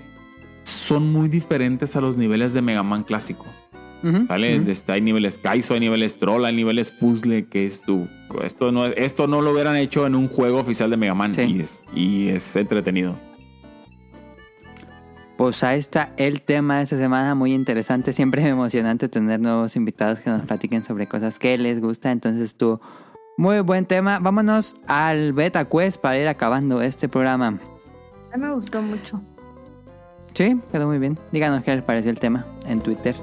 [0.65, 3.47] son muy diferentes a los niveles de Mega Man clásico.
[4.03, 4.59] ¿Vale?
[4.61, 4.71] ujú.
[4.71, 8.09] Este, hay niveles Kaizo, hay niveles Troll, hay niveles Puzzle, que es tu.
[8.43, 11.43] Esto no, esto no lo hubieran hecho en un juego oficial de Mega Man Sí.
[11.43, 13.19] y, es, y es entretenido.
[15.41, 18.13] Pues ahí está el tema de esta semana, muy interesante.
[18.13, 22.11] Siempre es emocionante tener nuevos invitados que nos platiquen sobre cosas que les gusta.
[22.11, 22.79] Entonces tú,
[23.39, 24.19] muy buen tema.
[24.19, 27.59] Vámonos al Beta Quest para ir acabando este programa.
[28.35, 29.23] A mí me gustó mucho.
[30.35, 31.19] Sí, quedó muy bien.
[31.33, 33.17] Díganos qué les pareció el tema en Twitter.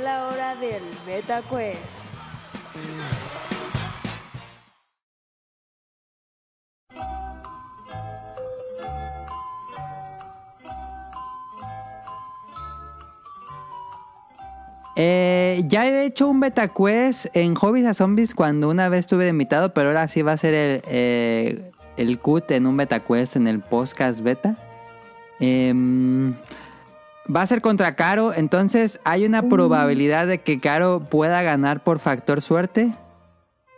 [0.00, 1.78] La hora del Beta Quest.
[14.96, 19.28] Eh, ya he hecho un beta quest en Hobbies a Zombies cuando una vez estuve
[19.28, 23.36] invitado, pero ahora sí va a ser el, eh, el CUT en un beta quest
[23.36, 24.56] en el podcast beta.
[25.40, 26.34] Em,
[27.34, 31.98] va a ser contra Caro, entonces hay una probabilidad de que Caro pueda ganar por
[31.98, 32.92] factor suerte,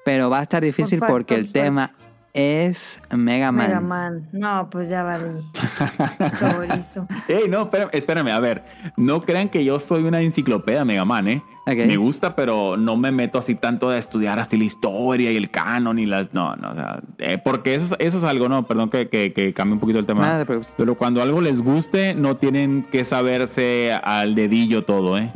[0.05, 1.61] pero va a estar difícil porque el suerte.
[1.61, 1.95] tema
[2.35, 3.69] es Mega Man.
[3.69, 4.29] Mega Man.
[4.33, 5.41] No, pues ya valí.
[6.39, 7.07] Chorizo.
[7.29, 8.65] Ey, no, espérame, espérame, a ver.
[8.97, 11.43] No crean que yo soy una enciclopedia Mega Man, ¿eh?
[11.67, 15.51] Me gusta, pero no me meto así tanto a estudiar así la historia y el
[15.51, 16.35] canon y las...
[16.35, 17.01] No, no, o sea...
[17.19, 19.99] eh, porque eso, es- eso es algo, no, perdón que, que, que cambie un poquito
[19.99, 20.21] el tema.
[20.23, 20.75] Nada preocupes.
[20.77, 25.33] Pero cuando algo les guste, no tienen que saberse al dedillo todo, ¿eh?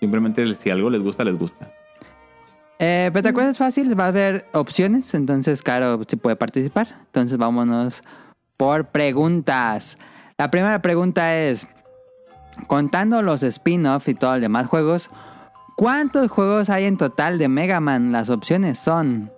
[0.00, 1.70] Simplemente si algo les gusta, les gusta.
[2.82, 6.88] Eh, Beta Quest es fácil, va a haber opciones, entonces Caro sí puede participar.
[7.06, 8.02] Entonces vámonos
[8.56, 9.98] por preguntas.
[10.38, 11.66] La primera pregunta es,
[12.68, 15.10] contando los spin-off y todos los demás juegos,
[15.76, 18.12] ¿cuántos juegos hay en total de Mega Man?
[18.12, 19.30] Las opciones son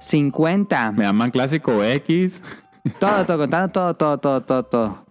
[0.00, 0.92] 50.
[0.92, 2.42] Me llaman clásico X.
[2.98, 5.06] Todo, todo, contando todo, todo, todo, todo, todo.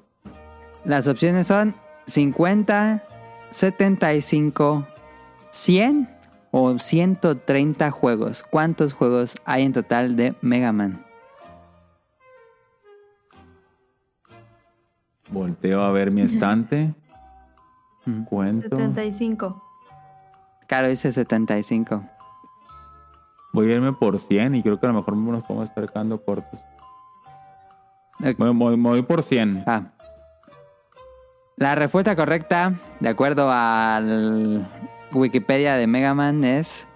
[0.86, 1.76] Las opciones son
[2.08, 3.04] 50,
[3.52, 4.88] 75,
[5.52, 6.15] 100
[6.58, 8.42] o 130 juegos.
[8.50, 11.04] ¿Cuántos juegos hay en total de Mega Man?
[15.30, 16.94] Volteo a ver mi estante.
[18.06, 18.24] Mm.
[18.24, 18.70] Cuento.
[18.78, 19.62] 75.
[20.68, 22.04] Claro, dice 75.
[23.52, 26.24] Voy a irme por 100 y creo que a lo mejor nos podemos estar quedando
[26.24, 26.60] cortos.
[28.22, 28.38] Ok.
[28.40, 29.64] Me, me- me voy por 100.
[29.68, 29.84] Ah.
[31.58, 34.68] La respuesta correcta, de acuerdo al
[35.14, 36.88] Wikipedia de Mega Man, es...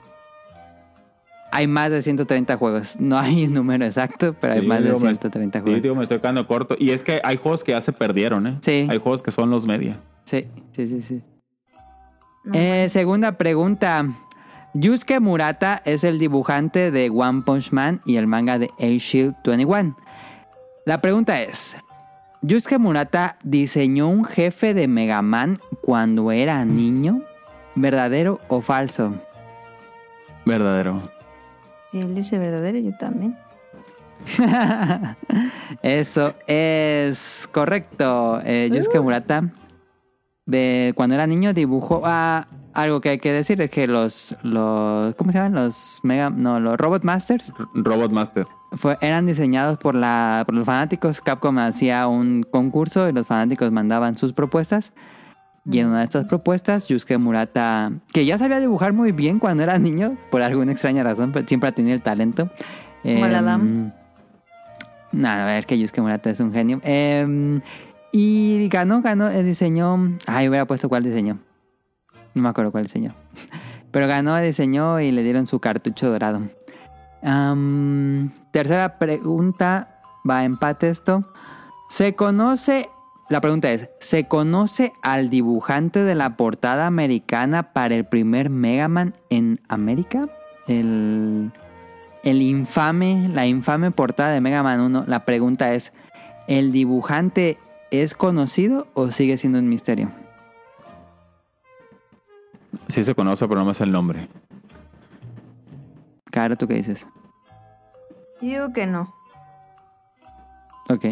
[1.52, 3.00] Hay más de 130 juegos.
[3.00, 5.82] No hay un número exacto, pero hay Sí, más de digo, me- 130 Sí, juegos.
[5.82, 6.76] digo, me estoy quedando corto.
[6.78, 8.58] Y es que hay juegos que ya se perdieron, ¿eh?
[8.62, 8.88] Sí.
[8.90, 9.98] Hay juegos que son los media.
[10.26, 10.46] Sí,
[10.76, 11.22] sí, sí, sí.
[12.44, 14.06] No Eh, segunda pregunta.
[14.76, 19.98] Yusuke Murata es el dibujante de One Punch Man y el manga de A-Shield 21.
[20.86, 21.76] La pregunta es,
[22.44, 27.24] ¿Yusuke Murata diseñó un jefe de Mega Man cuando era niño?
[27.76, 29.14] ¿Verdadero o falso?
[30.46, 31.02] Verdadero.
[31.92, 33.38] Si él dice verdadero, yo también.
[35.82, 38.40] Eso es correcto.
[38.44, 39.44] Eh, Yusuke Murata,
[40.46, 42.02] de cuando era niño, dibujó.
[42.06, 45.16] Ah, algo que hay que decir es que los, los.
[45.16, 45.56] ¿Cómo se llaman?
[45.56, 46.30] Los Mega.
[46.30, 48.46] No, los Robot Masters Robot Master.
[48.74, 51.22] fue- eran diseñados por, la, por los fanáticos.
[51.22, 54.94] Capcom hacía un concurso y los fanáticos mandaban sus propuestas.
[55.66, 59.64] Y en una de estas propuestas, Yusuke Murata, que ya sabía dibujar muy bien cuando
[59.64, 62.50] era niño, por alguna extraña razón, pero siempre ha tenido el talento.
[63.04, 63.92] El Em.
[65.12, 66.80] Nada, a ver que Yusuke Murata es un genio.
[66.84, 67.62] Em,
[68.12, 70.18] y ganó, ganó, el diseño.
[70.26, 71.40] Ay, hubiera puesto cuál diseño.
[72.34, 73.16] No me acuerdo cuál diseño.
[73.92, 76.42] Pero ganó, diseñó y le dieron su cartucho dorado.
[78.52, 80.02] Tercera pregunta.
[80.30, 81.24] Va a empate esto.
[81.90, 82.90] Se conoce.
[83.30, 88.88] La pregunta es: ¿se conoce al dibujante de la portada americana para el primer Mega
[88.88, 90.28] Man en América?
[90.68, 91.52] El
[92.24, 95.94] el infame, la infame portada de Mega Man 1, la pregunta es,
[96.48, 97.58] ¿el dibujante
[97.92, 100.12] es conocido o sigue siendo un misterio?
[102.88, 104.30] Sí se conoce, pero no me el nombre.
[106.32, 107.08] Caro, ¿tú qué dices?
[108.42, 109.14] Yo digo que no.
[110.90, 111.06] Ok.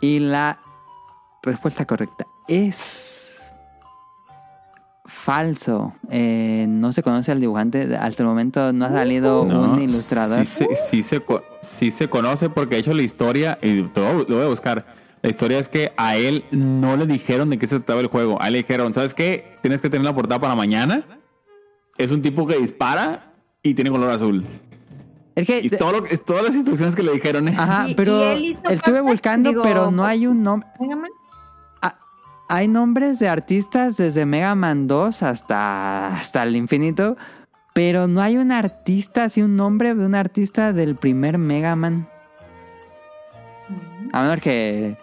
[0.00, 0.58] Y la
[1.48, 3.04] respuesta correcta es
[5.06, 5.94] falso.
[6.10, 7.96] Eh, no se conoce al dibujante.
[7.96, 10.44] Hasta el momento no ha salido No, un ilustrador.
[10.44, 11.22] Sí, se- sí se,
[11.62, 14.86] sí se conoce porque de hecho la historia, y lo, lo voy a buscar.
[15.22, 18.40] La historia es que a él no le dijeron de qué se trataba el juego.
[18.40, 19.56] A él le dijeron, ¿sabes qué?
[19.62, 21.04] Tienes que tener la portada para mañana.
[21.96, 24.44] Es un tipo que dispara y tiene color azul.
[25.34, 25.60] Es que...
[25.60, 27.48] Y todo lo- es todas las instrucciones que le dijeron.
[27.48, 27.54] ¿eh?
[27.58, 30.68] Ajá, pero y él hizo estuve parte, buscando, digo, pero no hay un nombre.
[32.50, 37.16] Hay nombres de artistas desde Mega Man 2 hasta, hasta el infinito,
[37.74, 42.08] pero no hay un artista, así un nombre de un artista del primer Mega Man.
[44.14, 44.96] A menos que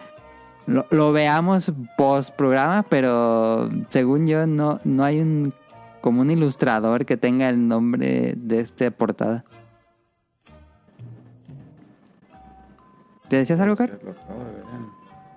[0.66, 5.54] lo, lo veamos post programa, pero según yo no, no hay un
[6.00, 9.44] como un ilustrador que tenga el nombre de esta portada.
[13.28, 13.98] ¿Te decías algo, Car?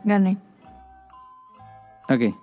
[0.03, 0.48] Gané.
[2.10, 2.36] Ok.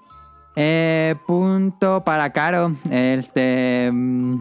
[0.54, 2.72] Eh, punto para Caro.
[2.90, 3.90] Este.
[3.92, 4.38] mm,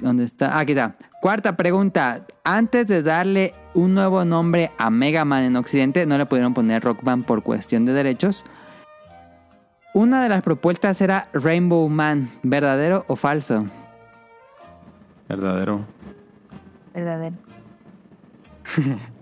[0.00, 0.56] ¿Dónde está?
[0.56, 0.96] Ah, Aquí está.
[1.20, 2.26] Cuarta pregunta.
[2.44, 6.82] Antes de darle un nuevo nombre a Mega Man en Occidente, no le pudieron poner
[6.82, 8.44] Rockman por cuestión de derechos.
[9.94, 12.30] Una de las propuestas era Rainbow Man.
[12.42, 13.66] ¿Verdadero o falso?
[15.28, 15.84] Verdadero.
[16.92, 17.36] Verdadero.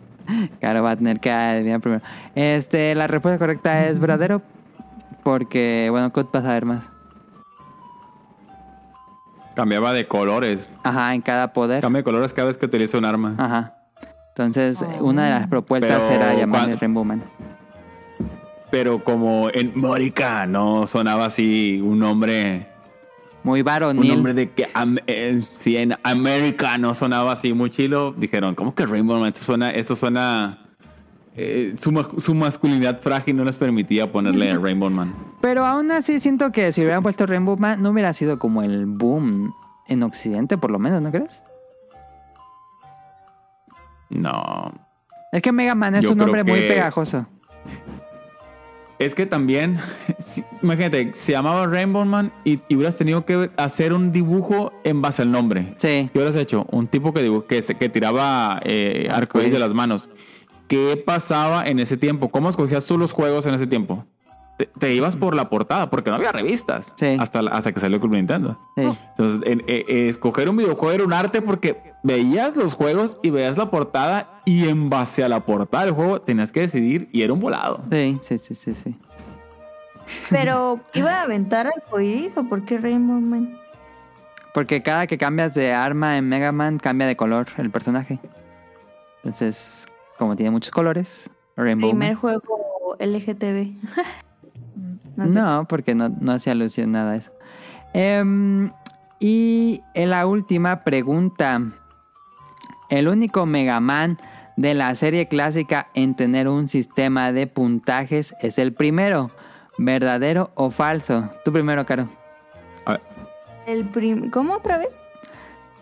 [0.61, 2.03] Claro, va a tener que adivinar primero.
[2.37, 4.41] Este, la respuesta correcta es verdadero.
[5.23, 6.85] Porque, bueno, Kut va a saber más.
[9.55, 10.69] Cambiaba de colores.
[10.82, 11.82] Ajá, en cada poder.
[11.82, 13.35] Cambia de colores cada vez que utiliza un arma.
[13.39, 13.74] Ajá.
[14.31, 16.77] Entonces, una de las propuestas Pero, era llamarle.
[16.77, 17.23] Rainbow Man.
[18.70, 22.66] Pero como en Mórica no sonaba así un nombre.
[23.43, 24.15] Muy Un varonil.
[24.15, 28.15] nombre de que am- eh, si en América no sonaba así muy chilo.
[28.16, 29.28] Dijeron, ¿cómo que Rainbow Man?
[29.28, 29.70] Esto suena.
[29.70, 30.61] Esto suena
[31.37, 35.15] eh, su, ma- su masculinidad frágil no les permitía ponerle Rainbow Man.
[35.41, 38.87] Pero aún así siento que si hubieran puesto Rainbow Man no hubiera sido como el
[38.87, 39.53] boom
[39.89, 41.43] en Occidente, por lo menos, ¿no crees?
[44.11, 44.73] No.
[45.33, 47.27] Es que Mega Man es Yo un nombre muy pegajoso.
[48.99, 49.79] Es que también,
[50.25, 55.01] si- imagínate, se llamaba Rainbow Man y, y hubieras tenido que hacer un dibujo en
[55.03, 55.75] base al nombre.
[55.77, 56.09] Sí.
[56.13, 56.67] ¿Qué hubieras hecho?
[56.71, 59.53] Un tipo que, que, tiraba eh, Arcoíris.
[59.53, 60.09] de las manos.
[60.73, 62.31] ¿Qué pasaba en ese tiempo?
[62.31, 64.07] ¿Cómo escogías tú los juegos en ese tiempo?
[64.57, 66.94] Te, te ibas por la portada, porque no había revistas.
[66.97, 67.15] Sí.
[67.20, 68.59] Hasta, hasta que salió Club Nintendo.
[68.74, 68.85] Sí.
[69.11, 73.28] Entonces, en- eh, eh, escoger un videojuego era un arte porque veías los juegos y
[73.28, 77.20] veías la portada y en base a la portada del juego tenías que decidir y
[77.20, 77.82] era un volado.
[77.90, 78.97] Sí, sí, sí, sí, sí.
[80.31, 83.59] Pero, ¿iba a aventar arcoíris o por qué Rainbow Man?
[84.55, 88.19] Porque cada que cambias de arma en Mega Man cambia de color el personaje.
[89.23, 89.86] Entonces,
[90.23, 92.20] como tiene muchos colores, Rainbow Primer Man.
[92.20, 93.74] juego LGTB.
[95.16, 97.32] no porque no, no hace alusión nada a eso.
[97.93, 98.70] Em,
[99.20, 101.61] y en la última pregunta.
[102.89, 104.19] El único Mega Man
[104.57, 109.31] de la serie clásica en tener un sistema de puntajes es el primero.
[109.78, 111.31] ¿Verdadero o falso?
[111.44, 112.07] Tú primero, Caro.
[112.85, 113.01] A ver,
[113.66, 114.90] El prim- ¿Cómo otra vez?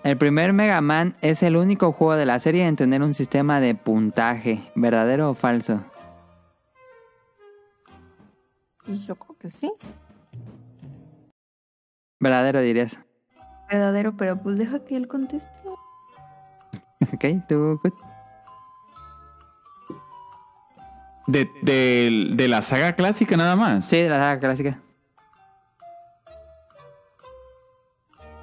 [0.02, 3.60] El primer Mega Man es el único juego de la serie en tener un sistema
[3.60, 4.70] de puntaje.
[4.74, 5.84] ¿Verdadero o falso?
[8.84, 9.70] Pues yo creo que sí.
[12.18, 12.98] Verdadero dirías.
[13.68, 15.50] Verdadero, pero pues deja que él conteste.
[17.14, 17.80] Ok, tú.
[21.26, 23.84] De, de- de la saga clásica nada más.
[23.86, 24.80] Sí, de la saga clásica.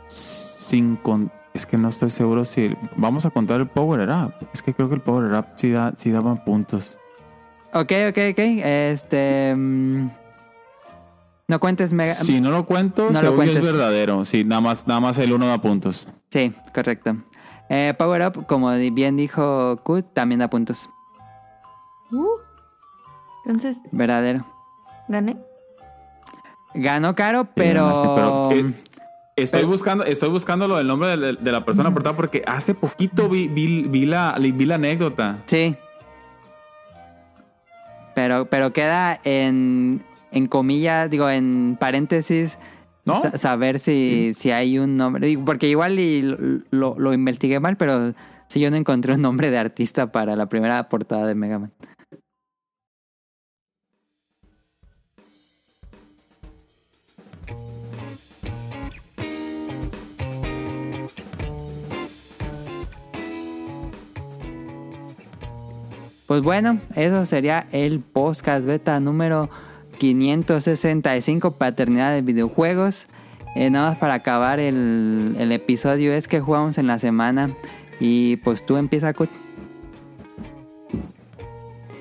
[0.07, 2.75] Sin con- es que no estoy seguro si.
[2.95, 4.33] Vamos a contar el Power Up.
[4.53, 6.97] Es que creo que el Power Up sí, da, sí daba puntos.
[7.73, 8.39] Ok, ok, ok.
[8.39, 9.53] Este.
[9.55, 10.09] mm,
[11.49, 12.15] no cuentes Mega.
[12.15, 13.61] Si no lo cuento, No lo yo es cuentes.
[13.61, 14.25] verdadero.
[14.25, 16.07] Sí, nada más, nada más el uno da puntos.
[16.29, 17.15] Sí, correcto.
[17.69, 20.89] Eh, Power Up, como bien dijo Kut, también da puntos.
[22.11, 22.25] Uh.
[23.45, 24.45] Entonces, Verdadero.
[25.07, 25.37] gané.
[26.73, 27.85] Ganó caro, Sí, pero.
[27.87, 28.73] ganaste, pero, eh,
[29.37, 32.73] Estoy Pero- buscando, estoy buscando lo del nombre de, de la persona portada porque hace
[32.73, 35.37] poquito vi, vi, vi la, vi la anécdota.
[35.45, 35.75] Sí.
[38.15, 40.01] Pero, pero queda en,
[40.31, 42.57] en comillas, digo, en paréntesis,
[43.05, 43.21] ¿No?
[43.21, 45.37] sa- saber si, si hay un nombre.
[45.45, 46.23] Porque igual y
[46.71, 48.13] lo, lo- investigué mal, pero
[48.47, 51.71] si yo no encontré un nombre de artista para la primera portada de Mega Man.
[66.27, 69.49] Pues bueno, eso sería el podcast beta número
[69.97, 73.07] 565, Paternidad de Videojuegos.
[73.55, 77.55] Eh, nada más para acabar el, el episodio es que jugamos en la semana.
[78.01, 79.29] Y pues tú empieza, Kut.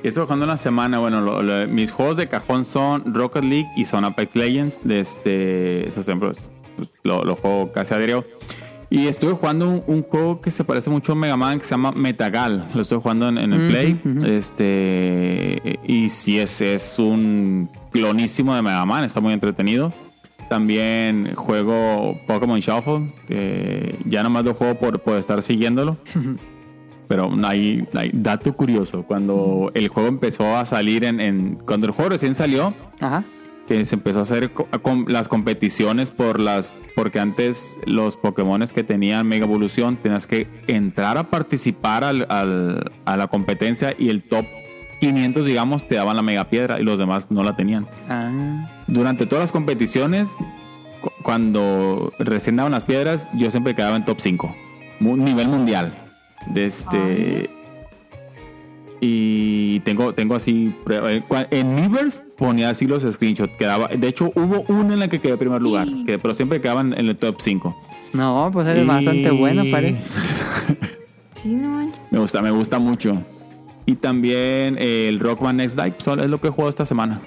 [0.03, 0.99] Estoy jugando una semana.
[0.99, 1.23] Bueno,
[1.69, 4.81] mis juegos de cajón son Rocket League y son Apex Legends.
[4.83, 6.51] De este, esos ejemplos
[7.05, 8.25] lo, lo juego casi a.
[8.89, 11.73] Y estuve jugando un, un juego que se parece mucho a Mega Man que se
[11.73, 12.71] llama Metagal.
[12.75, 14.01] Lo estoy jugando en, en el Play.
[14.25, 15.79] Este.
[15.87, 19.05] Y sí, es, es un clonísimo de Mega Man.
[19.05, 19.93] Está muy entretenido.
[20.49, 23.13] También juego Pokémon Shuffle.
[23.27, 25.97] Que ya nomás lo juego por, por estar siguiéndolo.
[27.09, 29.03] Pero hay, hay dato curioso.
[29.05, 33.23] Cuando el juego empezó a salir en, en- Cuando el juego recién salió, Ajá.
[33.67, 38.73] Que se empezó a hacer co- com- las competiciones por las porque antes los Pokémones
[38.73, 44.09] que tenían Mega Evolución tenías que entrar a participar al- al- a la competencia y
[44.09, 44.47] el top
[45.01, 47.87] 500 digamos te daban la Mega Piedra y los demás no la tenían.
[48.09, 48.71] Ah.
[48.87, 50.35] Durante todas las competiciones
[51.03, 54.55] cu- cuando recién daban las piedras yo siempre quedaba en top 5,
[55.01, 55.93] mu- nivel mundial.
[56.47, 57.51] De este
[59.01, 60.75] y tengo, tengo así.
[60.89, 63.53] eh, En Miiverse ponía así los screenshots.
[63.59, 65.89] Quedaba, de hecho, hubo una en la que quedé en primer lugar.
[66.07, 67.77] que- pero siempre quedaban en el top 5.
[68.13, 70.01] No, pues eres Y- bastante bueno, parece.
[71.35, 71.93] Sí, no.
[72.11, 73.19] Me gusta, me gusta mucho.
[73.85, 77.21] Y también eh, el Rockman Next Dive son- es lo que he jugado esta semana.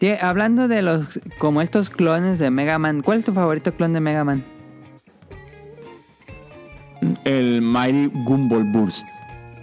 [0.00, 3.92] Tie- hablando de los, como estos clones de Mega Man, ¿cuál es tu favorito clon
[3.92, 4.44] de Mega Man?
[7.24, 9.04] El Mighty Gumball Burst.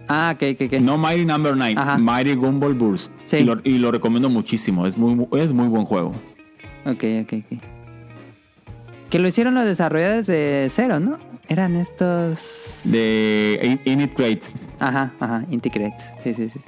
[0.08, 0.80] Ah, ok, ok, ok.
[0.82, 1.98] No Mighty Number 9, Ajá.
[1.98, 3.12] Mighty Gumball Burst.
[3.26, 3.38] Sí.
[3.38, 4.86] Y, lo, y lo recomiendo muchísimo.
[4.86, 6.10] Es muy, es muy buen juego.
[6.86, 7.60] Ok, ok, ok.
[9.10, 11.18] Que lo hicieron los desarrolladores de cero, ¿no?
[11.48, 12.82] Eran estos...
[12.86, 14.54] De In- Init Crates.
[14.80, 15.96] Ajá, ajá, Integrate.
[16.24, 16.60] Sí, sí, sí.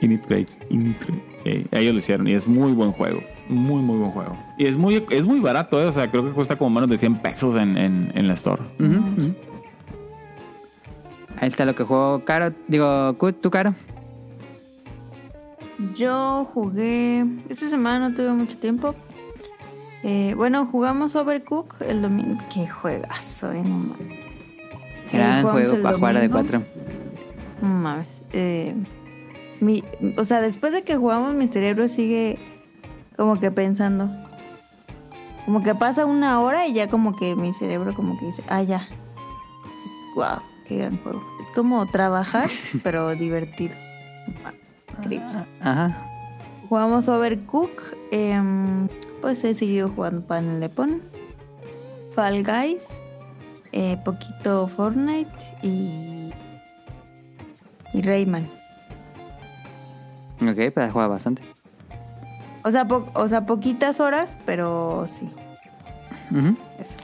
[0.00, 0.58] Init Crates.
[0.70, 1.22] Init Crates.
[1.42, 3.20] Sí, ellos lo hicieron y es muy buen juego.
[3.48, 4.36] Muy, muy buen juego.
[4.58, 5.86] Y es muy, es muy barato, ¿eh?
[5.86, 8.62] O sea, creo que cuesta como menos de 100 pesos en, en, en la store.
[8.78, 9.34] Ujú, ujú.
[11.44, 12.54] Ahí está lo que juego Caro.
[12.68, 13.74] Digo, Kut, ¿tú Caro?
[15.94, 17.26] Yo jugué.
[17.50, 18.94] Esta semana no tuve mucho tiempo.
[20.02, 22.42] Eh, bueno, jugamos Overcook el domingo.
[22.50, 24.18] Qué juegazo, eh, no mames.
[25.12, 26.62] Gran juego para jugar a de cuatro.
[27.60, 28.22] No mames.
[28.32, 28.74] Eh,
[29.60, 29.84] mi,
[30.16, 32.38] o sea, después de que jugamos, mi cerebro sigue
[33.18, 34.08] como que pensando.
[35.44, 38.62] Como que pasa una hora y ya como que mi cerebro como que dice, ah,
[38.62, 38.88] ya.
[40.16, 41.22] Wow, qué gran juego.
[41.40, 42.48] Es como trabajar,
[42.82, 43.74] pero divertido.
[44.98, 45.44] Increíble.
[45.60, 45.96] Ajá.
[46.68, 47.70] Jugamos Overcook.
[48.10, 48.88] em,
[49.20, 51.02] pues he seguido jugando Panel de Pon.
[52.14, 53.00] Fall Guys.
[53.72, 55.30] eh, poquito Fortnite
[55.62, 56.30] y.
[57.92, 58.48] Y Rayman.
[60.42, 61.42] Ok, pero juega bastante.
[62.64, 65.28] O sea, po- o sea, poquitas horas, pero sí.
[66.30, 66.56] Ujú.
[66.78, 66.96] Eso.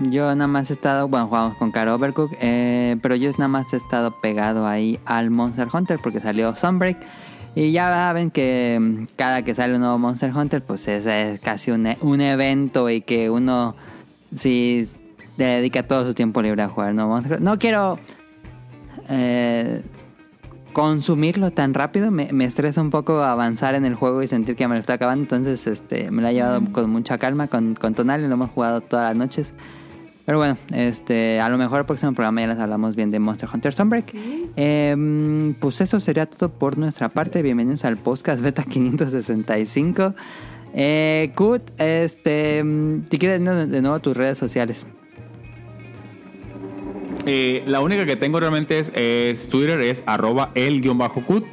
[0.00, 3.72] Yo nada más he estado, bueno, jugamos con Caro Overcook, eh, pero yo nada más
[3.72, 6.98] he estado pegado ahí al Monster Hunter porque salió Sunbreak.
[7.56, 11.40] Y ya saben que mm, cada que sale un nuevo Monster Hunter, pues es, es
[11.40, 13.74] casi un, e- un evento y que uno
[14.36, 14.88] sí
[15.36, 17.44] le dedica todo su tiempo libre a jugar nuevo Monster Hunter.
[17.44, 17.98] No quiero
[19.08, 19.82] eh,
[20.72, 24.68] consumirlo tan rápido, me, me estresa un poco avanzar en el juego y sentir que
[24.68, 27.94] me lo está acabando, entonces este me lo he llevado con mucha calma, con, con
[27.94, 29.52] Tonali, lo hemos jugado todas las noches.
[30.28, 33.48] Pero bueno, este, a lo mejor el próximo programa ya les hablamos bien de Monster
[33.50, 34.14] Hunter Sunbreak.
[34.56, 37.40] Em, pues eso sería todo por nuestra parte.
[37.40, 40.14] Bienvenidos al podcast Beta 565.
[40.74, 44.84] Eh, Kut, este, mm, si quieres de nuevo tus redes sociales.
[47.24, 51.46] Eh, la única que tengo realmente es, es Twitter, es arroba el-cut.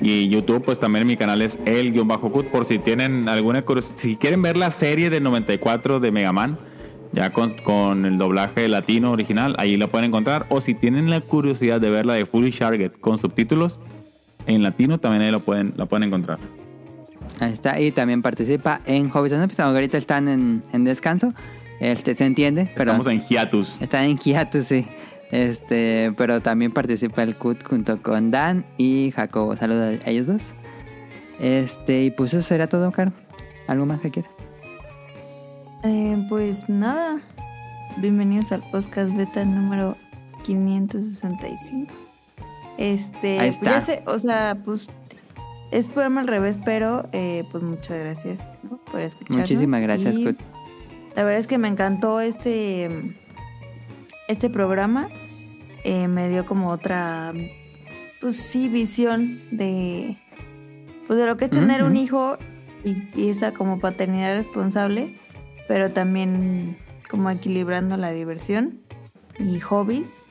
[0.00, 2.46] Y YouTube, pues también mi canal es el-cut.
[2.46, 6.56] Por si tienen alguna curiosidad, si quieren ver la serie del 94 de Mega Man,
[7.14, 10.46] ya con, con el doblaje latino original, ahí la pueden encontrar.
[10.48, 13.80] O si tienen la curiosidad de ver la de Fully Target con subtítulos
[14.46, 16.38] en latino, también ahí lo pueden, la pueden encontrar.
[17.40, 21.32] Ahí está, y también participa en Hobbies and aunque ahorita están en, en descanso.
[21.80, 23.82] Este, se entiende, pero Estamos en hiatus.
[23.82, 24.86] están en hiatus, sí.
[25.30, 29.56] Este, pero también participa el CUT junto con Dan y Jacobo.
[29.56, 30.42] Saludos a ellos dos.
[31.40, 33.12] Este, y pues eso será todo, Caro.
[33.66, 34.30] ¿Algo más que quieras?
[35.84, 37.20] Eh, pues nada.
[37.98, 39.98] Bienvenidos al podcast beta número
[40.44, 41.92] 565.
[42.78, 43.80] Este, Ahí pues ya está.
[43.80, 44.88] sé, o sea, pues
[45.70, 48.78] es programa al revés, pero eh, pues muchas gracias ¿no?
[48.90, 49.40] por escucharnos.
[49.40, 50.24] Muchísimas gracias, Y.
[50.24, 53.14] La verdad es que me encantó este
[54.26, 55.10] este programa.
[55.84, 57.34] Eh, me dio como otra,
[58.22, 60.16] pues sí, visión de,
[61.06, 62.38] pues de lo que es tener un hijo
[62.84, 65.18] y, y esa como paternidad responsable,
[65.68, 66.76] pero también
[67.08, 68.80] como equilibrando la diversión
[69.38, 70.26] y hobbies.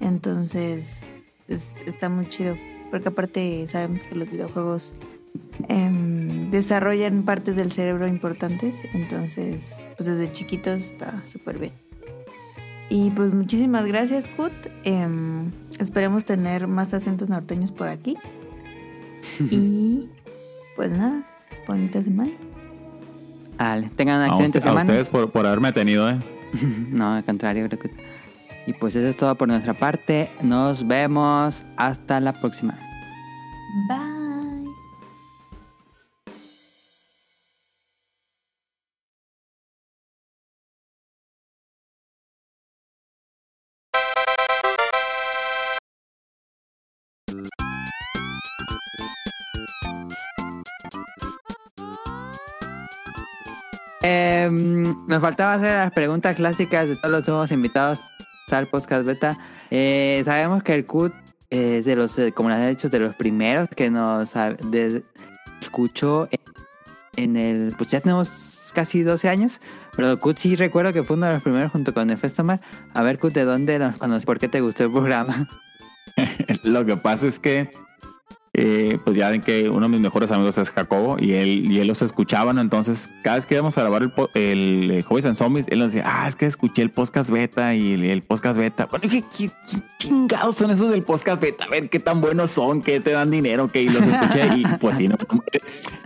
[0.00, 1.08] Entonces,
[1.46, 2.56] pues, está muy chido,
[2.90, 4.94] porque aparte sabemos que los videojuegos
[5.68, 11.72] em, desarrollan partes del cerebro importantes, entonces, pues desde chiquitos está súper bien.
[12.88, 14.52] Y pues muchísimas gracias, Kut.
[14.84, 15.50] Em,
[15.80, 18.16] esperemos tener más acentos norteños por aquí.
[19.50, 20.08] y
[20.76, 21.26] pues nada,
[21.66, 22.45] bonita semana.
[23.58, 24.90] Vale, tengan una A, excelente usted- a semana.
[24.90, 26.18] ustedes por, por haberme tenido, ¿eh?
[26.90, 27.90] No, al contrario, creo que...
[28.66, 30.28] Y pues eso es todo por nuestra parte.
[30.42, 32.76] Nos vemos hasta la próxima.
[33.88, 34.25] Bye.
[54.50, 58.00] Nos faltaba hacer las preguntas clásicas de todos los nuevos invitados
[58.50, 59.38] al podcast beta.
[59.70, 61.12] Eh, sabemos que el CUT
[61.50, 64.34] es de los, eh, como les he dicho, de los primeros que nos
[65.60, 66.40] escuchó en,
[67.16, 67.74] en el.
[67.76, 69.60] Pues ya tenemos casi 12 años.
[69.96, 72.60] Pero CUT sí recuerdo que fue uno de los primeros junto con el Festomar.
[72.92, 74.26] A ver, CUT, ¿de dónde nos conoces?
[74.26, 75.48] ¿Por qué te gustó el programa?
[76.62, 77.70] Lo que pasa es que,
[78.58, 81.78] eh, pues ya ven que uno de mis mejores amigos es Jacobo y él, y
[81.80, 82.58] él los escuchaban.
[82.58, 85.78] Entonces, cada vez que íbamos a grabar el, po- el, eh, Hobbies and Zombies, él
[85.80, 88.86] nos decía, ah, es que escuché el podcast beta y el, el podcast beta.
[88.86, 91.64] Bueno, dije, ¿qué, qué chingados son esos del podcast beta?
[91.64, 94.96] A ver qué tan buenos son, qué te dan dinero, que los escuché y pues
[94.96, 95.16] sí, no.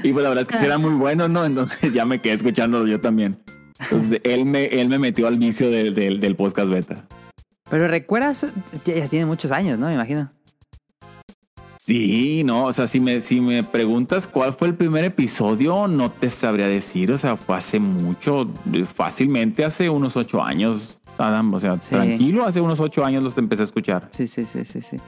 [0.03, 1.45] Y pues la verdad es que sí eran muy buenos, ¿no?
[1.45, 3.39] Entonces ya me quedé escuchándolo yo también.
[3.79, 7.07] Entonces él me, él me metió al vicio del- del- del podcast beta.
[7.71, 8.45] Pero recuerdas,
[8.85, 9.87] ya, ya tiene muchos años, ¿no?
[9.87, 10.33] Me imagino.
[11.91, 16.09] Sí, no, o sea, si me, si me preguntas cuál fue el primer episodio, no
[16.09, 18.49] te sabría decir, o sea, fue hace mucho,
[18.95, 21.89] fácilmente hace unos ocho años, Adam, o sea, Sí.
[21.91, 24.09] tranquilo, hace unos ocho años los empecé a escuchar.
[24.13, 24.99] Sí, sí, sí, sí, sí.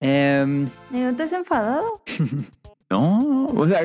[0.00, 2.02] Em, ¿Y no te has enfadado?
[2.90, 3.82] No, o sea,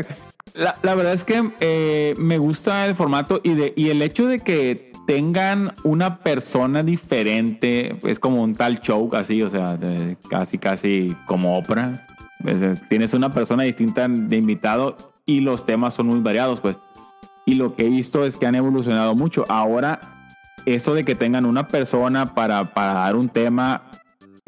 [0.55, 4.27] la, la verdad es que eh, me gusta el formato y, de, y el hecho
[4.27, 9.75] de que tengan una persona diferente, es como un tal show así, o sea,
[10.29, 12.05] casi, casi como Oprah.
[12.45, 14.95] Es- es- tienes una persona distinta de invitado
[15.25, 16.77] y los temas son muy variados, pues.
[17.47, 19.45] Y lo que he visto es que han evolucionado mucho.
[19.49, 19.99] Ahora,
[20.67, 23.81] eso de que tengan una persona para, para dar un tema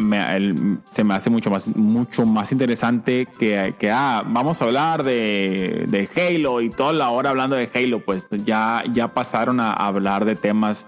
[0.01, 4.65] me- el- se me hace mucho más, mucho más interesante que, que ah, vamos a
[4.65, 9.59] hablar de, de Halo y toda la hora hablando de Halo, pues ya, ya pasaron
[9.59, 10.87] a hablar de temas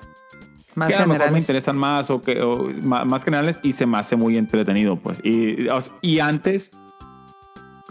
[0.75, 3.73] más que a lo mejor me interesan más o que o ma- más, generales y
[3.73, 5.21] se me hace muy entretenido, pues.
[5.23, 5.67] Y,
[6.01, 6.71] y antes,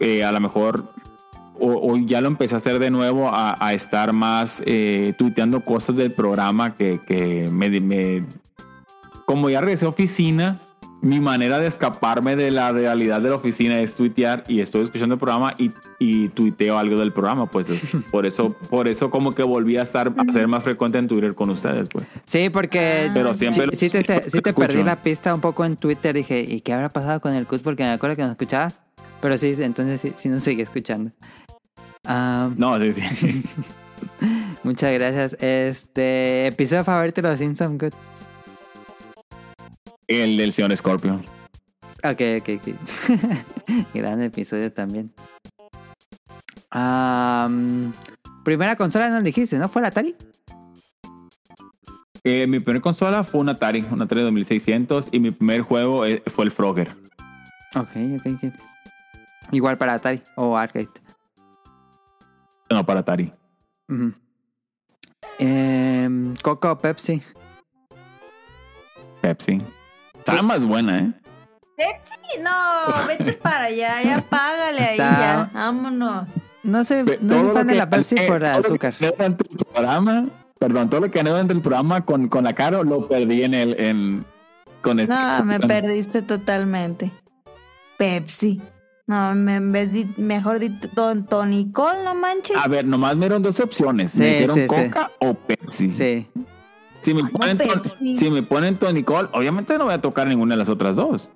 [0.00, 0.92] eh, a lo mejor,
[1.60, 5.64] o, o ya lo empecé a hacer de nuevo, a, a estar más eh, tuiteando
[5.64, 8.24] cosas del programa que, que me, me-
[9.26, 10.58] Como ya regresé a oficina,
[11.02, 15.14] mi manera de escaparme de la realidad de la oficina es tuitear y estoy escuchando
[15.16, 19.34] el programa y, y tuiteo algo del programa, pues es- por eso, por eso como
[19.34, 22.06] que volví a estar a ser más frecuente en Twitter con ustedes, pues.
[22.24, 25.76] Sí, porque Pero siempre sí, lo- sí te, sí perdí la pista un poco en
[25.76, 26.14] Twitter.
[26.14, 27.62] Dije, ¿y qué habrá pasado con el CUS?
[27.62, 28.72] Porque me acuerdo que nos escuchaba.
[29.20, 31.10] Pero sí, entonces sí, sí nos sigue escuchando.
[32.06, 33.42] Ah, No, sí, sí.
[34.64, 35.36] muchas gracias.
[35.40, 37.78] Este episodio favorito de los Simpsons.
[37.78, 37.92] Good.
[40.06, 41.24] El del señor Scorpion.
[42.04, 43.94] Ok, ok, ok.
[43.94, 45.12] Gran episodio también.
[46.70, 47.92] Am,
[48.44, 49.68] primera consola no dijiste, ¿no?
[49.68, 50.16] ¿Fue la Atari?
[52.24, 56.22] Eh, mi primer consola fue un Atari, un Atari 2600 y mi primer juego eh,
[56.26, 56.88] fue el Frogger.
[57.74, 58.52] Ok, ok, ok.
[59.52, 60.88] Igual para Atari o Arcade.
[62.70, 63.32] No, para Atari.
[63.88, 64.12] Ujú.
[65.38, 67.22] Em, Coca o Pepsi.
[69.20, 69.62] Pepsi.
[70.26, 71.12] Está más buena, ¿eh?
[71.76, 76.28] Pepsi, no, vete para allá, ya págale ahí, ya, vámonos.
[76.62, 78.86] No soy, no soy lo fan de que- la Pepsi eh, por todo lo que
[78.86, 78.94] azúcar.
[79.16, 80.26] durante el programa,
[80.58, 83.54] perdón, todo lo que gané durante el programa con, con la Caro lo perdí en
[83.54, 84.24] el en
[84.80, 87.10] con este- No, me perdiste totalmente.
[87.96, 88.60] Pepsi.
[89.06, 92.56] No, me, en vez de, mejor di ton, tonicol, no manches.
[92.56, 94.12] A ver, nomás me dieron dos opciones.
[94.12, 94.66] Sí, me dijeron sí, sí.
[94.68, 95.90] Coca o Pepsi.
[95.92, 96.28] Sí.
[97.02, 98.16] Si me, ponen Pepsi.
[98.16, 101.30] si me ponen tonicol, obviamente no voy a tocar ninguna de las otras dos.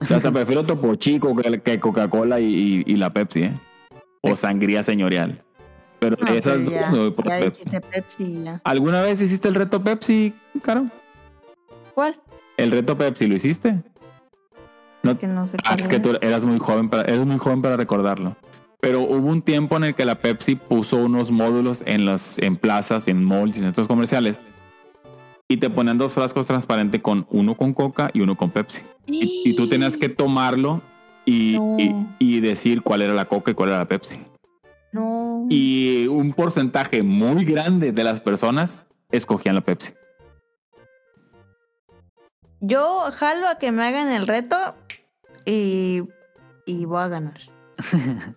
[0.00, 3.52] O sea, hasta prefiero Topo Chico que, que Coca-Cola y, y- y la Pepsi, ¿eh?
[4.22, 5.42] O sangría señorial.
[5.98, 7.64] Pero No, de esas pero dos me voy por ya Pepsi.
[7.64, 8.60] dijiste Pepsi ya.
[8.64, 10.86] ¿Alguna vez hiciste el reto Pepsi, Caro?
[11.94, 12.16] ¿Cuál?
[12.56, 13.82] ¿El reto Pepsi lo hiciste?
[15.02, 17.38] No- Es que no sé Ah, es que tú eras muy joven para, eres muy
[17.38, 18.36] joven para recordarlo.
[18.80, 22.56] Pero hubo un tiempo en el que la Pepsi puso unos módulos en los, en
[22.56, 24.40] plazas, en malls y centros comerciales.
[25.48, 28.82] Y te ponían dos frascos transparentes con uno con Coca y uno con Pepsi.
[29.06, 30.80] Y, y tú tenías que tomarlo
[31.26, 31.76] y, No.
[31.78, 34.18] y- y decir cuál era la Coca y cuál era la Pepsi.
[34.92, 35.46] No.
[35.50, 39.92] Y un porcentaje muy grande de las personas escogían la Pepsi.
[42.60, 44.56] Yo jalo a que me hagan el reto
[45.44, 46.02] y,
[46.66, 47.40] y voy a ganar.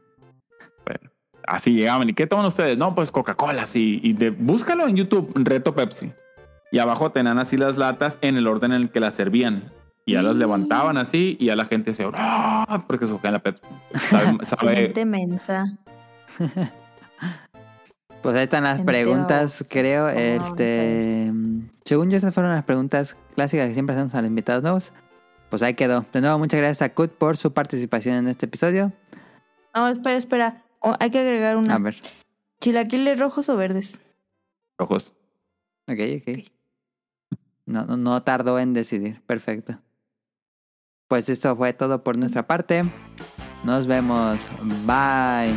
[0.86, 1.12] Bueno,
[1.46, 2.08] así llegaban.
[2.10, 2.78] ¿Y qué toman ustedes?
[2.78, 4.00] No, pues Coca-Cola, sí.
[4.04, 6.14] Y de, búscalo en YouTube, Reto Pepsi.
[6.72, 9.72] Y abajo tenían así las latas en el orden en el que las servían.
[10.06, 12.06] Y ya las levantaban así y ya la gente se...
[12.14, 12.84] ¡Ah!
[12.88, 13.64] Porque se la Pepsi.
[14.10, 15.66] Sabe, sabe- Gente mensa.
[18.22, 20.08] Pues ahí están las Gente preguntas, creo.
[20.08, 21.32] ¿cómo Este,
[21.86, 24.92] según yo, esas fueron las preguntas clásicas que siempre hacemos a los invitados nuevos.
[25.50, 26.04] Pues ahí quedó.
[26.12, 28.92] De nuevo, muchas gracias a Kut por su participación en este episodio.
[29.74, 30.64] No, espera, espera.
[30.80, 31.76] Oh, hay que agregar una.
[31.76, 31.96] A ver.
[32.60, 34.02] ¿Chilaquiles rojos o verdes?
[34.78, 35.14] Rojos.
[35.88, 36.40] Ok, ok.
[37.68, 39.22] No, no, no tardó en decidir.
[39.28, 39.80] Perfecto.
[41.08, 42.84] Pues esto fue todo por nuestra parte.
[43.64, 44.40] Nos vemos.
[44.86, 45.54] Bye.